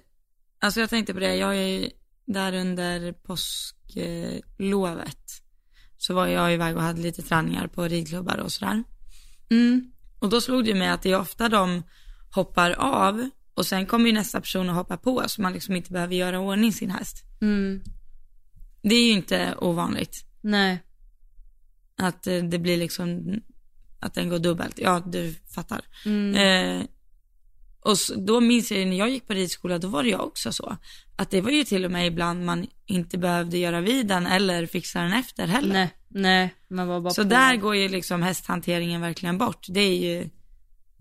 alltså 0.60 0.80
jag 0.80 0.90
tänkte 0.90 1.14
på 1.14 1.20
det, 1.20 1.36
jag 1.36 1.58
är 1.58 1.68
ju 1.68 1.90
där 2.26 2.54
under 2.54 3.12
påsklovet. 3.14 5.18
Så 5.98 6.14
var 6.14 6.28
jag 6.28 6.54
iväg 6.54 6.76
och 6.76 6.82
hade 6.82 7.02
lite 7.02 7.22
träningar 7.22 7.68
på 7.68 7.88
ridklubbar 7.88 8.38
och 8.38 8.52
sådär. 8.52 8.84
Mm. 9.50 9.92
Och 10.20 10.30
då 10.30 10.42
slog 10.42 10.66
det 10.66 10.74
mig 10.74 10.88
att 10.88 11.02
det 11.02 11.12
är 11.12 11.20
ofta 11.20 11.50
de 11.50 11.84
hoppar 12.32 12.72
av 12.72 13.30
och 13.54 13.66
sen 13.66 13.86
kommer 13.86 14.06
ju 14.06 14.14
nästa 14.14 14.42
person 14.42 14.70
och 14.70 14.76
hoppar 14.76 14.98
på 14.98 15.24
så 15.28 15.42
man 15.42 15.54
liksom 15.54 15.76
inte 15.76 15.92
behöver 15.92 16.16
göra 16.16 16.36
i 16.36 16.40
ordning 16.40 16.74
sin 16.74 16.90
häst. 16.90 17.24
Mm. 17.42 17.82
Det 18.82 18.96
är 18.96 19.06
ju 19.06 19.12
inte 19.12 19.56
ovanligt 19.58 20.26
Nej. 20.42 20.84
att 21.98 22.28
eh, 22.28 22.44
det 22.44 22.60
blir 22.60 22.78
liksom, 22.78 23.40
att 24.00 24.14
den 24.14 24.30
går 24.30 24.40
dubbelt. 24.40 24.80
Ja, 24.80 25.04
du 25.06 25.36
fattar. 25.56 25.82
Mm. 26.06 26.36
Eh, 26.36 26.86
och 27.80 27.98
så, 27.98 28.16
då 28.16 28.42
minns 28.42 28.72
jag 28.72 28.80
ju 28.80 28.86
när 28.86 28.98
jag 28.98 29.10
gick 29.10 29.28
på 29.28 29.34
ridskola, 29.34 29.78
då 29.78 29.88
var 29.88 30.04
det 30.04 30.10
ju 30.10 30.18
också 30.18 30.52
så. 30.52 30.78
Att 31.16 31.30
det 31.32 31.42
var 31.42 31.52
ju 31.52 31.64
till 31.64 31.86
och 31.86 31.92
med 31.92 32.08
ibland 32.08 32.46
man 32.46 32.68
inte 32.86 33.18
behövde 33.18 33.58
göra 33.58 33.82
vid 33.82 34.08
den 34.08 34.28
eller 34.28 34.66
fixa 34.66 35.02
den 35.02 35.14
efter 35.14 35.48
heller. 35.48 35.74
Nej, 35.74 35.90
nej, 36.08 36.54
man 36.70 36.88
var 36.88 37.02
bara 37.02 37.14
Så 37.14 37.24
på. 37.24 37.30
där 37.30 37.56
går 37.56 37.76
ju 37.76 37.90
liksom 37.90 38.22
hästhanteringen 38.22 39.02
verkligen 39.02 39.38
bort. 39.38 39.66
Det 39.70 39.80
är 39.80 39.96
ju 39.98 40.30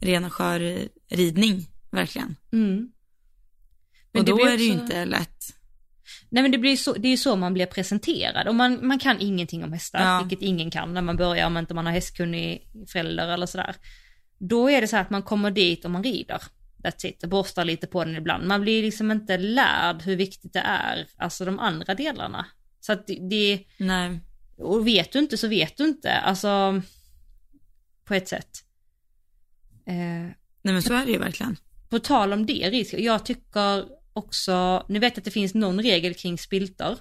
ren 0.00 0.24
och 0.24 0.32
skör 0.32 0.78
ridning, 1.08 1.66
verkligen. 1.90 2.36
Mm. 2.52 2.88
Men 4.12 4.20
och 4.20 4.24
det 4.26 4.32
då 4.32 4.36
blir 4.36 4.46
är 4.48 4.56
det 4.56 4.64
ju 4.64 4.72
också- 4.72 4.82
inte 4.84 5.04
lätt. 5.04 5.30
Nej 6.28 6.42
men 6.42 6.52
det, 6.52 6.58
blir 6.58 6.76
så, 6.76 6.92
det 6.92 7.08
är 7.08 7.10
ju 7.10 7.16
så 7.16 7.36
man 7.36 7.54
blir 7.54 7.66
presenterad 7.66 8.48
och 8.48 8.54
man, 8.54 8.86
man 8.86 8.98
kan 8.98 9.20
ingenting 9.20 9.64
om 9.64 9.72
hästar, 9.72 10.00
Ja. 10.02 10.20
vilket 10.22 10.46
ingen 10.46 10.70
kan 10.70 10.94
när 10.94 11.02
man 11.02 11.16
börjar 11.16 11.46
om 11.46 11.56
inte 11.56 11.74
man 11.74 11.86
har 11.86 11.92
hästkunnig 11.92 12.68
förälder 12.88 13.28
eller 13.28 13.46
sådär. 13.46 13.76
Då 14.38 14.70
är 14.70 14.80
det 14.80 14.88
så 14.88 14.96
här 14.96 15.02
att 15.02 15.10
man 15.10 15.22
kommer 15.22 15.50
dit 15.50 15.84
och 15.84 15.90
man 15.90 16.02
rider. 16.04 16.42
That's 16.84 17.06
it, 17.06 17.24
borstar 17.24 17.64
lite 17.64 17.86
på 17.86 18.04
den 18.04 18.16
ibland. 18.16 18.46
Man 18.46 18.60
blir 18.60 18.82
liksom 18.82 19.10
inte 19.10 19.38
lärd 19.38 20.02
hur 20.02 20.16
viktigt 20.16 20.52
det 20.52 20.58
är, 20.66 21.06
alltså 21.16 21.44
de 21.44 21.58
andra 21.58 21.94
delarna. 21.94 22.46
Så 22.80 22.92
att 22.92 23.06
det, 23.06 23.18
det 23.30 23.64
Nej. 23.76 24.20
och 24.56 24.86
vet 24.86 25.12
du 25.12 25.18
inte 25.18 25.36
så 25.36 25.48
vet 25.48 25.76
du 25.76 25.84
inte, 25.84 26.12
alltså 26.12 26.82
på 28.04 28.14
ett 28.14 28.28
sätt. 28.28 28.50
Eh, 29.86 29.94
Nej 30.62 30.74
men 30.74 30.82
så 30.82 30.94
är 30.94 31.06
det 31.06 31.12
ju 31.12 31.18
verkligen. 31.18 31.56
på 31.88 31.98
tal 31.98 32.32
om 32.32 32.46
det, 32.46 32.70
risk, 32.70 32.94
jag 32.94 33.24
tycker 33.26 33.84
också, 34.12 34.86
nu 34.88 34.98
vet 34.98 35.12
jag 35.12 35.18
att 35.20 35.24
det 35.24 35.30
finns 35.30 35.54
någon 35.54 35.82
regel 35.82 36.14
kring 36.14 36.38
spiltor. 36.38 36.98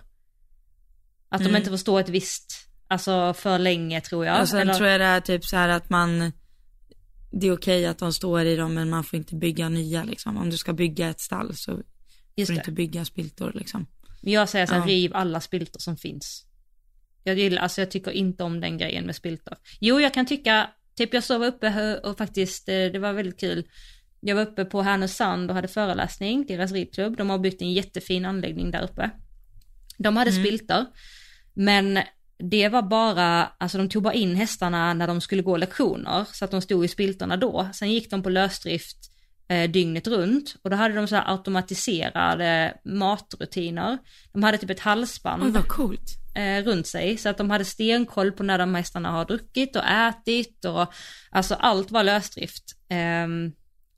Att 1.29 1.39
de 1.39 1.45
Mm. 1.45 1.55
inte 1.55 1.69
får 1.69 1.77
stå 1.77 1.99
ett 1.99 2.09
visst, 2.09 2.67
alltså 2.87 3.33
för 3.33 3.59
länge 3.59 4.01
tror 4.01 4.25
jag. 4.25 4.41
och 4.41 4.49
sen 4.49 4.59
eller- 4.61 4.73
tror 4.73 4.89
jag 4.89 4.99
det 4.99 5.05
är 5.05 5.21
typ 5.21 5.45
så 5.45 5.55
här 5.57 5.69
att 5.69 5.89
man, 5.89 6.31
det 7.39 7.47
är 7.47 7.51
okej 7.51 7.85
att 7.85 7.99
de 7.99 8.13
står 8.13 8.41
i 8.45 8.55
dem 8.55 8.73
men 8.73 8.89
man 8.89 9.03
får 9.03 9.17
inte 9.17 9.35
bygga 9.35 9.69
nya 9.69 10.03
liksom. 10.03 10.37
Om 10.37 10.49
du 10.49 10.57
ska 10.57 10.73
bygga 10.73 11.09
ett 11.09 11.19
stall 11.19 11.55
så 11.55 11.71
får 11.71 11.83
Just 12.35 12.49
du 12.49 12.55
det. 12.55 12.59
inte 12.59 12.71
bygga 12.71 13.05
spiltor 13.05 13.51
liksom. 13.55 13.85
Jag 14.21 14.49
säger 14.49 14.65
så 14.65 14.73
här, 14.73 14.81
Ja. 14.81 14.87
riv 14.87 15.11
alla 15.15 15.41
spiltor 15.41 15.79
som 15.79 15.97
finns. 15.97 16.45
Jag 17.23 17.39
gillar, 17.39 17.61
alltså 17.61 17.81
jag 17.81 17.91
tycker 17.91 18.11
inte 18.11 18.43
om 18.43 18.59
den 18.59 18.77
grejen 18.77 19.05
med 19.05 19.15
spiltor. 19.15 19.57
Jo, 19.79 19.99
jag 19.99 20.13
kan 20.13 20.25
tycka, 20.25 20.69
typ 20.95 21.13
jag 21.13 21.23
sov 21.23 21.43
uppe 21.43 21.97
och 22.03 22.17
faktiskt, 22.17 22.69
eh, 22.69 22.73
det 22.73 22.99
var 22.99 23.13
väldigt 23.13 23.39
kul. 23.39 23.67
Jag 24.19 24.35
var 24.35 24.41
uppe 24.43 24.65
på 24.65 24.81
Härnösand 24.81 25.49
och 25.49 25.55
hade 25.55 25.67
föreläsning, 25.67 26.45
deras 26.45 26.71
ridklubb. 26.71 27.17
De 27.17 27.29
har 27.29 27.39
byggt 27.39 27.61
en 27.61 27.73
jättefin 27.73 28.25
anläggning 28.25 28.71
där 28.71 28.83
uppe. 28.83 29.09
De 29.97 30.17
hade 30.17 30.31
Mm. 30.31 30.43
spiltor, 30.43 30.85
men 31.53 31.99
det 32.49 32.69
var 32.69 32.81
bara, 32.81 33.45
alltså 33.57 33.77
de 33.77 33.89
tog 33.89 34.03
bara 34.03 34.13
in 34.13 34.35
hästarna 34.35 34.93
när 34.93 35.07
de 35.07 35.21
skulle 35.21 35.41
gå 35.41 35.57
lektioner, 35.57 36.25
så 36.31 36.45
att 36.45 36.51
de 36.51 36.61
stod 36.61 36.85
i 36.85 36.87
spiltorna 36.87 37.37
då. 37.37 37.69
Sen 37.73 37.91
gick 37.91 38.09
de 38.09 38.23
på 38.23 38.29
lösdrift 38.29 38.97
eh, 39.47 39.71
dygnet 39.71 40.07
runt 40.07 40.55
och 40.61 40.69
då 40.69 40.75
hade 40.75 40.95
de 40.95 41.07
så 41.07 41.15
här 41.15 41.31
automatiserade 41.31 42.73
matrutiner. 42.85 43.97
De 44.33 44.43
hade 44.43 44.57
typ 44.57 44.69
ett 44.69 44.79
halsband 44.79 45.43
Oj 45.43 45.51
vad 45.51 45.67
coolt. 45.67 46.17
eh, 46.35 46.63
runt 46.63 46.87
sig 46.87 47.17
så 47.17 47.29
att 47.29 47.37
de 47.37 47.49
hade 47.49 47.65
stenkoll 47.65 48.31
på 48.31 48.43
när 48.43 48.57
de 48.57 48.75
hästarna 48.75 49.11
har 49.11 49.25
druckit 49.25 49.75
och 49.75 49.85
ätit 49.85 50.65
och 50.65 50.93
alltså 51.31 51.55
allt 51.55 51.91
var 51.91 52.03
lösdrift. 52.03 52.63
Ehm, 52.89 53.51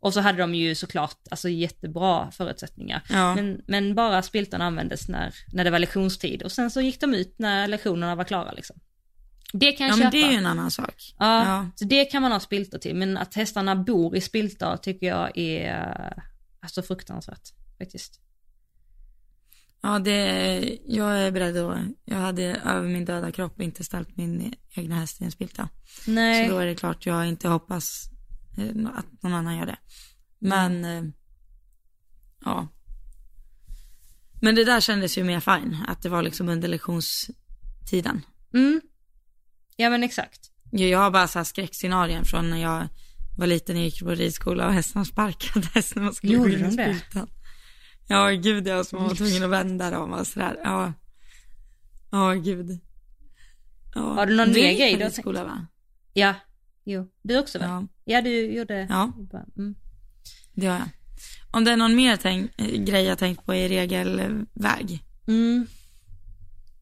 och 0.06 0.14
så 0.14 0.20
hade 0.22 0.38
de 0.38 0.56
ju 0.56 0.76
såklart 0.76 1.18
alltså 1.32 1.50
jättebra 1.50 2.32
förutsättningar. 2.32 3.02
Ja. 3.10 3.36
Men, 3.36 3.62
men 3.68 3.96
bara 3.96 4.22
spiltorna 4.22 4.66
användes 4.66 5.08
när, 5.08 5.34
när 5.54 5.64
det 5.64 5.70
var 5.70 5.80
lektionstid 5.80 6.42
och 6.44 6.52
sen 6.52 6.72
så 6.72 6.82
gick 6.82 7.00
de 7.00 7.14
ut 7.14 7.36
när 7.40 7.68
lektionerna 7.68 8.16
var 8.16 8.24
klara 8.24 8.52
liksom. 8.52 8.76
Det 9.54 9.72
kan 9.72 9.88
jag 9.88 9.94
Ja 9.94 9.98
köpa. 9.98 10.04
men 10.04 10.12
det 10.22 10.28
är 10.28 10.32
ju 10.32 10.38
en 10.38 10.46
annan 10.46 10.72
sak. 10.72 11.14
Ja, 11.20 11.46
Ja. 11.46 11.68
så 11.76 11.86
det 11.86 12.06
kan 12.06 12.22
man 12.22 12.32
ha 12.32 12.40
spiltor 12.40 12.78
till, 12.78 12.96
men 12.96 13.18
att 13.18 13.36
hästarna 13.36 13.76
bor 13.76 14.16
i 14.16 14.22
spiltor 14.22 14.78
tycker 14.78 15.08
jag 15.08 15.38
är 15.38 16.14
alltså 16.60 16.82
fruktansvärt 16.82 17.50
faktiskt. 17.78 18.20
Ja, 19.82 20.00
det, 20.00 20.78
jag 20.86 21.20
är 21.20 21.32
beredd 21.32 21.58
att, 21.58 21.78
jag 22.06 22.18
hade 22.18 22.44
över 22.66 22.88
min 22.88 23.06
döda 23.06 23.32
kropp 23.32 23.62
inte 23.62 23.84
ställt 23.84 24.18
min 24.18 24.54
egna 24.76 24.96
häst 24.96 25.22
i 25.22 25.24
en 25.26 25.32
spilta. 25.32 25.70
Nej, 26.08 26.48
Så 26.48 26.54
då 26.54 26.60
är 26.60 26.66
det 26.66 26.76
klart 26.76 27.06
jag 27.06 27.28
inte 27.28 27.48
hoppas 27.48 28.10
att 28.96 29.24
någon 29.24 29.34
annan 29.34 29.58
gör 29.58 29.66
det. 29.66 29.78
Men, 30.40 30.86
eh, 30.86 31.04
ja. 32.46 32.68
Men 34.42 34.56
det 34.56 34.64
där 34.64 34.82
kändes 34.82 35.18
ju 35.18 35.24
mer 35.24 35.40
fine, 35.40 35.78
att 35.88 36.02
det 36.02 36.10
var 36.10 36.24
liksom 36.24 36.50
under 36.50 36.68
lektionstiden. 36.68 38.22
mm. 38.54 38.82
Ja 39.78 39.90
men 39.90 40.04
exakt. 40.04 40.52
Jag 40.72 41.00
har 41.00 41.12
bara 41.12 41.28
så 41.28 41.40
här 41.40 41.44
skräckscenarien 41.44 42.26
från 42.26 42.50
när 42.50 42.62
jag 42.62 42.88
var 43.38 43.48
liten 43.48 43.76
och 43.76 43.82
gick 43.82 44.00
på 44.00 44.10
ridskola 44.10 44.68
och 44.68 44.74
hästarna 44.74 45.06
sparkade 45.06 45.68
hästen 45.74 46.02
när 46.02 46.06
man 46.06 46.14
skulle 46.14 46.34
Gjorde 46.34 46.50
gå 46.52 46.58
in 46.58 46.66
i 46.66 46.72
spiltan. 46.72 47.30
Ja, 48.08 48.30
gud 48.30 48.68
jag 48.68 48.86
som 48.86 49.04
var 49.04 49.16
tvungen 49.16 49.44
att 49.44 49.50
vända 49.50 49.92
dem 49.92 50.14
och 50.14 50.28
sådär. 50.28 50.60
Ja, 50.64 50.94
ja 52.12 52.34
gud. 52.34 52.80
Ja. 53.96 54.02
Har 54.02 54.26
du 54.26 54.36
någon 54.36 54.50
mer 54.50 54.78
grej 54.78 54.96
du 54.96 55.04
har 55.04 55.10
ridskola 55.10 55.44
va? 55.44 55.68
Ja, 56.14 56.34
jo. 56.86 57.12
Du 57.22 57.40
också 57.40 57.60
väl? 57.60 57.70
Ja, 57.70 57.88
Ja, 58.06 58.22
du 58.22 58.54
gjorde. 58.54 58.88
Ja. 58.90 59.14
Mm. 59.58 59.76
det 60.54 60.68
har 60.68 60.78
jag. 60.78 60.90
Om 61.52 61.64
det 61.64 61.72
är 61.72 61.78
någon 61.78 61.96
mer 61.96 62.18
tänk, 62.18 62.52
eh, 62.58 62.84
grej 62.84 63.04
jag 63.06 63.18
tänkt 63.18 63.46
på 63.46 63.56
i 63.56 63.68
regelväg. 63.68 65.04
Mm. 65.28 65.68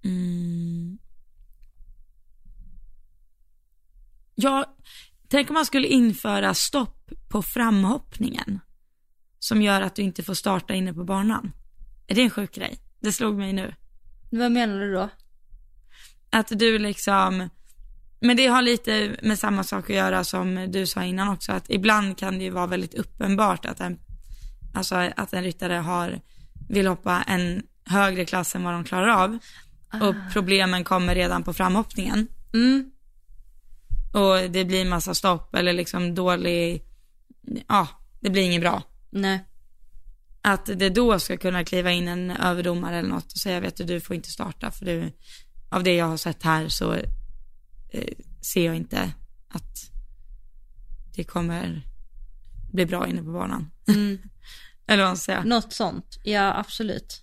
Mm. 0.03 0.97
Ja, 4.35 4.75
tänk 5.27 5.49
om 5.49 5.53
man 5.53 5.65
skulle 5.65 5.87
införa 5.87 6.53
stopp 6.53 7.11
på 7.29 7.41
framhoppningen. 7.41 8.59
Som 9.39 9.61
gör 9.61 9.81
att 9.81 9.95
du 9.95 10.01
inte 10.01 10.23
får 10.23 10.33
starta 10.33 10.73
inne 10.73 10.93
på 10.93 11.03
banan. 11.03 11.51
Är 12.07 12.15
det 12.15 12.21
en 12.21 12.29
sjuk 12.29 12.55
grej? 12.55 12.79
Det 12.99 13.11
slog 13.11 13.37
mig 13.37 13.53
nu. 13.53 13.75
Vad 14.31 14.51
menar 14.51 14.79
du 14.79 14.93
då? 14.93 15.09
Att 16.29 16.47
du 16.47 16.79
liksom, 16.79 17.49
men 18.23 18.37
det 18.37 18.47
har 18.47 18.61
lite 18.61 19.15
med 19.21 19.39
samma 19.39 19.63
sak 19.63 19.89
att 19.89 19.95
göra 19.95 20.23
som 20.23 20.71
du 20.71 20.87
sa 20.87 21.03
innan 21.03 21.29
också, 21.29 21.51
att 21.51 21.69
ibland 21.69 22.17
kan 22.17 22.37
det 22.37 22.43
ju 22.43 22.49
vara 22.49 22.67
väldigt 22.67 22.93
uppenbart 22.93 23.65
att 23.65 23.79
en, 23.79 23.99
alltså 24.73 24.95
att 24.95 25.33
en 25.33 25.43
ryttare 25.43 25.73
har, 25.73 26.19
vill 26.69 26.87
hoppa 26.87 27.23
en 27.27 27.63
högre 27.85 28.25
klass 28.25 28.55
än 28.55 28.63
vad 28.63 28.73
de 28.73 28.83
klarar 28.83 29.07
av. 29.07 29.37
Och 30.01 30.15
problemen 30.33 30.83
kommer 30.83 31.15
redan 31.15 31.43
på 31.43 31.53
framhoppningen. 31.53 32.27
Mm. 32.53 32.91
Och 34.13 34.51
det 34.51 34.65
blir 34.65 34.85
massa 34.85 35.13
stopp 35.13 35.55
eller 35.55 35.73
liksom 35.73 36.15
dålig, 36.15 36.83
ja, 37.67 37.87
det 38.19 38.29
blir 38.29 38.43
inget 38.43 38.61
bra. 38.61 38.81
Nej. 39.09 39.45
Att 40.41 40.65
det 40.65 40.89
då 40.89 41.19
ska 41.19 41.37
kunna 41.37 41.65
kliva 41.65 41.91
in 41.91 42.07
en 42.07 42.31
överdomare 42.31 42.97
eller 42.97 43.09
något 43.09 43.31
och 43.31 43.37
säga, 43.37 43.59
vet 43.59 43.77
du, 43.77 43.83
du 43.83 44.01
får 44.01 44.15
inte 44.15 44.29
starta 44.29 44.71
för 44.71 44.85
du, 44.85 45.11
av 45.69 45.83
det 45.83 45.95
jag 45.95 46.05
har 46.05 46.17
sett 46.17 46.43
här 46.43 46.67
så 46.67 46.95
eh, 47.93 48.13
ser 48.41 48.65
jag 48.65 48.75
inte 48.75 49.13
att 49.47 49.91
det 51.15 51.23
kommer 51.23 51.87
bli 52.71 52.85
bra 52.85 53.07
inne 53.07 53.23
på 53.23 53.31
banan. 53.31 53.71
Mm. 53.87 54.17
eller 54.87 55.03
vad 55.03 55.09
man 55.09 55.17
säga. 55.17 55.43
Något 55.43 55.73
sånt, 55.73 56.19
ja 56.23 56.53
absolut. 56.59 57.19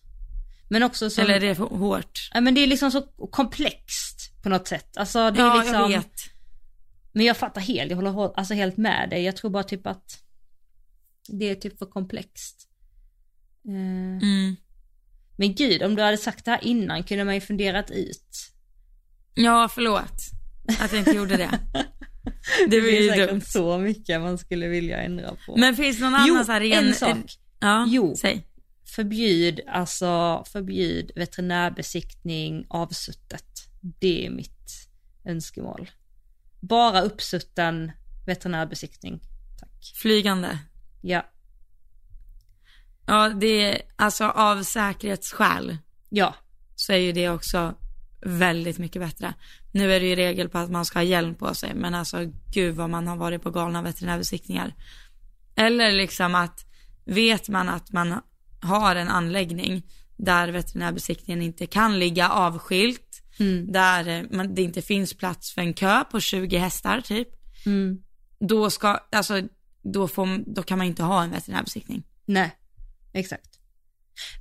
Men 0.68 0.82
också 0.82 1.10
som, 1.10 1.24
Eller 1.24 1.34
är 1.34 1.40
det 1.40 1.54
för 1.54 1.64
hårt? 1.64 2.30
ja, 2.34 2.40
men 2.40 2.54
det 2.54 2.60
är 2.60 2.66
liksom 2.66 2.90
så 2.90 3.02
komplext 3.30 4.32
på 4.42 4.48
något 4.48 4.68
sätt. 4.68 4.96
Alltså 4.96 5.30
det 5.30 5.40
är 5.40 5.46
Ja, 5.46 5.54
liksom, 5.54 5.74
jag 5.80 5.88
vet. 5.88 6.20
men 7.12 7.26
jag 7.26 7.36
fattar 7.36 7.60
helt, 7.60 7.90
jag 7.90 7.96
håller 7.96 8.10
hå- 8.10 8.32
alltså 8.36 8.54
helt 8.54 8.76
med 8.76 9.10
dig. 9.10 9.22
Jag 9.22 9.36
tror 9.36 9.50
bara 9.50 9.62
typ 9.62 9.86
att 9.86 10.22
det 11.28 11.44
är 11.50 11.54
typ 11.54 11.78
för 11.78 11.86
komplext. 11.86 12.68
Eh, 13.68 13.72
Mm. 14.22 14.56
Men 15.36 15.54
gud, 15.54 15.82
om 15.82 15.94
du 15.94 16.02
hade 16.02 16.16
sagt 16.16 16.44
det 16.44 16.50
här 16.50 16.64
innan 16.64 17.02
kunde 17.04 17.24
man 17.24 17.34
ju 17.34 17.40
funderat 17.40 17.90
ut. 17.90 18.52
Ja, 19.34 19.68
förlåt. 19.74 20.20
Att 20.80 20.92
jag 20.92 20.98
inte 20.98 21.10
gjorde 21.10 21.36
det. 21.36 21.58
Det 22.68 22.80
var 22.80 22.88
finns 22.88 23.00
ju 23.02 23.08
säkert 23.08 23.30
dumt. 23.30 23.40
så 23.40 23.78
mycket 23.78 24.20
man 24.20 24.38
skulle 24.38 24.68
vilja 24.68 25.02
ändra 25.02 25.36
på. 25.46 25.56
Men 25.56 25.76
finns 25.76 25.98
det 25.98 26.10
någon 26.10 26.20
jo, 26.26 26.34
annan 26.34 26.44
så 26.46 26.52
här 26.52 26.60
ren... 26.60 26.86
en 26.86 26.94
sak. 26.94 27.16
Ja, 27.60 27.86
Jo. 27.88 28.14
säg. 28.20 28.46
Förbjud, 28.94 29.60
alltså 29.68 30.44
förbjud 30.52 31.10
veterinärbesiktning 31.16 32.66
avsuttet. 32.68 33.44
Det 33.80 34.26
är 34.26 34.30
mitt 34.30 34.88
önskemål. 35.24 35.90
Bara 36.60 37.00
uppsutten 37.02 37.92
veterinärbesiktning. 38.26 39.20
Tack. 39.60 39.92
Flygande. 40.02 40.58
Ja, 41.00 41.26
Ja, 43.06 43.28
det 43.28 43.46
är 43.62 43.82
alltså 43.96 44.24
av 44.24 44.62
säkerhetsskäl 44.62 45.76
ja, 46.08 46.34
så 46.76 46.92
är 46.92 46.96
ju 46.96 47.12
det 47.12 47.28
också 47.28 47.74
väldigt 48.22 48.78
mycket 48.78 49.02
bättre. 49.02 49.34
Nu 49.72 49.92
är 49.92 50.00
det 50.00 50.06
ju 50.06 50.16
regel 50.16 50.48
på 50.48 50.58
att 50.58 50.70
man 50.70 50.84
ska 50.84 50.98
ha 50.98 51.04
hjälm 51.04 51.34
på 51.34 51.54
sig, 51.54 51.74
men 51.74 51.94
alltså 51.94 52.18
gud 52.52 52.74
vad 52.74 52.90
man 52.90 53.06
har 53.06 53.16
varit 53.16 53.42
på 53.42 53.50
galna 53.50 53.82
veterinärbesiktningar. 53.82 54.74
Eller 55.54 55.92
liksom 55.92 56.34
att 56.34 56.64
vet 57.04 57.48
man 57.48 57.68
att 57.68 57.92
man 57.92 58.20
har 58.60 58.96
en 58.96 59.08
anläggning 59.08 59.82
där 60.16 60.48
veterinärbesiktningen 60.48 61.42
inte 61.42 61.66
kan 61.66 61.98
ligga 61.98 62.28
avskilt, 62.28 63.22
mm, 63.38 63.72
där 63.72 64.08
eh, 64.08 64.22
man, 64.30 64.54
det 64.54 64.62
inte 64.62 64.82
finns 64.82 65.14
plats 65.14 65.52
för 65.52 65.60
en 65.60 65.74
kö 65.74 66.04
på 66.10 66.20
20 66.20 66.56
hästar 66.56 67.00
typ, 67.00 67.28
mm, 67.66 68.02
då 68.40 68.70
ska, 68.70 69.00
alltså 69.12 69.42
då, 69.82 70.08
får, 70.08 70.54
då 70.54 70.62
kan 70.62 70.78
man 70.78 70.86
inte 70.86 71.02
ha 71.02 71.22
en 71.22 71.30
veterinärbesiktning. 71.30 72.02
nej, 72.26 72.56
exakt. 73.12 73.49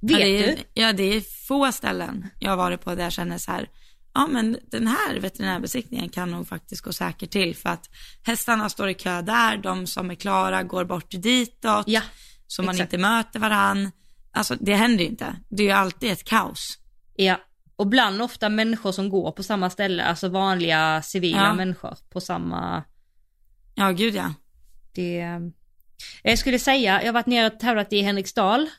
Ja, 0.02 0.18
Vet 0.18 0.26
det 0.26 0.44
är, 0.52 0.56
du? 0.56 0.64
Ja, 0.74 0.94
det 0.94 1.04
är 1.04 1.22
få 1.48 1.72
ställen 1.72 2.28
jag 2.40 2.50
har 2.50 2.58
varit 2.58 2.82
på 2.82 2.96
där 2.96 3.04
jag 3.04 3.14
känner 3.14 3.38
så 3.38 3.52
här, 3.52 3.70
ja 4.14 4.28
men 4.28 4.58
den 4.72 4.88
här 4.88 5.20
veterinärbesiktningen 5.20 6.10
kan 6.10 6.32
nog 6.32 6.48
faktiskt 6.48 6.82
gå 6.82 6.94
säkert 6.94 7.32
till 7.32 7.56
för 7.56 7.70
att 7.70 7.90
hästarna 8.24 8.70
står 8.70 8.90
i 8.90 8.94
kö 8.94 9.22
där, 9.22 9.58
de 9.58 9.88
som 9.88 10.12
är 10.12 10.16
klara 10.16 10.64
går 10.64 10.86
bort 10.86 11.12
ditåt, 11.12 11.84
Ja, 11.88 12.02
så 12.48 12.64
man 12.64 12.76
exakt. 12.76 12.94
inte 12.94 13.02
möter 13.02 13.40
varann. 13.40 13.92
Alltså 14.32 14.56
det 14.60 14.76
händer 14.76 15.04
ju 15.04 15.10
inte, 15.10 15.36
det 15.50 15.64
är 15.64 15.68
ju 15.68 15.74
alltid 15.74 16.12
ett 16.12 16.24
kaos. 16.24 16.78
ja. 17.16 17.40
Och 17.76 17.88
bland 17.88 18.22
ofta 18.22 18.50
människor 18.50 18.92
som 18.92 19.10
går 19.10 19.32
på 19.32 19.44
samma 19.44 19.70
ställe, 19.70 20.04
alltså 20.04 20.30
vanliga 20.30 21.02
civila 21.02 21.44
Ja. 21.44 21.54
människor 21.54 21.98
på 22.10 22.22
samma, 22.22 22.84
Ja, 23.76 23.92
gud 23.92 24.16
ja. 24.16 24.34
det... 24.96 25.26
Jag 26.24 26.40
skulle 26.40 26.60
säga, 26.60 27.00
jag 27.02 27.08
har 27.08 27.14
varit 27.14 27.26
nere 27.26 27.48
och 27.54 27.60
tävlat 27.60 27.94
i 27.94 28.02
Henriksdal. 28.02 28.70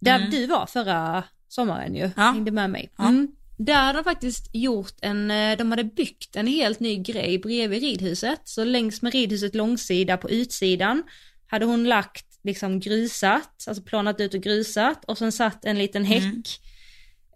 Där 0.00 0.16
Mm. 0.18 0.30
du 0.30 0.46
var 0.46 0.66
förra 0.66 1.24
sommaren 1.48 1.94
ju, 1.94 2.10
Ja. 2.16 2.22
hängde 2.22 2.50
med 2.50 2.70
mig. 2.70 2.90
Ja. 2.98 3.08
Mm. 3.08 3.28
Där 3.58 3.74
hade 3.82 3.98
de 3.98 4.04
faktiskt 4.04 4.50
gjort 4.52 4.94
en, 5.02 5.30
eh, 5.30 5.56
de 5.58 5.70
hade 5.70 5.84
byggt 5.84 6.36
en 6.36 6.46
helt 6.46 6.80
ny 6.80 6.96
grej 6.96 7.38
bredvid 7.38 7.82
ridhuset. 7.82 8.40
Så 8.44 8.64
längs 8.64 9.02
med 9.02 9.12
ridhuset 9.12 9.54
långsida 9.54 10.16
på 10.16 10.30
utsidan 10.30 11.02
hade 11.46 11.64
hon 11.66 11.84
lagt 11.84 12.24
liksom 12.44 12.80
grusat, 12.80 13.64
alltså 13.68 13.82
planat 13.82 14.20
ut 14.20 14.34
och 14.34 14.40
grusat 14.40 15.04
och 15.04 15.18
sen 15.18 15.32
satt 15.32 15.64
en 15.64 15.78
liten 15.78 16.04
häck. 16.04 16.60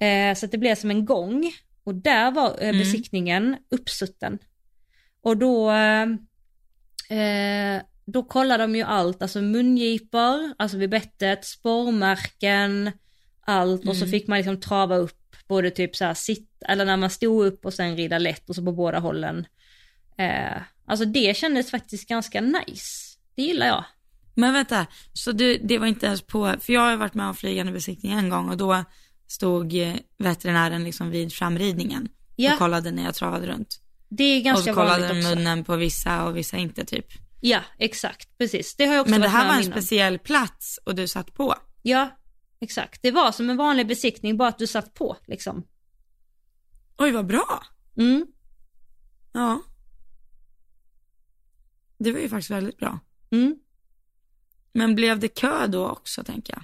Mm. 0.01 0.31
Eh, 0.31 0.35
så 0.39 0.47
att 0.47 0.53
det 0.53 0.59
blev 0.59 0.75
som 0.75 0.91
en 0.91 1.05
gång. 1.05 1.53
Och 1.85 1.95
där 1.95 2.31
var 2.31 2.49
eh, 2.61 2.69
Mm. 2.69 2.79
besiktningen 2.79 3.57
uppsutten. 3.71 4.39
Och 5.23 5.37
då, 5.37 5.71
eh, 5.71 6.03
eh, 7.19 7.83
då 8.13 8.23
kollar 8.23 8.59
de 8.59 8.75
ju 8.77 8.83
allt, 8.83 9.23
alltså 9.23 9.41
mungipor, 9.43 10.55
alltså 10.59 10.77
vid 10.77 10.91
bettet, 10.91 11.45
spormärken, 11.45 12.93
allt 13.47 13.89
och 13.89 13.97
så 13.97 14.05
Mm. 14.05 14.11
fick 14.11 14.27
man 14.29 14.39
liksom 14.39 14.61
trava 14.61 14.97
upp 14.97 15.19
både 15.49 15.71
typ 15.71 15.97
så 15.97 16.05
här 16.05 16.15
sitt, 16.15 16.63
eller 16.69 16.85
när 16.85 16.97
man 16.97 17.11
stod 17.11 17.47
upp 17.47 17.65
och 17.67 17.75
sen 17.75 17.97
rida 17.97 18.19
lätt 18.19 18.49
och 18.49 18.55
så 18.55 18.65
på 18.65 18.73
båda 18.73 18.99
hållen. 18.99 19.47
Eh, 20.19 20.63
alltså 20.87 21.05
det 21.05 21.37
kändes 21.37 21.71
faktiskt 21.71 22.09
ganska 22.09 22.41
nice. 22.41 23.19
Det 23.35 23.43
gillar 23.43 23.67
jag. 23.67 23.85
Men 24.35 24.53
vänta, 24.53 24.87
så 25.13 25.33
du, 25.33 25.59
det 25.59 25.79
var 25.79 25.87
inte 25.87 26.07
ens 26.07 26.23
på, 26.23 26.55
för 26.61 26.73
jag 26.73 26.81
har 26.81 26.97
varit 26.97 27.15
med 27.15 27.27
om 27.27 27.35
flygande 27.35 27.73
besiktning 27.73 28.13
en 28.13 28.29
gång 28.29 28.49
och 28.49 28.57
då 28.57 28.85
stod 29.27 29.75
eh, 29.75 29.95
veterinären 30.19 30.85
liksom 30.85 31.11
vid 31.11 31.33
framridningen 31.33 32.09
Ja, 32.37 32.53
och 32.53 32.59
kollade 32.59 32.91
när 32.91 33.05
jag 33.05 33.15
travade 33.15 33.47
runt. 33.47 33.81
det 34.09 34.25
är 34.25 34.39
Och 34.39 34.45
ganska 34.45 34.65
så 34.73 34.75
kollade 34.75 34.91
vanligt 34.91 35.09
den 35.09 35.19
också. 35.19 35.29
munnen 35.39 35.65
på 35.65 35.77
vissa 35.77 36.25
och 36.25 36.37
vissa 36.37 36.57
inte 36.57 36.85
typ. 36.85 37.07
Ja, 37.45 37.61
exakt, 37.79 38.39
precis. 38.39 38.77
Det 38.77 38.87
har 38.87 38.95
jag 38.95 39.01
också 39.01 39.11
Men 39.11 39.21
det 39.21 39.29
här 39.29 39.49
var 39.49 39.55
en 39.55 39.65
speciell 39.65 40.19
plats 40.19 40.79
och 40.85 40.95
du 40.95 41.09
satt 41.09 41.35
på. 41.35 41.55
Ja, 41.83 42.11
exakt. 42.61 43.03
Det 43.03 43.11
var 43.11 43.33
som 43.33 43.51
en 43.51 43.57
vanlig 43.57 43.87
besiktning, 43.87 44.37
bara 44.37 44.49
att 44.49 44.59
du 44.59 44.67
satt 44.67 44.95
på 44.95 45.17
liksom. 45.27 45.67
Oj 46.99 47.11
vad 47.11 47.27
bra. 47.27 47.63
Mm. 47.97 48.27
Ja. 49.33 49.63
Det 51.99 52.13
var 52.13 52.21
ju 52.21 52.29
faktiskt 52.29 52.51
väldigt 52.51 52.79
bra. 52.79 52.99
Mm. 53.31 53.57
Men 54.73 54.95
blev 54.95 55.19
det 55.19 55.29
kö 55.29 55.67
då 55.67 55.89
också 55.89 56.25
tänker 56.25 56.53
jag? 56.53 56.63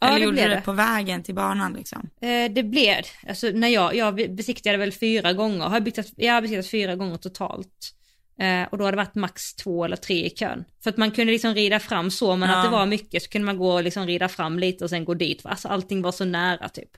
Ja, 0.00 0.06
Eller 0.06 0.18
det 0.18 0.24
gjorde 0.24 0.34
blev 0.34 0.48
du 0.48 0.54
det 0.54 0.60
på 0.60 0.72
vägen 0.72 1.22
till 1.22 1.34
banan 1.34 1.72
liksom? 1.72 2.10
Eh, 2.20 2.52
det 2.52 2.62
blev, 2.62 3.02
alltså 3.28 3.50
när 3.54 3.68
jag, 3.68 3.94
jag 3.94 4.14
besiktigade 4.14 4.78
väl 4.78 4.92
fyra 4.92 5.32
gånger, 5.32 5.64
har 5.64 5.80
byggt, 5.80 6.12
jag 6.16 6.34
har 6.34 6.42
besiktat 6.42 6.70
fyra 6.70 6.96
gånger 6.96 7.16
totalt. 7.16 7.94
Eh, 8.40 8.62
och 8.70 8.78
då 8.78 8.84
har 8.84 8.92
det 8.92 8.96
varit 8.96 9.14
max 9.14 9.54
två 9.54 9.84
eller 9.84 9.96
tre 9.96 10.26
i 10.26 10.30
kön. 10.30 10.64
För 10.82 10.90
att 10.90 10.96
man 10.96 11.10
kunde 11.10 11.32
liksom 11.32 11.54
rida 11.54 11.80
fram 11.80 12.10
så, 12.10 12.36
men 12.36 12.50
Ja. 12.50 12.56
att 12.56 12.64
det 12.64 12.70
var 12.70 12.86
mycket 12.86 13.22
så 13.22 13.28
kunde 13.28 13.46
man 13.46 13.56
gå 13.58 13.72
och 13.72 13.82
liksom 13.82 14.06
rida 14.06 14.28
fram 14.28 14.58
lite 14.58 14.84
och 14.84 14.90
sen 14.90 15.04
gå 15.04 15.14
dit. 15.14 15.40
Alltså 15.46 15.68
allting 15.68 16.02
var 16.02 16.12
så 16.12 16.24
nära 16.24 16.68
typ. 16.68 16.90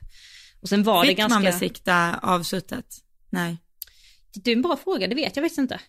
Och 0.61 0.69
sen 0.69 0.83
var 0.83 1.03
det 1.03 1.07
Fick 1.09 1.17
ganska... 1.17 1.33
man 1.39 1.43
besikta 1.43 2.19
avsuttet? 2.21 2.85
Nej. 3.29 3.57
Det 4.33 4.51
är 4.51 4.55
en 4.55 4.61
bra 4.61 4.77
fråga, 4.83 5.07
det 5.07 5.15
vet 5.15 5.35
jag 5.35 5.43
faktiskt 5.45 5.57
inte. 5.59 5.79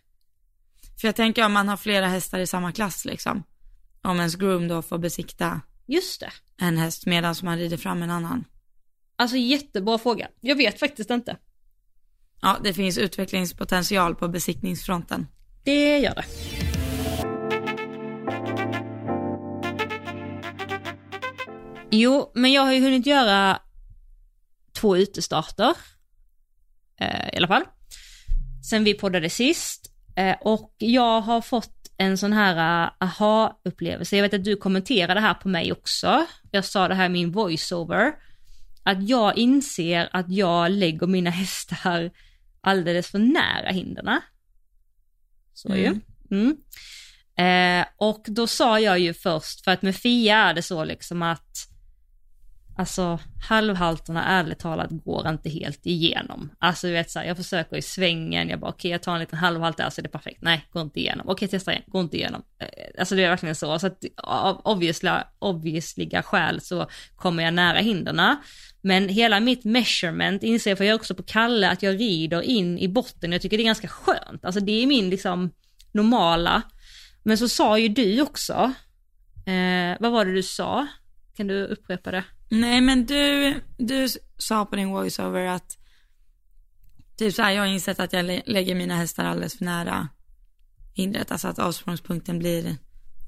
För 1.01 1.09
jag 1.09 1.17
tänker 1.17 1.45
om 1.47 1.53
man 1.53 1.69
har 1.69 1.77
flera 1.77 2.09
hästar 2.09 2.39
i 2.39 2.47
samma 2.47 2.73
klass 2.73 3.05
liksom. 3.05 3.43
Om 4.03 4.17
ens 4.19 4.35
groom 4.35 4.69
då 4.69 4.83
får 4.83 4.99
besikta 4.99 5.61
Just 5.87 6.21
det. 6.21 6.31
en 6.61 6.79
häst 6.79 7.07
medan 7.07 7.35
man 7.43 7.59
rider 7.59 7.77
fram 7.77 8.03
en 8.03 8.11
annan. 8.11 8.45
Alltså 9.17 9.37
jättebra 9.37 9.99
fråga. 9.99 10.29
Jag 10.41 10.57
vet 10.57 10.79
faktiskt 10.81 11.11
inte. 11.11 11.37
Ja, 12.41 12.57
det 12.65 12.75
finns 12.75 12.99
utvecklingspotential 12.99 14.15
på 14.15 14.29
besiktningsfronten. 14.29 15.27
Det 15.65 15.99
gör 15.99 16.15
det. 16.15 16.25
Jo, 21.91 22.33
men 22.35 22.53
jag 22.53 22.63
har 22.63 22.73
ju 22.73 22.81
hunnit 22.81 23.07
göra 23.07 23.59
två 24.73 24.97
utestarter. 24.97 25.75
Eh, 27.01 27.35
I 27.35 27.37
alla 27.37 27.49
fall. 27.49 27.65
Sen 28.71 28.85
vi 28.85 28.95
poddade 28.95 29.31
sist. 29.31 29.93
Eh, 30.17 30.37
och 30.41 30.75
jag 30.79 31.21
har 31.21 31.41
fått 31.41 31.75
en 31.97 32.19
sån 32.19 32.33
här 32.33 32.85
uh, 32.85 32.93
aha-upplevelse. 33.01 34.17
Jag 34.17 34.23
vet 34.23 34.35
att 34.35 34.45
du 34.45 34.57
kommenterade 34.57 35.21
här 35.21 35.35
på 35.35 35.49
mig 35.49 35.73
också. 35.73 36.27
Jag 36.51 36.65
sa 36.65 36.89
det 36.89 36.95
här 36.95 37.07
i 37.07 37.09
min 37.09 37.33
voiceover. 37.33 38.13
Att 38.83 39.09
jag 39.09 39.39
inser 39.39 40.09
att 40.13 40.31
jag 40.31 40.71
lägger 40.71 41.07
mina 41.07 41.31
hästar 41.41 42.11
alldeles 42.61 43.11
för 43.11 43.19
nära 43.19 43.71
hinderna. 43.71 44.23
Så 45.55 45.69
Mm. 45.73 45.81
ju. 45.83 46.01
Mm. 46.39 46.57
Eh, 47.37 47.87
och 47.97 48.25
då 48.29 48.47
sa 48.47 48.81
jag 48.81 48.99
ju 48.99 49.15
först, 49.15 49.65
för 49.65 49.71
att 49.71 49.83
med 49.83 49.97
Fia 49.97 50.37
är 50.37 50.55
det 50.55 50.63
så 50.63 50.85
liksom 50.85 51.23
att 51.23 51.69
Alltså 52.77 53.19
halvhalterna 53.49 54.25
ärligt 54.25 54.59
talat 54.59 54.91
går 54.91 55.29
inte 55.29 55.51
helt 55.51 55.87
igenom. 55.87 56.51
Alltså 56.59 56.87
du 56.87 56.93
vet 56.93 57.11
så 57.11 57.19
här, 57.19 57.27
jag 57.27 57.37
försöker 57.37 57.77
i 57.77 57.83
svängen, 57.83 58.49
jag 58.49 58.61
bara 58.61 58.71
okej 58.71 58.91
jag 58.91 59.03
tar 59.03 59.15
en 59.15 59.21
liten 59.21 59.39
halvhalt 59.39 59.77
där 59.77 59.91
så 59.91 60.01
är 60.01 60.03
det 60.03 60.09
perfekt. 60.09 60.43
Nej, 60.43 60.67
går 60.73 60.83
inte 60.83 61.01
igenom. 61.01 61.29
Okej 61.29 61.49
testa 61.49 61.73
igen, 61.73 61.85
går 61.87 62.03
inte 62.03 62.17
igenom. 62.17 62.43
Eh, 62.59 62.69
alltså 62.99 63.15
det 63.15 63.25
är 63.25 63.31
verkligen 63.31 63.55
så. 63.55 63.79
Så 63.79 63.87
att 63.87 64.05
av 64.17 64.61
obviously, 64.65 65.11
obviousliga 65.39 66.23
skäl 66.23 66.61
så 66.61 66.87
kommer 67.17 67.43
jag 67.43 67.55
nära 67.55 67.79
hinderna. 67.79 68.37
Men 68.81 69.09
hela 69.09 69.41
mitt 69.41 69.65
measurement 69.65 70.43
inser 70.43 70.71
jag, 70.71 70.79
för 70.79 70.85
jag 70.85 70.93
är 70.93 70.99
också 70.99 71.15
på 71.15 71.23
Kalle, 71.23 71.71
att 71.71 71.83
jag 71.83 72.01
rider 72.01 72.43
in 72.43 72.79
i 72.79 72.89
botten. 72.89 73.33
Jag 73.33 73.43
tycker 73.43 73.57
det 73.57 73.63
är 73.63 73.65
ganska 73.65 73.89
skönt. 73.89 74.45
Alltså 74.45 74.61
det 74.61 74.83
är 74.83 74.87
min 74.87 75.11
liksom 75.11 75.51
normala. 75.93 76.63
Men 77.23 77.39
så 77.39 77.49
sa 77.49 77.79
ju 77.79 77.89
du 77.89 78.21
också, 78.21 78.73
eh, 79.47 79.97
vad 80.01 80.13
var 80.13 80.25
det 80.25 80.33
du 80.33 80.43
sa? 80.43 80.87
Kan 81.37 81.47
du 81.47 81.65
upprepa 81.67 82.11
det? 82.11 82.25
Nej 82.49 82.81
men 82.81 83.07
du, 83.07 83.55
du 83.79 84.09
sa 84.39 84.67
på 84.67 84.77
din 84.77 84.89
voiceover 84.91 85.47
att 85.47 85.79
typ 87.17 87.35
så 87.35 87.43
här, 87.43 87.51
jag 87.51 87.63
har 87.63 87.67
insett 87.67 88.01
att 88.01 88.13
jag 88.13 88.25
lä- 88.25 88.43
lägger 88.47 88.75
mina 88.75 88.97
hästar 88.97 89.25
alldeles 89.25 89.59
för 89.59 89.65
nära 89.65 90.09
hindret, 90.95 91.33
alltså 91.33 91.49
att 91.49 91.59
avsprångspunkten 91.59 92.39
blir, 92.39 92.77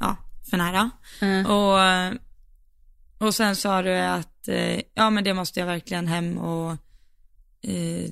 ja, 0.00 0.16
för 0.50 0.56
nära. 0.56 0.90
Mm. 1.20 1.46
Och, 1.46 1.78
och 3.26 3.34
sen 3.34 3.56
sa 3.56 3.82
du 3.82 3.98
att 3.98 4.36
att, 4.46 4.48
eh, 4.48 4.80
ja 4.94 5.10
men 5.10 5.24
det 5.24 5.34
måste 5.34 5.60
jag 5.60 5.66
verkligen 5.66 6.06
hem 6.06 6.38
och, 6.38 6.72
eh, 7.62 8.10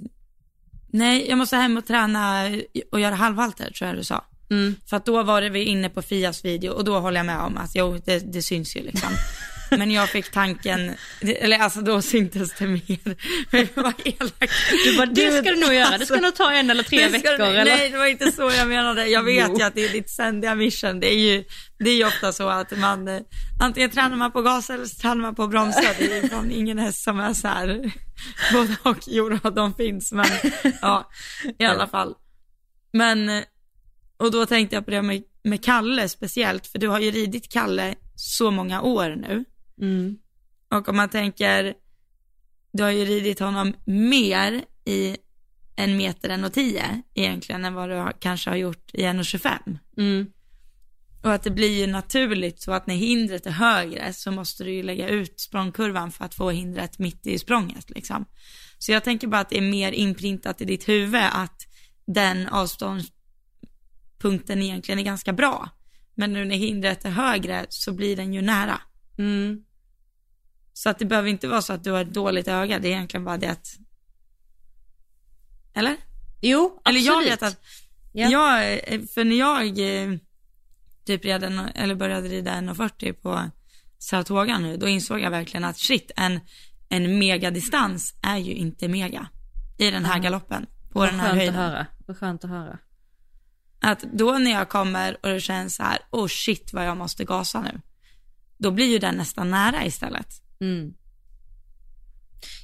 nej 0.89 1.29
jag 1.29 1.39
måste 1.39 1.57
hem 1.57 1.77
och 1.77 1.87
träna 1.87 2.51
och 2.93 3.01
göra 3.01 3.15
halvhalter 3.15 3.71
tror 3.71 3.89
jag 3.89 3.99
du 3.99 4.05
sa. 4.05 4.25
Mm. 4.51 4.75
För 4.87 4.97
att 4.97 5.07
då 5.07 5.23
var 5.23 5.41
det 5.41 5.51
vi 5.51 5.65
inne 5.65 5.89
på 5.89 6.03
Fias 6.03 6.45
video 6.45 6.73
och 6.73 6.85
då 6.85 7.01
håller 7.01 7.19
jag 7.19 7.27
med 7.27 7.41
om 7.41 7.57
att 7.57 7.75
jo 7.75 7.99
det, 8.05 8.33
det 8.33 8.43
syns 8.43 8.77
ju 8.77 8.83
liksom. 8.83 9.09
Men 9.79 9.91
jag 9.91 10.09
fick 10.09 10.31
tanken, 10.31 10.95
eller 11.21 11.59
alltså 11.59 11.81
då 11.81 12.03
syntes 12.03 12.55
det 12.59 12.67
mer. 12.67 13.17
Men 13.51 13.69
det 13.75 13.77
var 13.81 13.95
elakt. 14.05 14.53
Du 14.85 14.97
bara, 14.97 15.07
det 15.07 15.31
ska 15.31 15.51
du 15.51 15.61
nog 15.61 15.75
göra, 15.75 15.99
det 15.99 16.07
ska 16.07 16.15
Alltså, 16.15 16.27
nog 16.27 16.35
ta 16.35 16.53
en 16.53 16.71
eller 16.71 16.83
tre 16.83 17.09
veckor 17.09 17.39
du- 17.39 17.45
eller? 17.45 17.65
Nej 17.65 17.91
det 17.91 17.99
var 17.99 18.07
inte 18.07 18.33
så 18.33 18.43
jag 18.43 18.69
menade. 18.69 19.07
Jag 19.07 19.23
vet 19.23 19.49
Jo. 19.49 19.59
ju 19.59 19.65
att 19.65 19.75
det 19.75 19.85
är 19.85 19.89
ditt 19.89 20.11
ständiga 20.11 20.55
mission. 20.55 21.01
Det 21.01 21.15
är 21.15 21.19
ju, 21.19 21.45
det 21.79 21.91
är 21.91 21.95
ju 21.97 22.05
ofta 22.07 22.33
så 22.33 22.49
att 22.49 22.79
man, 22.79 23.09
eh, 23.09 23.21
antingen 23.61 23.91
tränar 23.91 24.17
man 24.17 24.33
på 24.33 24.43
gas 24.43 24.71
eller 24.71 24.85
så 24.85 24.97
tränar 25.01 25.23
man 25.23 25.35
på 25.35 25.47
bromsar. 25.47 25.95
Det 25.99 26.19
är 26.19 26.29
fan 26.29 26.51
ingen 26.51 26.79
häst 26.79 27.03
som 27.03 27.21
är 27.21 27.33
så 27.33 27.49
här, 27.49 27.93
både 28.53 28.77
och, 28.83 28.99
jo 29.07 29.29
de 29.29 29.75
finns 29.75 30.13
men 30.13 30.27
ja, 30.83 31.11
i 31.59 31.65
alla 31.65 31.87
fall. 31.87 32.15
Men, 32.93 33.29
eh, 33.29 33.43
och 34.17 34.31
då 34.31 34.47
tänkte 34.47 34.77
jag 34.77 34.85
på 34.85 34.91
det 34.91 35.03
med, 35.03 35.23
med 35.45 35.65
Kalle 35.65 36.09
speciellt, 36.09 36.67
för 36.67 36.79
du 36.79 36.89
har 36.89 37.01
ju 37.01 37.11
ridit 37.11 37.53
Kalle 37.53 37.95
så 38.17 38.51
många 38.51 38.83
år 38.83 39.09
nu. 39.09 39.45
Mm. 39.81 40.19
Och 40.71 40.89
om 40.89 40.97
man 40.97 41.09
tänker, 41.09 41.75
du 42.73 42.83
har 42.83 42.91
ju 42.91 43.05
ridit 43.05 43.41
honom 43.41 43.75
mer 43.85 44.65
i 44.85 45.17
en 45.77 45.97
meter 45.97 46.29
en 46.29 46.45
och 46.45 46.53
tio 46.53 47.03
egentligen 47.15 47.65
än 47.65 47.75
vad 47.75 47.89
du 47.89 47.95
har, 47.95 48.13
kanske 48.19 48.51
har 48.51 48.57
gjort 48.57 48.95
i 48.95 49.05
en 49.05 49.19
och 49.19 49.25
25. 49.25 49.79
Mm. 49.97 50.27
Och 51.23 51.33
att 51.33 51.43
det 51.43 51.51
blir 51.51 51.79
ju 51.79 51.87
naturligt 51.87 52.61
så 52.61 52.73
att 52.73 52.87
när 52.87 52.95
hindret 52.95 53.47
är 53.47 53.51
högre 53.51 54.13
så 54.13 54.31
måste 54.31 54.65
du 54.65 54.73
ju 54.73 54.83
lägga 54.83 55.09
ut 55.09 55.41
språngkurvan 55.41 56.13
för 56.13 56.25
att 56.25 56.35
få 56.35 56.51
hindret 56.51 56.99
mitt 56.99 57.27
i 57.27 57.39
språnget 57.39 57.91
liksom. 57.91 58.25
Så 58.79 58.93
jag 58.93 59.05
tänker 59.05 59.27
bara 59.27 59.41
att 59.41 59.51
det 59.51 59.59
är 59.59 59.71
mer 59.71 59.93
inprintat 59.93 60.61
i 60.61 60.65
ditt 60.65 60.89
huvud 60.89 61.23
att 61.33 61.67
den 62.07 62.49
avståndspunkten 62.49 64.63
egentligen 64.63 64.99
är 64.99 65.05
ganska 65.05 65.33
bra. 65.33 65.69
Men 66.15 66.33
nu 66.33 66.45
när 66.45 66.57
hindret 66.57 67.05
är 67.05 67.11
högre 67.11 67.67
så 67.69 67.93
blir 67.93 68.17
den 68.17 68.35
ju 68.35 68.43
nära. 68.43 68.81
Mm. 69.19 69.65
Så 70.73 70.91
att 70.91 70.99
det 70.99 71.05
behöver 71.05 71.29
inte 71.29 71.49
vara 71.49 71.63
så 71.63 71.73
att 71.73 71.85
du 71.85 71.91
har 71.91 72.01
ett 72.03 72.15
dåligt 72.15 72.49
öga, 72.49 72.79
det 72.79 72.89
är 72.89 72.93
egentligen 72.93 73.25
bara 73.25 73.37
det 73.37 73.51
att... 73.51 73.77
Eller? 75.75 75.97
Jo, 76.41 76.83
Eller 76.85 77.01
absolut. 77.01 77.07
jag 77.07 77.31
vet 77.31 77.43
att, 77.43 77.59
Ja. 78.13 78.29
jag, 78.29 78.73
eh, 78.95 79.01
för 79.03 79.25
när 79.25 79.37
jag 79.37 79.79
eh, 79.79 80.19
typ 81.05 81.25
redan, 81.25 81.59
eller 81.59 81.95
började 81.95 82.29
rida 82.29 82.53
1,40 82.53 83.13
på 83.13 83.51
Saratoga 83.99 84.59
nu, 84.59 84.77
då 84.77 84.89
insåg 84.89 85.21
jag 85.21 85.31
verkligen 85.31 85.65
att 85.65 85.79
shit, 85.79 86.11
en, 86.17 86.41
en 86.89 87.19
megadistans 87.19 88.15
är 88.23 88.37
ju 88.37 88.53
inte 88.53 88.89
mega 88.89 89.29
i 89.79 89.91
den 89.91 90.05
här 90.05 90.17
Ja. 90.17 90.23
galoppen, 90.23 90.67
på 90.93 90.99
Vad 90.99 91.09
den 91.09 91.21
här 91.21 91.35
höjden. 91.35 91.55
att 91.55 91.61
höra. 91.61 91.87
Vad 92.07 92.19
skönt 92.19 92.45
att 92.45 92.51
höra. 92.51 92.79
Att 93.81 94.01
då 94.13 94.39
när 94.39 94.51
jag 94.51 94.69
kommer 94.69 95.17
och 95.23 95.29
det 95.29 95.41
känns 95.41 95.75
så 95.77 95.83
här, 95.83 95.99
oh 96.11 96.27
shit 96.29 96.73
vad 96.73 96.87
jag 96.87 96.97
måste 96.97 97.25
gasa 97.25 97.61
nu, 97.61 97.81
då 98.65 98.71
blir 98.71 98.87
ju 98.93 98.99
den 98.99 99.15
nästan 99.17 99.51
nära 99.51 99.85
istället. 99.87 100.27
Mm. 100.61 100.95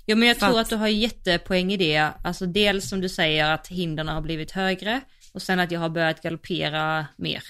Ja 0.06 0.16
men 0.16 0.28
jag 0.28 0.36
För 0.36 0.46
tror 0.46 0.58
att- 0.60 0.64
att 0.66 0.70
du 0.70 0.76
har 0.76 0.88
jättepoäng 0.88 1.72
i 1.72 1.76
det. 1.76 1.98
Alltså 2.24 2.46
dels 2.46 2.88
som 2.88 3.00
du 3.00 3.08
säger 3.08 3.50
att 3.54 3.68
hindren 3.68 4.08
har 4.08 4.20
blivit 4.20 4.50
högre 4.50 5.00
och 5.32 5.42
sen 5.42 5.60
att 5.60 5.70
jag 5.70 5.80
har 5.80 5.88
börjat 5.88 6.22
galoppera 6.22 7.06
mer. 7.16 7.42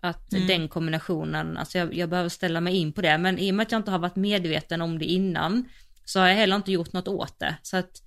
Att 0.00 0.32
Mm. 0.32 0.46
den 0.46 0.68
kombinationen, 0.68 1.56
alltså 1.56 1.78
jag, 1.78 1.94
jag 1.94 2.08
behöver 2.10 2.28
ställa 2.28 2.60
mig 2.60 2.76
in 2.76 2.92
på 2.92 3.02
det. 3.02 3.18
Men 3.18 3.38
i 3.38 3.50
och 3.50 3.54
med 3.54 3.64
att 3.66 3.72
jag 3.72 3.78
inte 3.78 3.90
har 3.90 3.98
varit 3.98 4.16
medveten 4.16 4.80
om 4.82 4.98
det 4.98 5.04
innan 5.04 5.68
så 6.04 6.20
har 6.20 6.28
jag 6.28 6.36
heller 6.36 6.56
inte 6.56 6.72
gjort 6.72 6.92
något 6.92 7.08
åt 7.08 7.38
det. 7.38 7.56
Så 7.62 7.76
att 7.76 8.02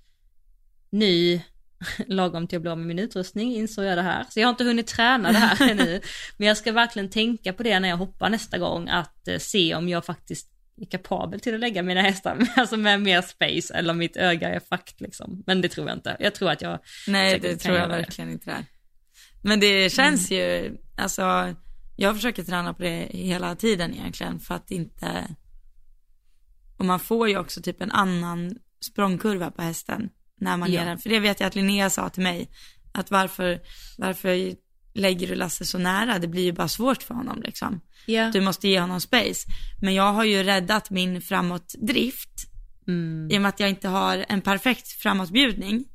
nu, 0.89 1.41
lagom 2.07 2.47
till 2.47 2.55
att 2.55 2.61
bli 2.61 2.71
av 2.71 2.77
med 2.77 2.87
min 2.87 2.99
utrustning, 2.99 3.55
insåg 3.55 3.85
jag 3.85 3.97
det 3.97 4.01
här. 4.01 4.25
Så 4.29 4.39
jag 4.39 4.47
har 4.47 4.51
inte 4.51 4.63
hunnit 4.63 4.87
träna 4.87 5.31
det 5.31 5.37
här 5.37 5.69
ännu. 5.71 6.01
Men 6.37 6.47
jag 6.47 6.57
ska 6.57 6.71
verkligen 6.71 7.09
tänka 7.09 7.53
på 7.53 7.63
det 7.63 7.79
när 7.79 7.89
jag 7.89 7.97
hoppar 7.97 8.29
nästa 8.29 8.57
gång, 8.57 8.89
att 8.89 9.27
eh, 9.27 9.37
se 9.37 9.75
om 9.75 9.89
jag 9.89 10.05
faktiskt 10.05 10.47
är 10.81 10.85
kapabel 10.85 11.39
till 11.39 11.53
att 11.53 11.59
lägga 11.59 11.83
mina 11.83 12.01
hästar, 12.01 12.47
alltså 12.55 12.77
med 12.77 13.01
mer 13.01 13.21
space 13.21 13.73
eller 13.73 13.93
mitt 13.93 14.17
öga 14.17 14.49
är 14.49 14.59
fakt 14.59 15.01
liksom. 15.01 15.43
Men 15.45 15.61
det 15.61 15.69
tror 15.69 15.87
jag 15.87 15.97
inte. 15.97 16.17
Jag 16.19 16.35
tror 16.35 16.49
att 16.49 16.61
jag, 16.61 16.79
Nej, 17.07 17.39
det 17.39 17.57
tror 17.57 17.75
jag 17.75 17.83
göra 17.83 17.95
det. 17.95 18.01
verkligen 18.01 18.31
inte 18.31 18.45
det 18.45 18.55
är. 18.55 18.65
Men 19.43 19.59
det 19.59 19.89
känns 19.89 20.31
ju, 20.31 20.77
alltså, 20.97 21.55
jag 21.97 22.15
försöker 22.15 22.43
träna 22.43 22.73
på 22.73 22.83
det 22.83 23.07
hela 23.09 23.55
tiden 23.55 23.93
egentligen 23.93 24.39
för 24.39 24.55
att 24.55 24.71
inte, 24.71 25.35
och 26.77 26.85
man 26.85 26.99
får 26.99 27.29
ju 27.29 27.37
också 27.37 27.61
typ 27.61 27.81
en 27.81 27.91
annan 27.91 28.55
språngkurva 28.81 29.51
på 29.51 29.61
hästen 29.61 30.09
när 30.41 30.57
man 30.57 30.71
Ja. 30.71 30.79
ger 30.79 30.85
den. 30.87 30.97
För 30.97 31.09
det 31.09 31.19
vet 31.19 31.39
jag 31.39 31.47
att 31.47 31.55
Linnea 31.55 31.89
sa 31.89 32.09
till 32.09 32.23
mig, 32.23 32.49
att 32.91 33.11
varför, 33.11 33.59
varför 33.97 34.55
lägger 34.93 35.27
du 35.27 35.35
Lasse 35.35 35.65
så 35.65 35.77
nära? 35.77 36.19
Det 36.19 36.27
blir 36.27 36.43
ju 36.43 36.51
bara 36.51 36.67
svårt 36.67 37.03
för 37.03 37.13
honom 37.13 37.41
liksom. 37.41 37.81
ja. 38.05 38.31
Du 38.33 38.41
måste 38.41 38.67
ge 38.67 38.79
honom 38.79 39.01
space. 39.01 39.47
Men 39.81 39.93
jag 39.93 40.13
har 40.13 40.23
ju 40.23 40.43
räddat 40.43 40.89
min 40.89 41.21
framåtdrift 41.21 42.47
Mm. 42.87 43.27
i 43.31 43.37
och 43.37 43.41
med 43.41 43.49
att 43.49 43.59
jag 43.59 43.69
inte 43.69 43.87
har 43.87 44.25
en 44.29 44.41
perfekt 44.41 44.87
framåtbjudning, 44.87 45.85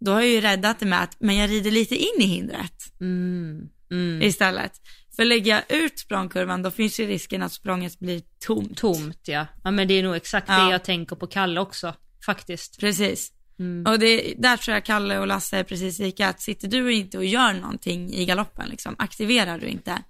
då 0.00 0.12
har 0.12 0.20
jag 0.20 0.30
ju 0.30 0.40
räddat 0.40 0.78
det 0.80 0.86
med 0.86 1.02
att, 1.02 1.16
men 1.20 1.36
jag 1.36 1.50
rider 1.50 1.70
lite 1.70 1.96
in 1.96 2.14
i 2.20 2.24
hindret 2.24 2.92
Mm. 3.00 3.68
Mm. 3.90 4.22
istället. 4.22 4.72
För 5.16 5.24
lägger 5.24 5.52
jag 5.68 5.78
ut 5.82 5.98
språngkurvan, 5.98 6.62
då 6.62 6.70
finns 6.70 7.00
ju 7.00 7.06
risken 7.06 7.42
att 7.42 7.52
språnget 7.52 7.98
blir 7.98 8.22
tomt. 8.46 8.76
Tomt 8.76 9.20
ja. 9.24 9.46
Ja 9.64 9.70
men 9.70 9.88
det 9.88 9.94
är 9.94 10.02
nog 10.02 10.16
exakt 10.16 10.48
Ja. 10.48 10.64
det 10.64 10.70
jag 10.72 10.84
tänker 10.84 11.16
på 11.16 11.26
Kalle 11.26 11.60
också, 11.60 11.94
faktiskt. 12.26 12.80
Precis. 12.80 13.32
Mm. 13.60 13.92
Och 13.92 13.98
det, 13.98 14.34
där 14.38 14.56
tror 14.56 14.74
jag 14.74 14.84
Kalle 14.84 15.18
och 15.18 15.26
Lasse 15.26 15.58
är 15.58 15.64
precis 15.64 15.98
lika, 15.98 16.28
att 16.28 16.40
sitter 16.40 16.68
du 16.68 16.92
inte 16.92 17.18
och 17.18 17.24
gör 17.24 17.52
någonting 17.52 18.12
i 18.12 18.24
galoppen, 18.24 18.68
liksom, 18.68 18.96
aktiverar 18.98 19.58
du 19.58 19.66
inte, 19.66 20.02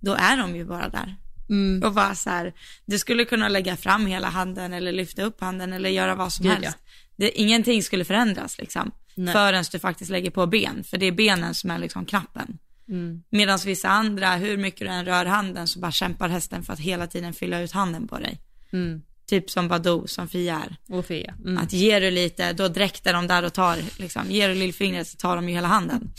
då 0.00 0.14
är 0.14 0.36
de 0.36 0.56
ju 0.56 0.64
bara 0.64 0.88
där. 0.88 1.16
Mm. 1.48 1.82
Och 1.82 1.92
bara 1.92 2.14
så 2.14 2.30
här, 2.30 2.52
du 2.86 2.98
skulle 2.98 3.24
kunna 3.24 3.48
lägga 3.48 3.76
fram 3.76 4.06
hela 4.06 4.28
handen 4.28 4.72
eller 4.72 4.92
lyfta 4.92 5.22
upp 5.22 5.40
handen 5.40 5.72
eller 5.72 5.88
göra 5.88 6.14
vad 6.14 6.32
som 6.32 6.46
Gud, 6.46 6.52
helst. 6.52 6.78
Det, 7.16 7.40
ingenting 7.40 7.82
skulle 7.82 8.04
förändras 8.04 8.58
liksom. 8.58 8.90
Nej. 9.14 9.32
Förrän 9.32 9.64
du 9.72 9.78
faktiskt 9.78 10.10
lägger 10.10 10.30
på 10.30 10.46
ben, 10.46 10.84
för 10.84 10.98
det 10.98 11.06
är 11.06 11.12
benen 11.12 11.54
som 11.54 11.70
är 11.70 11.78
liksom 11.78 12.06
knappen. 12.06 12.58
Mm. 12.88 13.22
Medan 13.30 13.58
vissa 13.64 13.88
andra, 13.88 14.36
hur 14.36 14.56
mycket 14.56 14.80
du 14.80 14.86
än 14.86 15.04
rör 15.04 15.24
handen 15.24 15.66
så 15.66 15.78
bara 15.78 15.92
kämpar 15.92 16.28
hästen 16.28 16.62
för 16.62 16.72
att 16.72 16.80
hela 16.80 17.06
tiden 17.06 17.32
fylla 17.32 17.60
ut 17.60 17.72
handen 17.72 18.08
på 18.08 18.18
dig. 18.18 18.40
Mm. 18.72 19.02
Typ 19.26 19.50
som 19.50 19.68
Badou, 19.68 20.06
som 20.06 20.28
Fia 20.28 20.62
är. 20.66 20.96
Och 20.96 21.06
Fia. 21.06 21.34
Mm. 21.44 21.58
Att 21.58 21.72
ger 21.72 22.00
du 22.00 22.10
lite, 22.10 22.52
då 22.52 22.68
dräktar 22.68 23.12
de 23.12 23.26
där 23.26 23.42
och 23.42 23.52
tar, 23.52 23.78
liksom, 23.98 24.30
ger 24.30 24.48
du 24.48 24.54
lillfingret 24.54 25.08
så 25.08 25.16
tar 25.16 25.36
de 25.36 25.48
ju 25.48 25.54
hela 25.54 25.68
handen. 25.68 26.12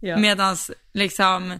Ja. 0.00 0.18
Medans 0.18 0.70
liksom, 0.94 1.58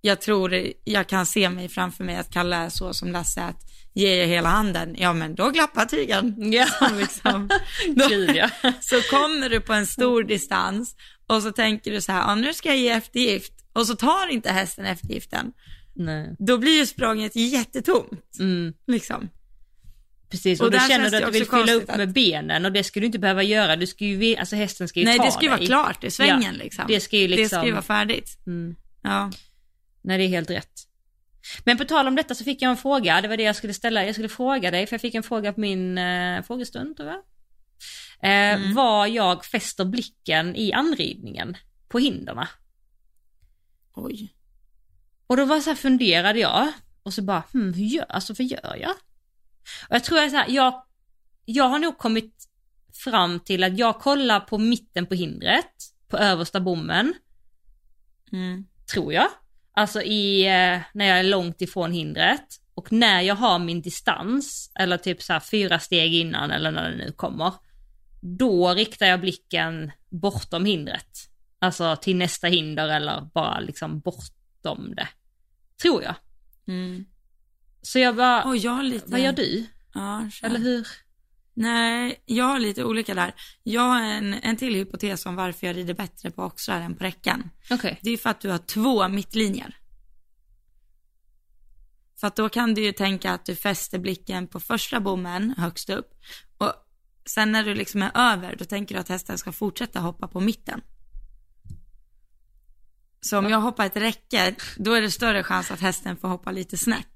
jag 0.00 0.20
tror, 0.20 0.72
jag 0.84 1.06
kan 1.06 1.26
se 1.26 1.50
mig 1.50 1.68
framför 1.68 2.04
mig 2.04 2.16
att 2.16 2.30
Kalle 2.30 2.56
är 2.56 2.68
så 2.68 2.94
som 2.94 3.12
Lasse, 3.12 3.42
att 3.42 3.62
ger 3.94 4.20
jag 4.20 4.26
hela 4.26 4.48
handen, 4.48 4.94
ja 4.98 5.12
men 5.12 5.34
då 5.34 5.50
glappar 5.50 5.84
tygen. 5.84 6.52
Ja. 6.52 6.66
Som 6.78 6.98
liksom, 6.98 7.48
då, 7.96 8.08
så 8.80 9.00
kommer 9.00 9.48
du 9.48 9.60
på 9.60 9.72
en 9.72 9.86
stor 9.86 10.22
distans 10.22 10.96
och 11.26 11.42
så 11.42 11.52
tänker 11.52 11.90
du 11.90 12.00
så 12.00 12.12
här, 12.12 12.20
ja, 12.20 12.34
nu 12.34 12.54
ska 12.54 12.68
jag 12.68 12.78
ge 12.78 12.88
eftergift. 12.88 13.52
Och 13.72 13.86
så 13.86 13.96
tar 13.96 14.26
inte 14.30 14.50
hästen 14.50 14.86
eftergiften. 14.86 15.52
Nej. 15.94 16.36
Då 16.38 16.58
blir 16.58 16.78
ju 16.78 16.86
språnget 16.86 17.36
jättetomt. 17.36 18.36
Mm. 18.38 18.72
Liksom. 18.86 19.28
Precis, 20.32 20.60
Och 20.60 20.66
och, 20.66 20.72
då 20.72 20.78
känner 20.78 21.04
du 21.04 21.10
det 21.10 21.16
att 21.26 21.32
du 21.32 21.38
vill 21.38 21.48
fylla 21.50 21.62
upp 21.72 21.86
konstigt 21.86 21.96
med 21.96 22.12
benen 22.12 22.64
och 22.64 22.72
det 22.72 22.84
ska 22.84 23.00
du 23.00 23.06
inte 23.06 23.18
behöva 23.18 23.42
göra. 23.42 23.76
Du 23.76 23.86
ska 23.86 24.04
ju, 24.04 24.36
alltså 24.36 24.56
hästen 24.56 24.88
ska 24.88 25.00
ju 25.00 25.06
Nej 25.06 25.18
ta 25.18 25.24
det 25.24 25.30
ska 25.32 25.42
ju 25.42 25.48
vara 25.48 25.58
dig. 25.58 25.66
klart 25.66 26.04
i 26.04 26.10
svängen 26.10 26.42
Ja, 26.42 26.50
liksom. 26.64 26.84
Det 26.88 27.00
ska 27.00 27.16
ju 27.16 27.26
Det 27.28 27.36
liksom... 27.36 27.58
ska 27.58 27.66
ju 27.66 27.72
vara 27.72 27.82
färdigt. 27.82 28.38
mm. 28.46 28.76
Ja. 29.02 29.30
Nej, 30.02 30.18
det 30.18 30.24
är 30.24 30.28
helt 30.28 30.50
rätt. 30.50 30.72
Men 31.64 31.78
på 31.78 31.84
tal 31.84 32.08
om 32.08 32.16
detta 32.16 32.34
så 32.34 32.44
fick 32.44 32.62
jag 32.62 32.70
en 32.70 32.76
fråga, 32.76 33.20
det 33.20 33.28
var 33.28 33.36
det 33.36 33.42
jag 33.42 33.56
skulle 33.56 33.74
ställa. 33.74 34.04
Jag 34.06 34.14
skulle 34.14 34.28
fråga 34.28 34.70
dig, 34.70 34.86
för 34.86 34.94
jag 34.94 35.00
fick 35.00 35.14
en 35.14 35.22
fråga 35.22 35.52
på 35.52 35.60
min 35.60 35.98
eh, 35.98 36.42
frågestund 36.42 36.96
tror 36.96 37.08
jag. 37.08 37.18
Eh, 37.18 37.22
Mm. 38.54 38.74
Var 38.74 39.06
jag 39.06 39.44
fäster 39.44 39.84
blicken 39.84 40.56
i 40.56 40.72
anridningen 40.72 41.56
på 41.88 41.98
hinderna. 41.98 42.48
Oj. 43.94 44.34
Och 45.26 45.36
då 45.36 45.44
var 45.44 45.60
så 45.60 45.70
här, 45.70 45.74
funderade 45.76 46.38
jag 46.38 46.72
och 47.02 47.14
så 47.14 47.22
bara, 47.22 47.42
hmm, 47.52 47.72
hur 47.72 47.84
gör, 47.84 48.06
alltså 48.08 48.34
vad 48.38 48.46
gör 48.46 48.76
jag? 48.80 48.92
Och 49.88 49.94
jag 49.94 50.04
tror 50.04 50.20
jag 50.20 50.30
så 50.30 50.36
här, 50.36 50.46
jag, 50.48 50.82
jag 51.44 51.64
har 51.68 51.78
nog 51.78 51.98
kommit 51.98 52.48
fram 53.04 53.40
till 53.40 53.64
att 53.64 53.78
jag 53.78 54.00
kollar 54.00 54.40
på 54.40 54.58
mitten 54.58 55.06
på 55.06 55.14
hindret, 55.14 55.74
på 56.08 56.16
översta 56.18 56.60
bommen, 56.60 57.14
Mm. 58.32 58.66
tror 58.92 59.12
jag. 59.12 59.28
Alltså 59.74 60.02
i, 60.02 60.42
eh, 60.46 60.80
när 60.94 61.04
jag 61.06 61.18
är 61.18 61.22
långt 61.24 61.62
ifrån 61.62 61.92
hindret. 61.92 62.46
Och 62.74 62.92
när 62.92 63.20
jag 63.20 63.34
har 63.34 63.58
min 63.58 63.82
distans, 63.82 64.70
eller 64.74 64.96
typ 64.96 65.22
så 65.22 65.40
fyra 65.50 65.78
steg 65.78 66.14
innan 66.14 66.50
eller 66.50 66.70
när 66.70 66.90
det 66.90 66.96
nu 66.96 67.12
kommer. 67.12 67.54
Då 68.20 68.74
riktar 68.74 69.06
jag 69.06 69.20
blicken 69.20 69.92
bortom 70.10 70.64
hindret. 70.64 71.18
Alltså 71.58 71.96
till 71.96 72.16
nästa 72.16 72.46
hinder 72.46 72.88
eller 72.88 73.20
bara 73.34 73.60
liksom 73.60 74.00
bortom 74.00 74.94
det. 74.94 75.08
Tror 75.82 76.02
jag. 76.02 76.14
Mm. 76.66 77.04
Så 77.82 77.98
jag 77.98 78.16
bara, 78.16 78.44
Och 78.44 78.56
jag 78.56 78.84
lite... 78.84 79.10
vad 79.10 79.20
gör 79.20 79.32
du? 79.32 79.66
Ja. 79.94 80.28
Eller 80.42 80.58
hur? 80.58 80.86
Nej, 81.54 82.22
jag 82.26 82.44
har 82.44 82.58
lite 82.58 82.84
olika 82.84 83.14
där. 83.14 83.34
Jag 83.62 83.82
har 83.82 84.02
en, 84.02 84.34
en 84.34 84.56
till 84.56 84.74
hypotes 84.74 85.26
om 85.26 85.36
varför 85.36 85.66
jag 85.66 85.76
rider 85.76 85.94
bättre 85.94 86.30
på 86.30 86.42
oxrar 86.42 86.80
än 86.80 86.94
på 86.94 87.04
räcken. 87.04 87.50
Okej. 87.70 87.98
Det 88.02 88.10
är 88.10 88.16
för 88.16 88.30
att 88.30 88.40
du 88.40 88.50
har 88.50 88.58
två 88.58 89.08
mittlinjer. 89.08 89.76
För 92.20 92.26
att 92.26 92.36
då 92.36 92.48
kan 92.48 92.74
du 92.74 92.84
ju 92.84 92.92
tänka 92.92 93.32
att 93.32 93.44
du 93.44 93.56
fäster 93.56 93.98
blicken 93.98 94.46
på 94.46 94.60
första 94.60 95.00
bommen 95.00 95.54
högst 95.58 95.90
upp. 95.90 96.10
Och 96.58 96.72
sen 97.26 97.52
när 97.52 97.64
du 97.64 97.74
liksom 97.74 98.02
är 98.02 98.10
över, 98.14 98.56
då 98.56 98.64
tänker 98.64 98.94
du 98.94 99.00
att 99.00 99.08
hästen 99.08 99.38
ska 99.38 99.52
fortsätta 99.52 100.00
hoppa 100.00 100.28
på 100.28 100.40
mitten. 100.40 100.80
Så 103.20 103.38
om 103.38 103.48
jag 103.48 103.60
hoppar 103.60 103.86
ett 103.86 103.96
räcke, 103.96 104.54
då 104.76 104.92
är 104.92 105.02
det 105.02 105.10
större 105.10 105.42
chans 105.42 105.70
att 105.70 105.80
hästen 105.80 106.16
får 106.16 106.28
hoppa 106.28 106.50
lite 106.50 106.76
snett. 106.76 107.11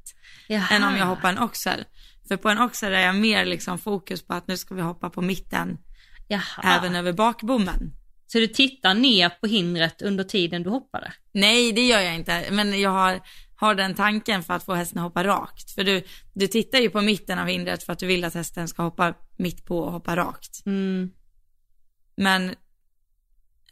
Jaha. 0.49 0.68
Än 0.70 0.84
om 0.84 0.97
jag 0.97 1.07
hoppar 1.07 1.28
en 1.28 1.38
oxer. 1.38 1.84
För 2.28 2.36
på 2.36 2.49
en 2.49 2.59
oxer 2.59 2.90
är 2.90 3.07
jag 3.07 3.14
mer 3.14 3.44
liksom 3.44 3.78
fokus 3.78 4.26
på 4.26 4.34
att 4.34 4.49
nu 4.49 4.57
ska 4.57 4.74
vi 4.74 4.82
hoppa 4.82 5.11
på 5.11 5.22
mitten, 5.22 5.78
Jaha. 6.28 6.62
även 6.64 6.97
över 6.97 7.12
bakbommen. 7.12 7.92
Så 8.26 8.38
du 8.38 8.47
tittar 8.47 8.94
ner 8.94 9.28
på 9.28 9.47
hindret 9.47 10.03
under 10.03 10.24
tiden 10.24 10.62
du 10.62 10.70
hoppade? 10.70 11.12
Nej, 11.32 11.72
det 11.72 11.86
gör 11.86 12.01
jag 12.01 12.14
inte. 12.14 12.44
Men 12.51 12.80
jag 12.80 12.90
har, 12.90 13.20
har 13.57 13.74
den 13.74 13.94
tanken 13.94 14.42
för 14.42 14.55
att 14.55 14.64
få 14.64 14.74
hästen 14.74 14.99
att 14.99 15.05
hoppa 15.05 15.24
rakt. 15.24 15.70
För 15.74 15.84
du, 15.84 16.03
du 16.34 16.47
tittar 16.47 16.78
ju 16.78 16.90
på 16.90 17.01
mitten 17.01 17.38
av 17.38 17.47
hindret 17.47 17.82
för 17.82 17.92
att 17.92 17.99
du 17.99 18.07
vill 18.07 18.24
att 18.24 18.34
hästen 18.34 18.68
ska 18.68 18.82
hoppa 18.82 19.14
mitt 19.36 19.64
på 19.64 19.78
och 19.78 19.92
hoppa 19.92 20.16
rakt. 20.16 20.66
Mm. 20.66 21.11
Men, 22.16 22.55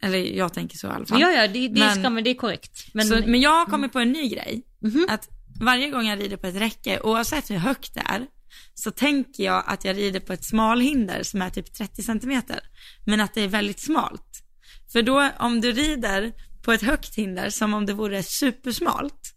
eller 0.01 0.17
jag 0.17 0.53
tänker 0.53 0.77
så 0.77 0.87
i 0.87 0.89
alla 0.89 1.05
fall. 1.05 1.21
Ja, 1.21 1.31
ja, 1.31 1.47
det, 1.47 1.67
det, 1.67 1.79
Men- 1.79 1.95
ska, 1.99 2.09
man, 2.09 2.23
det 2.23 2.29
är 2.29 2.35
korrekt. 2.35 2.87
Men, 2.93 3.07
Men, 3.09 3.23
så, 3.23 3.29
men 3.29 3.41
jag 3.41 3.51
har 3.51 3.65
kommit 3.65 3.93
på 3.93 3.99
en 3.99 4.11
ny 4.11 4.29
grej. 4.29 4.61
Mhm. 4.79 5.07
Att 5.09 5.29
varje 5.59 5.89
gång 5.89 6.07
jag 6.07 6.19
rider 6.19 6.37
på 6.37 6.47
ett 6.47 6.55
räcke, 6.55 6.99
oavsett 6.99 7.49
hur 7.49 7.57
högt 7.57 7.93
det 7.93 8.03
är, 8.05 8.27
så 8.73 8.91
tänker 8.91 9.43
jag 9.43 9.63
att 9.67 9.85
jag 9.85 9.97
rider 9.97 10.19
på 10.19 10.33
ett 10.33 10.45
smalhinder 10.45 11.23
som 11.23 11.41
är 11.41 11.49
typ 11.49 11.73
30 11.73 12.03
centimeter. 12.03 12.59
Men 13.05 13.21
att 13.21 13.33
det 13.33 13.41
är 13.41 13.47
väldigt 13.47 13.79
smalt. 13.79 14.43
För 14.91 15.01
då, 15.01 15.29
om 15.39 15.61
du 15.61 15.71
rider 15.71 16.33
på 16.63 16.71
ett 16.71 16.81
högt 16.81 17.15
hinder 17.15 17.49
som 17.49 17.73
om 17.73 17.85
det 17.85 17.93
vore 17.93 18.23
supersmalt, 18.23 19.35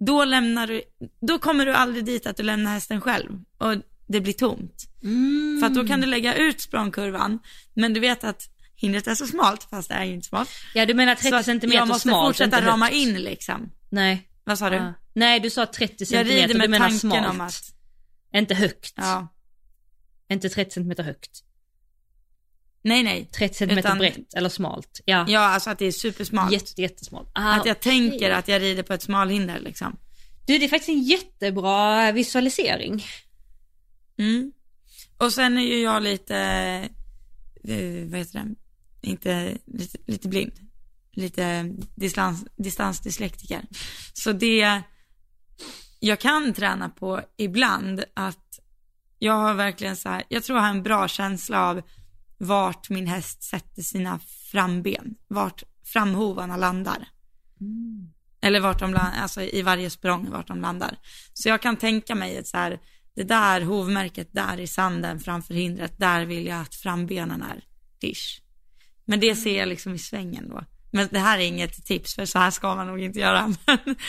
då 0.00 0.24
lämnar 0.24 0.66
du, 0.66 0.82
då 1.20 1.38
kommer 1.38 1.66
du 1.66 1.74
aldrig 1.74 2.04
dit 2.04 2.26
att 2.26 2.36
du 2.36 2.42
lämnar 2.42 2.72
hästen 2.72 3.00
själv 3.00 3.30
och 3.58 3.74
det 4.08 4.20
blir 4.20 4.32
tomt. 4.32 4.84
mm. 5.02 5.60
För 5.60 5.66
att 5.66 5.74
då 5.74 5.86
kan 5.86 6.00
du 6.00 6.06
lägga 6.06 6.34
ut 6.34 6.60
språngkurvan, 6.60 7.38
men 7.74 7.94
du 7.94 8.00
vet 8.00 8.24
att 8.24 8.42
hindret 8.76 9.06
är 9.06 9.14
så 9.14 9.26
smalt, 9.26 9.66
fast 9.70 9.88
det 9.88 9.94
är 9.94 10.04
ju 10.04 10.14
inte 10.14 10.28
smalt. 10.28 10.50
Ja, 10.74 10.86
du 10.86 10.94
menar 10.94 11.14
Så 11.14 11.22
30 11.22 11.36
att 11.36 11.44
centimeter 11.44 11.78
jag 11.78 11.88
måste 11.88 12.08
smalt, 12.08 12.28
fortsätta 12.28 12.66
rama 12.66 12.90
in 12.90 13.14
liksom. 13.14 13.70
Nej. 13.90 14.28
Vad 14.44 14.58
sa 14.58 14.70
du? 14.70 14.76
Ja. 14.76 14.94
Nej, 15.20 15.40
du 15.40 15.50
sa 15.50 15.66
30 15.66 15.94
Jag 15.98 16.08
centimeter, 16.08 16.34
rider 16.42 16.54
du 16.54 16.58
med 16.58 16.70
menar 16.70 16.84
tanken 16.86 17.00
smalt. 17.00 17.26
om 17.26 17.40
att, 17.40 17.62
Inte 18.34 18.54
högt. 18.54 18.92
ja, 18.96 19.28
Inte 20.28 20.48
30 20.48 20.70
centimeter 20.70 21.02
högt. 21.02 21.30
nej 22.82 23.02
nej. 23.02 23.24
30 23.38 23.54
centimeter 23.54 23.88
Utan- 23.88 23.98
brett 23.98 24.34
eller 24.34 24.48
smalt. 24.48 25.00
Ja. 25.04 25.26
Ja, 25.28 25.40
alltså 25.40 25.70
att 25.70 25.78
det 25.78 25.84
är 25.86 25.92
supersmalt. 25.92 26.52
Jätte, 26.52 26.82
jättesmalt. 26.82 27.30
Ah, 27.34 27.52
att 27.54 27.66
jag 27.66 27.76
okej. 27.76 27.92
tänker 28.10 28.30
att 28.30 28.48
jag 28.48 28.62
rider 28.62 28.82
på 28.82 28.92
ett 28.92 29.02
smalhinder 29.02 29.60
liksom. 29.60 29.96
Du, 30.46 30.58
det 30.58 30.64
är 30.64 30.68
faktiskt 30.68 30.88
en 30.88 31.02
jättebra 31.02 32.12
visualisering. 32.12 33.04
Mm. 34.18 34.52
Och 35.16 35.32
sen 35.32 35.58
är 35.58 35.62
ju 35.62 35.78
jag 35.82 36.02
lite, 36.02 36.36
eh, 37.64 38.04
vad 38.10 38.18
heter 38.18 38.38
det, 38.38 38.54
inte, 39.08 39.58
lite, 39.66 39.98
lite 40.06 40.28
blind. 40.28 40.52
Lite 41.12 41.64
distans, 41.94 42.44
distansdyslektiker. 42.56 43.62
Så 44.12 44.32
det 44.32 44.82
jag 46.00 46.20
kan 46.20 46.52
träna 46.52 46.88
på 46.88 47.20
ibland 47.36 48.04
att 48.14 48.60
jag 49.18 49.32
har 49.32 49.54
verkligen 49.54 49.96
så 49.96 50.08
här, 50.08 50.22
jag 50.28 50.44
tror 50.44 50.58
jag 50.58 50.62
har 50.62 50.70
en 50.70 50.82
bra 50.82 51.08
känsla 51.08 51.68
av 51.68 51.82
vart 52.38 52.90
min 52.90 53.06
häst 53.06 53.42
sätter 53.42 53.82
sina 53.82 54.18
framben, 54.50 55.14
vart 55.28 55.62
framhovarna 55.84 56.56
landar. 56.56 57.08
Eller 58.40 58.60
vart 58.60 58.78
de 58.78 58.92
landar, 58.92 59.22
alltså 59.22 59.42
i 59.42 59.62
varje 59.62 59.90
språng 59.90 60.30
vart 60.30 60.48
de 60.48 60.60
landar. 60.60 60.98
Så 61.32 61.48
jag 61.48 61.62
kan 61.62 61.76
tänka 61.76 62.14
mig 62.14 62.36
ett 62.36 62.46
så 62.46 62.56
här, 62.56 62.80
det 63.14 63.24
där 63.24 63.60
hovmärket 63.60 64.28
där 64.32 64.60
i 64.60 64.66
sanden 64.66 65.20
framför 65.20 65.54
hindret, 65.54 65.98
där 65.98 66.24
vill 66.24 66.46
jag 66.46 66.60
att 66.60 66.74
frambenen 66.74 67.42
är. 67.42 67.64
Dish. 68.00 68.40
Men 69.04 69.20
det 69.20 69.36
ser 69.36 69.58
jag 69.58 69.68
liksom 69.68 69.94
i 69.94 69.98
svängen 69.98 70.48
då. 70.48 70.64
Men 70.92 71.08
det 71.10 71.18
här 71.18 71.38
är 71.38 71.42
inget 71.42 71.84
tips 71.86 72.14
för 72.14 72.24
så 72.24 72.38
här 72.38 72.50
ska 72.50 72.74
man 72.74 72.86
nog 72.86 73.00
inte 73.00 73.18
göra. 73.20 73.54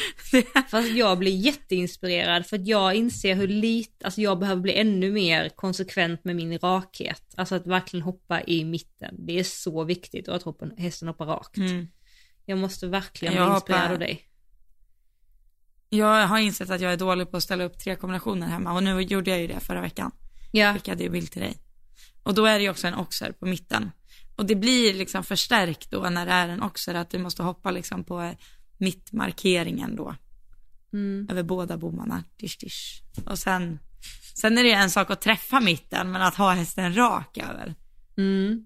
Fast 0.72 0.90
jag 0.90 1.18
blir 1.20 1.36
jätteinspirerad 1.36 2.46
för 2.46 2.56
att 2.56 2.68
jag 2.68 2.96
inser 2.96 3.36
hur 3.36 3.48
lite, 3.48 4.06
alltså 4.06 4.22
jag 4.22 4.40
behöver 4.40 4.62
bli 4.62 4.74
ännu 4.80 5.12
mer 5.12 5.50
konsekvent 5.50 6.24
med 6.24 6.36
min 6.36 6.60
rakhet. 6.60 7.34
Alltså 7.38 7.56
att 7.56 7.68
verkligen 7.68 8.04
hoppa 8.04 8.42
i 8.42 8.66
mitten. 8.66 9.16
Det 9.28 9.40
är 9.40 9.44
så 9.44 9.84
viktigt 9.84 10.28
och 10.28 10.36
att 10.36 10.44
hoppa, 10.44 10.66
hästen 10.78 11.08
hoppar 11.08 11.26
rakt. 11.26 11.58
mm. 11.58 11.88
Jag 12.46 12.58
måste 12.58 12.88
verkligen 12.88 13.34
Jag 13.36 13.48
bli 13.50 13.56
inspirerad 13.56 13.82
hoppar- 13.82 13.94
av 13.94 14.00
dig. 14.00 14.22
Jag 15.90 16.28
har 16.28 16.40
insett 16.40 16.70
att 16.70 16.82
jag 16.82 16.94
är 16.94 16.98
dålig 16.98 17.32
på 17.32 17.38
att 17.38 17.44
ställa 17.44 17.64
upp 17.64 17.80
tre 17.80 17.96
kombinationer 17.96 18.48
hemma 18.48 18.74
och 18.74 18.84
nu 18.84 19.02
gjorde 19.02 19.30
jag 19.32 19.40
ju 19.40 19.48
det 19.48 19.60
förra 19.60 19.82
veckan. 19.82 20.12
Ja, 20.52 20.74
skickade 20.74 21.04
ju 21.04 21.10
bild 21.10 21.32
till 21.32 21.42
dig. 21.42 21.58
Och 22.24 22.34
då 22.34 22.46
är 22.46 22.58
det 22.60 22.64
ju 22.64 22.70
också 22.70 22.88
en 22.88 22.94
oxer 22.96 23.32
på 23.32 23.46
mitten. 23.46 23.92
Och 24.36 24.46
det 24.46 24.56
blir 24.56 24.94
liksom 24.94 25.24
förstärkt 25.24 25.92
då 25.92 26.10
när 26.10 26.26
det 26.26 26.32
är 26.32 26.48
en 26.50 26.64
oxer 26.64 26.96
att 26.96 27.10
du 27.10 27.18
måste 27.18 27.44
hoppa 27.44 27.72
liksom 27.72 28.04
på 28.04 28.36
mittmarkeringen 28.78 29.96
då. 29.96 30.16
mm. 30.94 31.28
Över 31.32 31.44
båda 31.44 31.78
bommarna. 31.78 32.24
Dish, 32.38 32.58
dish. 32.60 33.02
Och 33.26 33.40
sen, 33.40 33.80
sen 34.36 34.58
är 34.58 34.64
det 34.64 34.72
en 34.72 34.90
sak 34.90 35.12
att 35.12 35.22
träffa 35.22 35.60
mitten 35.60 36.12
men 36.12 36.22
att 36.22 36.36
ha 36.36 36.52
hästen 36.52 36.96
rak 36.96 37.38
över. 37.38 37.76
Mm. 38.18 38.66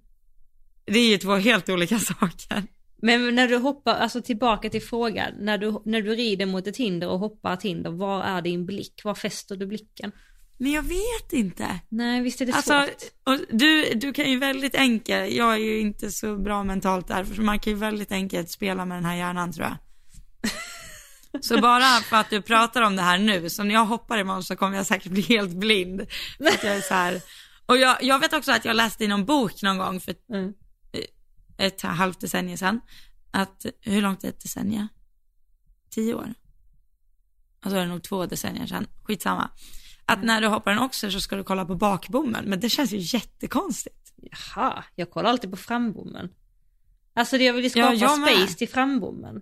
Det 0.85 0.99
är 0.99 1.09
ju 1.09 1.17
två 1.17 1.35
helt 1.35 1.69
olika 1.69 1.99
saker. 2.19 2.63
Men 3.01 3.35
när 3.35 3.47
du 3.47 3.57
hoppar, 3.57 3.95
alltså 3.95 4.21
tillbaka 4.21 4.69
till 4.69 4.81
frågan, 4.81 5.33
när 5.39 5.57
du, 5.57 5.81
när 5.85 6.01
du 6.01 6.15
rider 6.15 6.45
mot 6.45 6.67
ett 6.67 6.77
hinder 6.77 7.09
och 7.09 7.19
hoppar 7.19 7.53
ett 7.53 7.63
hinder, 7.63 7.89
var 7.89 8.23
är 8.23 8.41
din 8.41 8.65
blick? 8.65 9.01
Var 9.03 9.15
fäster 9.15 9.55
du 9.55 9.65
blicken? 9.65 10.11
Men 10.57 10.71
jag 10.71 10.81
vet 10.83 11.33
inte. 11.33 11.79
Nej, 11.89 12.21
visst 12.21 12.41
är 12.41 12.45
det 12.45 12.53
Alltså, 12.53 12.81
svårt? 12.85 13.03
och 13.23 13.45
du, 13.57 13.93
du 13.93 14.13
kan 14.13 14.31
ju 14.31 14.39
väldigt 14.39 14.75
enkelt, 14.75 15.33
jag 15.33 15.53
är 15.53 15.57
ju 15.57 15.79
inte 15.79 16.11
så 16.11 16.37
bra 16.37 16.63
mentalt 16.63 17.07
där, 17.07 17.23
för 17.23 17.41
man 17.41 17.59
kan 17.59 17.73
ju 17.73 17.79
väldigt 17.79 18.11
enkelt 18.11 18.49
spela 18.49 18.85
med 18.85 18.97
den 18.97 19.05
här 19.05 19.15
hjärnan 19.15 19.53
tror 19.53 19.67
jag. 19.67 19.77
Så 21.41 21.61
bara 21.61 21.99
för 22.01 22.15
att 22.15 22.29
du 22.29 22.41
pratar 22.41 22.81
om 22.81 22.95
det 22.95 23.01
här 23.01 23.17
nu, 23.17 23.49
så 23.49 23.63
när 23.63 23.73
jag 23.73 23.85
hoppar 23.85 24.17
imorgon 24.17 24.43
så 24.43 24.55
kommer 24.55 24.77
jag 24.77 24.85
säkert 24.85 25.11
bli 25.11 25.21
helt 25.21 25.51
blind. 25.55 26.01
Att 26.39 26.63
jag 26.63 26.75
är 26.75 26.81
så 26.81 26.93
här. 26.93 27.21
Och 27.65 27.77
jag, 27.77 28.03
jag 28.03 28.19
vet 28.19 28.33
också 28.33 28.51
att 28.51 28.65
jag 28.65 28.75
läste 28.75 29.03
i 29.03 29.07
någon 29.07 29.25
bok 29.25 29.61
någon 29.61 29.77
gång 29.77 29.99
för 29.99 30.15
Mm. 30.33 30.53
ett 31.57 31.81
halvt 31.81 32.19
decennium 32.21 32.57
sedan, 32.57 32.81
att, 33.31 33.65
hur 33.81 34.01
långt 34.01 34.23
är 34.23 34.29
ett 34.29 34.41
decennium? 34.41 34.87
Tio 35.89 36.13
år? 36.13 36.33
Alltså 37.61 37.77
är 37.77 37.81
det 37.81 37.87
nog 37.87 38.03
två 38.03 38.25
decennier 38.25 38.67
sedan, 38.67 38.87
skitsamma. 39.03 39.49
Att 40.05 40.23
när 40.23 40.41
du 40.41 40.47
hoppar 40.47 40.71
en 40.71 40.79
oxer 40.79 41.09
så 41.09 41.19
ska 41.21 41.35
du 41.35 41.43
kolla 41.43 41.65
på 41.65 41.75
bakbommen, 41.75 42.45
men 42.45 42.59
det 42.59 42.69
känns 42.69 42.91
ju 42.93 42.97
jättekonstigt. 43.17 44.13
Jaha, 44.55 44.83
jag 44.95 45.11
kollar 45.11 45.29
alltid 45.29 45.51
på 45.51 45.57
frambommen. 45.57 46.29
Alltså 47.13 47.37
jag 47.37 47.53
vill 47.53 47.63
ju 47.63 47.71
Ja, 47.75 47.97
skapa 47.97 48.15
med. 48.17 48.29
space 48.37 48.57
till 48.57 48.69
frambommen. 48.69 49.41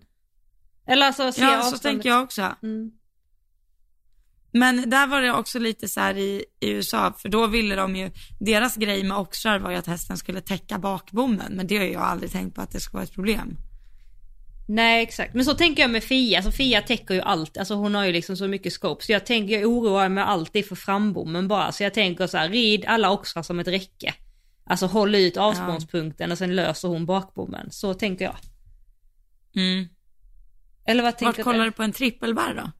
Eller 0.87 1.05
alltså 1.07 1.31
se 1.31 1.41
Ja, 1.41 1.47
så 1.49 1.57
avståndet. 1.57 1.81
tänker 1.81 2.09
jag 2.09 2.23
också. 2.23 2.55
Mm. 2.63 2.91
Men 4.51 4.89
där 4.89 5.07
var 5.07 5.21
det 5.21 5.33
också 5.33 5.59
lite 5.59 5.87
så 5.87 5.99
här 5.99 6.17
i, 6.17 6.45
i 6.59 6.69
USA, 6.69 7.13
för 7.17 7.29
då 7.29 7.47
ville 7.47 7.75
de 7.75 7.95
ju, 7.95 8.11
deras 8.39 8.75
grej 8.75 9.03
med 9.03 9.17
oxrar 9.17 9.59
var 9.59 9.71
ju 9.71 9.77
att 9.77 9.87
hästen 9.87 10.17
skulle 10.17 10.41
täcka 10.41 10.79
bakbommen, 10.79 11.53
men 11.55 11.67
det 11.67 11.77
har 11.77 11.85
jag 11.85 12.01
aldrig 12.01 12.31
tänkt 12.31 12.55
på 12.55 12.61
att 12.61 12.71
det 12.71 12.79
ska 12.79 12.93
vara 12.93 13.03
ett 13.03 13.13
problem. 13.13 13.57
Nej 14.65 15.03
exakt, 15.03 15.33
men 15.33 15.45
så 15.45 15.53
tänker 15.53 15.81
jag 15.83 15.91
med 15.91 16.03
Fia, 16.03 16.37
alltså 16.37 16.51
Fia 16.51 16.81
täcker 16.81 17.13
ju 17.13 17.21
allt, 17.21 17.57
alltså 17.57 17.73
hon 17.75 17.95
har 17.95 18.05
ju 18.05 18.11
liksom 18.11 18.37
så 18.37 18.47
mycket 18.47 18.73
scope, 18.73 19.05
så 19.05 19.11
jag 19.11 19.25
tänker, 19.25 19.59
jag 19.59 19.69
oroar 19.71 20.09
mig 20.09 20.23
alltid 20.23 20.67
för 20.67 20.75
frambommen 20.75 21.47
bara, 21.47 21.71
så 21.71 21.83
jag 21.83 21.93
tänker 21.93 22.27
så 22.27 22.37
här, 22.37 22.49
rid 22.49 22.85
alla 22.85 23.11
oxrar 23.11 23.43
som 23.43 23.59
ett 23.59 23.67
räcke. 23.67 24.13
Alltså 24.65 24.85
håll 24.85 25.15
ut 25.15 25.37
avspårningspunkten 25.37 26.31
och 26.31 26.37
sen 26.37 26.55
löser 26.55 26.87
hon 26.87 27.05
bakbommen, 27.05 27.71
så 27.71 27.93
tänker 27.93 28.25
jag. 28.25 28.35
Mm. 29.55 29.87
Eller 30.85 31.03
vad 31.03 31.13
Vart 31.13 31.19
tänker 31.19 31.43
kollar 31.43 31.65
du 31.65 31.71
på 31.71 31.83
en 31.83 31.91
trippelbarr 31.91 32.53
då? 32.53 32.71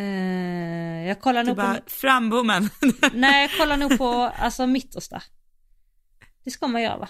Eh, 0.00 1.08
jag 1.08 1.20
kollar 1.20 1.42
Du 1.42 1.46
nog 1.48 1.56
bara, 1.56 1.74
på, 1.74 1.90
frambommen. 1.90 2.70
nej 3.12 3.42
jag 3.42 3.58
kollar 3.58 3.76
nog 3.76 3.98
på, 3.98 4.32
alltså 4.38 4.66
mittersta. 4.66 5.22
Det 6.44 6.50
ska 6.50 6.68
man 6.68 6.82
göra 6.82 6.98
va? 6.98 7.08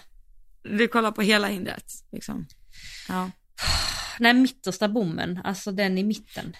Du 0.62 0.88
kollar 0.88 1.12
på 1.12 1.22
hela 1.22 1.48
hindret, 1.48 1.92
liksom. 2.12 2.46
Ja. 3.08 3.30
Nej 4.18 4.34
mittersta 4.34 4.88
bommen, 4.88 5.40
alltså 5.44 5.72
den 5.72 5.98
i 5.98 6.04
mitten. 6.04 6.56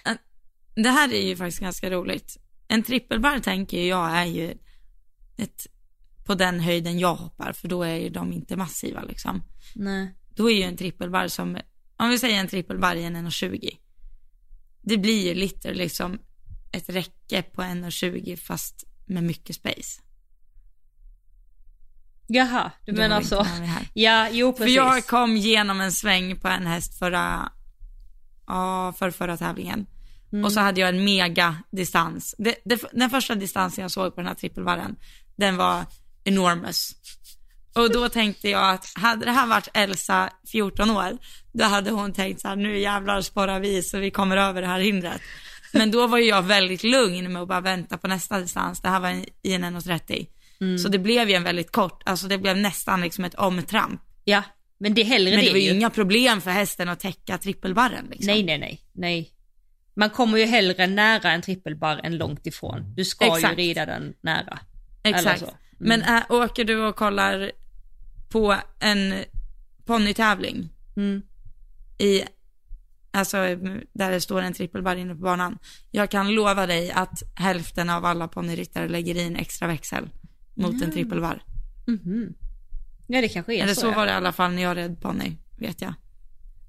Det 0.75 0.89
här 0.89 1.13
är 1.13 1.27
ju 1.27 1.35
faktiskt 1.35 1.59
ganska 1.59 1.89
roligt. 1.89 2.37
En 2.67 2.83
trippelbarr 2.83 3.39
tänker 3.39 3.87
jag 3.87 4.17
är 4.17 4.25
ju 4.25 4.53
ett, 5.37 5.67
på 6.25 6.35
den 6.35 6.59
höjden 6.59 6.99
jag 6.99 7.15
hoppar, 7.15 7.53
för 7.53 7.67
då 7.67 7.83
är 7.83 7.95
ju 7.95 8.09
de 8.09 8.33
inte 8.33 8.55
massiva 8.55 9.03
liksom. 9.03 9.43
Nej. 9.75 10.15
Då 10.35 10.51
är 10.51 10.55
ju 10.55 10.63
en 10.63 10.77
trippelbarr 10.77 11.27
som, 11.27 11.59
om 11.97 12.09
vi 12.09 12.19
säger 12.19 12.39
en 12.39 12.47
trippelbarr 12.47 12.95
i 12.95 13.03
en 13.03 13.17
1,20. 13.27 13.77
Det 14.81 14.97
blir 14.97 15.27
ju 15.27 15.33
lite 15.33 15.73
liksom 15.73 16.19
ett 16.71 16.89
räcke 16.89 17.41
på 17.41 17.61
1,20 17.61 18.35
fast 18.35 18.83
med 19.05 19.23
mycket 19.23 19.55
space. 19.55 20.01
Jaha, 22.31 22.71
du 22.85 22.91
menar 22.91 23.21
så. 23.21 23.45
Ja, 23.93 24.29
jo 24.31 24.51
För 24.51 24.57
precis. 24.57 24.75
jag 24.75 25.07
kom 25.07 25.37
genom 25.37 25.81
en 25.81 25.91
sväng 25.91 26.35
på 26.35 26.47
en 26.47 26.67
häst 26.67 26.99
förra, 26.99 27.51
ja, 28.47 28.93
för 28.99 29.11
förra 29.11 29.37
tävlingen. 29.37 29.85
Mm. 30.31 30.45
Och 30.45 30.51
så 30.51 30.59
hade 30.59 30.81
jag 30.81 30.89
en 30.89 31.03
mega 31.03 31.55
distans. 31.71 32.35
Det, 32.37 32.55
det, 32.65 32.81
den 32.91 33.09
första 33.09 33.35
distansen 33.35 33.81
jag 33.81 33.91
såg 33.91 34.15
på 34.15 34.21
den 34.21 34.27
här 34.27 34.35
trippelvarren, 34.35 34.95
den 35.35 35.57
var 35.57 35.85
enormous. 36.23 36.95
Och 37.75 37.91
då 37.91 38.09
tänkte 38.19 38.49
jag 38.49 38.69
att 38.69 38.91
hade 38.95 39.25
det 39.25 39.31
här 39.31 39.47
varit 39.47 39.67
Elsa 39.73 40.29
14 40.47 40.89
år, 40.89 41.17
då 41.51 41.63
hade 41.63 41.91
hon 41.91 42.13
tänkt 42.13 42.41
så 42.41 42.47
här, 42.47 42.55
nu 42.55 42.79
jävlar 42.79 43.21
sporrar 43.21 43.59
vi 43.59 43.83
så 43.83 43.97
vi 43.97 44.11
kommer 44.11 44.37
över 44.37 44.61
det 44.61 44.67
här 44.67 44.79
hindret. 44.79 45.21
Men 45.73 45.91
då 45.91 46.07
var 46.07 46.17
ju 46.17 46.25
jag 46.25 46.41
väldigt 46.41 46.83
lugn 46.83 47.33
med 47.33 47.41
att 47.41 47.47
bara 47.47 47.61
vänta 47.61 47.97
på 47.97 48.07
nästa 48.07 48.39
distans. 48.39 48.81
Det 48.81 48.89
här 48.89 48.99
var 48.99 49.09
i 49.41 49.53
en 49.53 49.65
1.30. 49.65 50.27
Mm. 50.61 50.77
Så 50.77 50.87
det 50.87 50.99
blev 50.99 51.29
ju 51.29 51.35
en 51.35 51.43
väldigt 51.43 51.71
kort, 51.71 52.03
alltså 52.05 52.27
det 52.27 52.37
blev 52.37 52.57
nästan 52.57 53.01
liksom 53.01 53.25
ett 53.25 53.35
omtramp. 53.35 54.01
Ja, 54.23 54.43
men 54.77 54.93
det 54.93 55.03
hellre 55.03 55.31
Men 55.31 55.39
det 55.39 55.45
det 55.45 55.51
var 55.51 55.59
ju 55.59 55.69
inga 55.69 55.89
problem 55.89 56.41
för 56.41 56.51
hästen 56.51 56.89
att 56.89 56.99
täcka 56.99 57.37
trippelbarren 57.37 58.05
liksom. 58.09 58.33
Nej, 58.33 58.43
nej, 58.43 58.57
nej, 58.57 58.81
nej. 58.93 59.31
Man 59.93 60.09
kommer 60.09 60.37
ju 60.37 60.45
hellre 60.45 60.87
nära 60.87 61.31
en 61.31 61.41
trippelbar 61.41 62.01
än 62.03 62.17
långt 62.17 62.47
ifrån. 62.47 62.93
Du 62.95 63.05
ska 63.05 63.25
Exakt. 63.25 63.53
ju 63.53 63.63
rida 63.63 63.85
den 63.85 64.13
nära. 64.21 64.59
Exakt. 65.03 65.41
Mm. 65.41 65.53
Men 65.77 66.01
äh, 66.01 66.23
åker 66.29 66.65
du 66.65 66.77
och 66.85 66.95
kollar 66.95 67.51
på 68.29 68.55
en 68.79 69.13
ponnytävling 69.85 70.69
Mm. 70.95 71.21
i, 71.97 72.23
alltså 73.11 73.37
där 73.93 74.11
det 74.11 74.21
står 74.21 74.41
en 74.41 74.53
trippelbar 74.53 74.95
inne 74.95 75.15
på 75.15 75.21
banan. 75.21 75.57
Jag 75.91 76.11
kan 76.11 76.31
lova 76.31 76.67
dig 76.67 76.91
att 76.91 77.23
hälften 77.35 77.89
av 77.89 78.05
alla 78.05 78.27
ponnyryttare 78.27 78.87
lägger 78.87 79.15
i 79.15 79.23
en 79.23 79.35
extra 79.35 79.67
växel 79.67 80.09
mot 80.59 80.81
en 80.81 80.91
trippelbar. 80.91 81.43
Mhm. 81.87 82.33
Ja, 83.07 83.21
det 83.21 83.29
kanske 83.29 83.55
är 83.55 83.63
Eller 83.63 83.73
så. 83.73 83.81
så 83.81 83.87
ja. 83.87 83.95
var 83.95 84.05
det 84.05 84.11
i 84.11 84.15
alla 84.15 84.31
fall 84.31 84.51
när 84.51 84.61
jag 84.61 84.77
red 84.77 85.01
ponny, 85.01 85.37
vet 85.57 85.81
jag. 85.81 85.93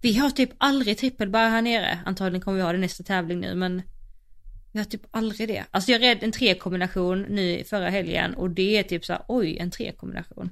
Vi 0.03 0.15
har 0.17 0.31
typ 0.31 0.51
aldrig 0.59 0.99
trippelbar 0.99 1.49
här 1.49 1.63
nere. 1.63 1.99
Antagligen 2.05 2.41
kommer 2.41 2.57
vi 2.57 2.63
ha 2.63 2.73
det 2.73 2.79
nästa 2.79 3.05
tävling 3.05 3.41
nu, 3.41 3.55
men 3.55 3.83
vi 4.73 4.79
har 4.79 4.87
typ 4.87 5.03
aldrig 5.11 5.49
det. 5.49 5.65
Alltså 5.71 5.93
jag 5.93 6.03
red 6.03 6.19
en 6.23 6.33
tre-kombination 6.33 7.23
nu 7.23 7.65
förra 7.65 7.91
helgen 7.91 8.35
och 8.35 8.51
det 8.51 8.79
är 8.79 8.83
typ 8.83 9.05
så 9.05 9.13
här, 9.13 9.23
oj, 9.29 9.57
en 9.59 9.71
tre-kombination. 9.71 10.51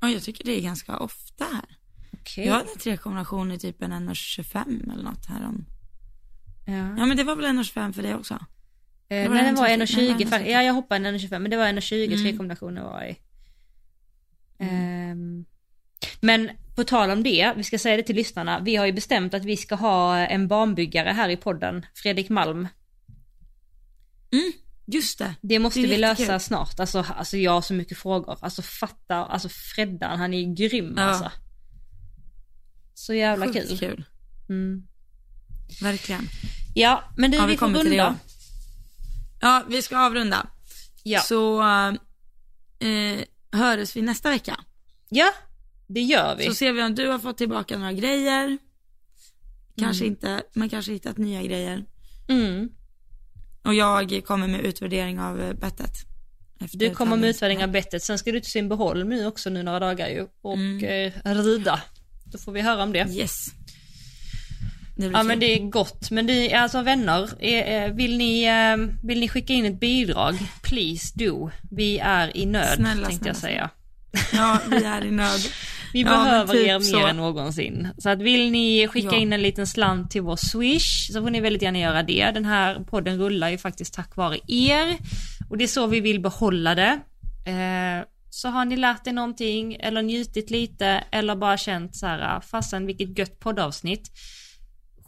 Och 0.00 0.10
jag 0.10 0.22
tycker 0.22 0.44
det 0.44 0.58
är 0.58 0.62
ganska 0.62 0.96
ofta 0.96 1.44
här. 1.44 1.76
Okej. 2.12 2.46
Jag 2.46 2.52
hade 2.52 2.70
en 2.70 2.78
trekombination 2.78 3.52
i 3.52 3.58
typ 3.58 3.82
en 3.82 3.92
1,25 3.92 4.92
eller 4.92 5.04
något 5.04 5.26
här 5.26 5.46
om. 5.46 5.64
Ja. 6.66 6.94
Ja 6.98 7.06
men 7.06 7.16
det 7.16 7.24
var 7.24 7.36
väl 7.36 7.44
1,25 7.44 7.92
för 7.92 8.02
dig 8.02 8.14
också? 8.14 8.38
Eh, 9.10 9.30
nej, 9.30 9.42
den 9.44 9.54
var 9.54 9.68
1,30. 9.68 9.86
1,20. 9.86 10.14
Nej, 10.18 10.26
fa- 10.26 10.38
1,30. 10.44 10.50
Ja, 10.50 10.62
jag 10.62 10.74
hoppade 10.74 11.08
en 11.08 11.14
1,25 11.18 11.38
men 11.38 11.50
det 11.50 11.56
var 11.56 11.64
1,20 11.66 12.06
Mm. 12.06 12.22
tre 12.22 12.36
kombinationer 12.36 12.82
var 12.82 13.04
i. 13.04 13.16
Ehm, 14.58 15.44
men 16.20 16.50
på 16.76 16.84
tal 16.84 17.10
om 17.10 17.22
det, 17.22 17.52
vi 17.56 17.64
ska 17.64 17.78
säga 17.78 17.96
det 17.96 18.02
till 18.02 18.16
lyssnarna. 18.16 18.60
Vi 18.60 18.76
har 18.76 18.86
ju 18.86 18.92
bestämt 18.92 19.34
att 19.34 19.44
vi 19.44 19.56
ska 19.56 19.74
ha 19.74 20.16
en 20.18 20.48
banbyggare 20.48 21.08
här 21.08 21.28
i 21.28 21.36
podden, 21.36 21.86
Fredrik 21.94 22.28
Malm. 22.28 22.68
Just 24.86 25.18
det. 25.18 25.34
Det 25.40 25.58
måste 25.58 25.80
Det 25.80 25.86
vi 25.86 25.96
lösa 25.98 26.22
jättekul. 26.22 26.40
snart. 26.40 26.80
Alltså, 26.80 27.04
alltså 27.16 27.36
jag 27.36 27.52
har 27.52 27.60
så 27.60 27.74
mycket 27.74 27.98
frågor. 27.98 28.38
Alltså 28.40 28.62
fatta, 28.62 29.14
alltså 29.16 29.48
Freddan, 29.48 30.18
han 30.18 30.34
är 30.34 30.54
grym 30.54 30.94
Ja. 30.96 31.02
alltså. 31.02 31.30
Så 32.94 33.14
jävla 33.14 33.46
Sjukt 33.46 33.68
kul. 33.68 33.78
kul. 33.78 34.04
Mm. 34.48 34.82
Verkligen. 35.82 36.28
Ja, 36.74 37.04
men 37.16 37.30
du 37.30 37.36
Ja, 37.36 37.46
vi, 37.46 37.52
vi 37.52 37.56
får 37.58 37.66
kommer 37.66 37.78
till 37.80 37.90
det, 37.90 37.96
runda. 37.96 38.18
Ja, 39.40 39.64
vi 39.68 39.82
ska 39.82 39.98
avrunda. 39.98 40.46
Ja. 41.02 41.20
Så 41.20 41.60
eh, 42.78 43.24
hörs 43.52 43.96
vi 43.96 44.02
nästa 44.02 44.30
vecka. 44.30 44.60
ja, 45.08 45.32
det 45.86 46.00
gör 46.00 46.36
vi. 46.36 46.44
Så 46.44 46.54
ser 46.54 46.72
vi 46.72 46.82
om 46.82 46.94
du 46.94 47.08
har 47.08 47.18
fått 47.18 47.38
tillbaka 47.38 47.78
några 47.78 47.92
grejer. 47.92 48.58
Kanske 49.78 50.04
Mm. 50.04 50.12
inte, 50.12 50.42
men 50.52 50.68
kanske 50.68 50.92
hittat 50.92 51.18
nya 51.18 51.42
grejer. 51.42 51.84
Mm. 52.28 52.68
Och 53.64 53.74
jag 53.74 54.22
kommer 54.26 54.46
med 54.48 54.60
utvärdering 54.60 55.20
av 55.20 55.40
eh, 55.40 55.52
bettet. 55.52 55.90
Du 56.72 56.90
kommer 56.94 57.16
med 57.16 57.30
utvärdering 57.30 57.64
av 57.64 57.70
bettet, 57.70 58.02
sen 58.02 58.18
ska 58.18 58.32
du 58.32 58.40
till 58.40 58.50
Sundbyholm 58.50 59.08
nu 59.08 59.26
också 59.26 59.50
nu 59.50 59.62
några 59.62 59.78
dagar 59.78 60.08
ju 60.08 60.26
och 60.42 60.54
Mm. 60.54 60.84
eh, 61.24 61.34
rida. 61.34 61.82
Då 62.32 62.38
får 62.38 62.52
vi 62.52 62.60
höra 62.60 62.82
om 62.82 62.92
det. 62.92 63.06
Yes. 63.10 63.46
Ja 65.00 65.22
men 65.22 65.40
det 65.40 65.46
är 65.54 65.58
gott. 65.70 66.10
Men 66.10 66.26
det 66.26 66.52
är 66.52 66.58
alltså 66.60 66.82
vänner, 66.82 67.44
eh, 67.44 67.92
vill 67.92 68.18
ni, 68.18 68.42
eh, 68.44 69.06
vill 69.06 69.20
ni 69.20 69.28
skicka 69.28 69.52
in 69.52 69.64
ett 69.64 69.80
bidrag? 69.80 70.34
Please 70.62 71.12
do. 71.18 71.50
Vi 71.70 71.98
är 71.98 72.36
i 72.36 72.46
nöd 72.46 72.74
Snälla, 72.76 73.06
tänkte 73.08 73.28
jag 73.28 73.36
snälla, 73.36 73.54
säga. 73.54 73.70
Ja, 74.32 74.58
vi 74.70 74.84
är 74.84 75.04
i 75.04 75.10
nöd. 75.10 75.40
Vi 75.92 76.00
Ja, 76.02 76.08
behöver 76.10 76.52
typ 76.54 76.66
er 76.68 76.74
mer 76.78 76.80
så. 76.80 77.06
än 77.06 77.16
någonsin. 77.16 77.88
Så 77.98 78.08
att 78.10 78.22
vill 78.22 78.50
ni 78.50 78.88
skicka 78.88 79.08
Ja. 79.12 79.16
in 79.18 79.32
en 79.32 79.42
liten 79.42 79.66
slant 79.66 80.10
till 80.10 80.22
vår 80.22 80.36
swish 80.36 81.12
så 81.12 81.22
får 81.22 81.30
ni 81.30 81.40
väldigt 81.40 81.62
gärna 81.62 81.78
göra 81.78 82.02
det. 82.02 82.30
Den 82.34 82.44
här 82.44 82.80
podden 82.80 83.18
rullar 83.18 83.48
ju 83.48 83.58
faktiskt 83.58 83.94
tack 83.94 84.16
vare 84.16 84.38
er. 84.48 84.96
Och 85.50 85.58
det 85.58 85.64
är 85.64 85.68
så 85.68 85.86
vi 85.86 86.00
vill 86.00 86.20
behålla 86.20 86.74
det. 86.74 86.98
Eh, 87.46 88.04
så 88.30 88.48
har 88.48 88.64
ni 88.64 88.76
lärt 88.76 89.06
er 89.06 89.12
någonting 89.12 89.74
eller 89.80 90.02
njutit 90.02 90.50
lite 90.50 90.86
eller 91.12 91.36
bara 91.36 91.56
känt 91.56 91.96
så 91.96 92.06
här, 92.06 92.40
fasen 92.40 92.86
vilket 92.86 93.18
gött 93.18 93.38
poddavsnitt. 93.40 94.10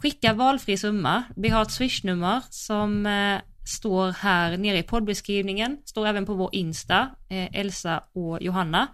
Skicka 0.02 0.32
valfri 0.32 0.76
summa. 0.76 1.22
Vi 1.36 1.48
har 1.48 1.62
ett 1.62 1.70
swishnummer 1.70 2.40
som 2.50 3.06
eh, 3.06 3.40
står 3.66 4.12
här 4.12 4.56
nere 4.56 4.78
i 4.78 4.82
poddbeskrivningen. 4.82 5.78
Står 5.84 6.06
även 6.06 6.26
på 6.26 6.34
vår 6.34 6.50
Insta, 6.52 7.10
eh, 7.30 7.60
Elsa 7.60 8.04
och 8.14 8.42
Johanna. 8.42 8.88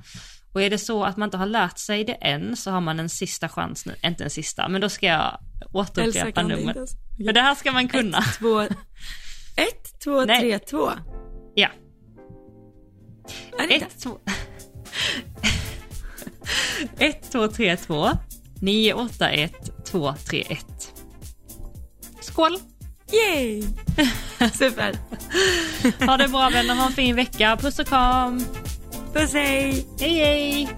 Och 0.52 0.62
är 0.62 0.70
det 0.70 0.78
så 0.78 1.04
att 1.04 1.16
man 1.16 1.26
inte 1.26 1.36
har 1.36 1.46
lärt 1.46 1.78
sig 1.78 2.04
det 2.04 2.12
än 2.12 2.56
så 2.56 2.70
har 2.70 2.80
man 2.80 3.00
en 3.00 3.08
sista 3.08 3.48
chans 3.48 3.86
nu. 3.86 3.94
Inte 4.02 4.24
en 4.24 4.30
sista, 4.30 4.68
men 4.68 4.80
då 4.80 4.88
ska 4.88 5.06
jag 5.06 5.38
återupprepa 5.72 6.42
numret. 6.42 6.90
För 7.26 7.32
det 7.32 7.40
här 7.40 7.54
ska 7.54 7.72
man 7.72 7.88
kunna. 7.88 8.18
Ett, 8.18 8.38
två, 8.38 8.60
ett, 8.60 10.00
två, 10.04 10.24
Nej. 10.26 10.40
tre, 10.40 10.58
två. 10.58 10.90
Ja. 11.54 11.68
Är 13.58 13.68
det 13.68 13.74
inte? 13.74 13.86
1, 13.86 14.00
2... 14.02 14.18
1, 16.98 17.32
2, 17.32 17.48
3, 17.48 17.76
2, 17.76 18.08
9, 18.62 18.94
8, 18.94 19.30
1, 19.30 19.52
2, 19.84 20.14
3, 20.30 20.44
1. 20.48 20.66
Skål! 22.36 22.58
Yay! 23.12 23.62
Super. 24.52 24.98
Ha 26.06 26.16
det 26.16 26.28
bra 26.28 26.50
vänner, 26.50 26.74
ha 26.74 26.86
en 26.86 26.92
fin 26.92 27.16
vecka. 27.16 27.58
Puss 27.60 27.78
och 27.78 27.86
kram! 27.86 28.44
Puss 29.12 29.32
hej! 29.32 29.86
Hej 30.00 30.18
hej! 30.18 30.68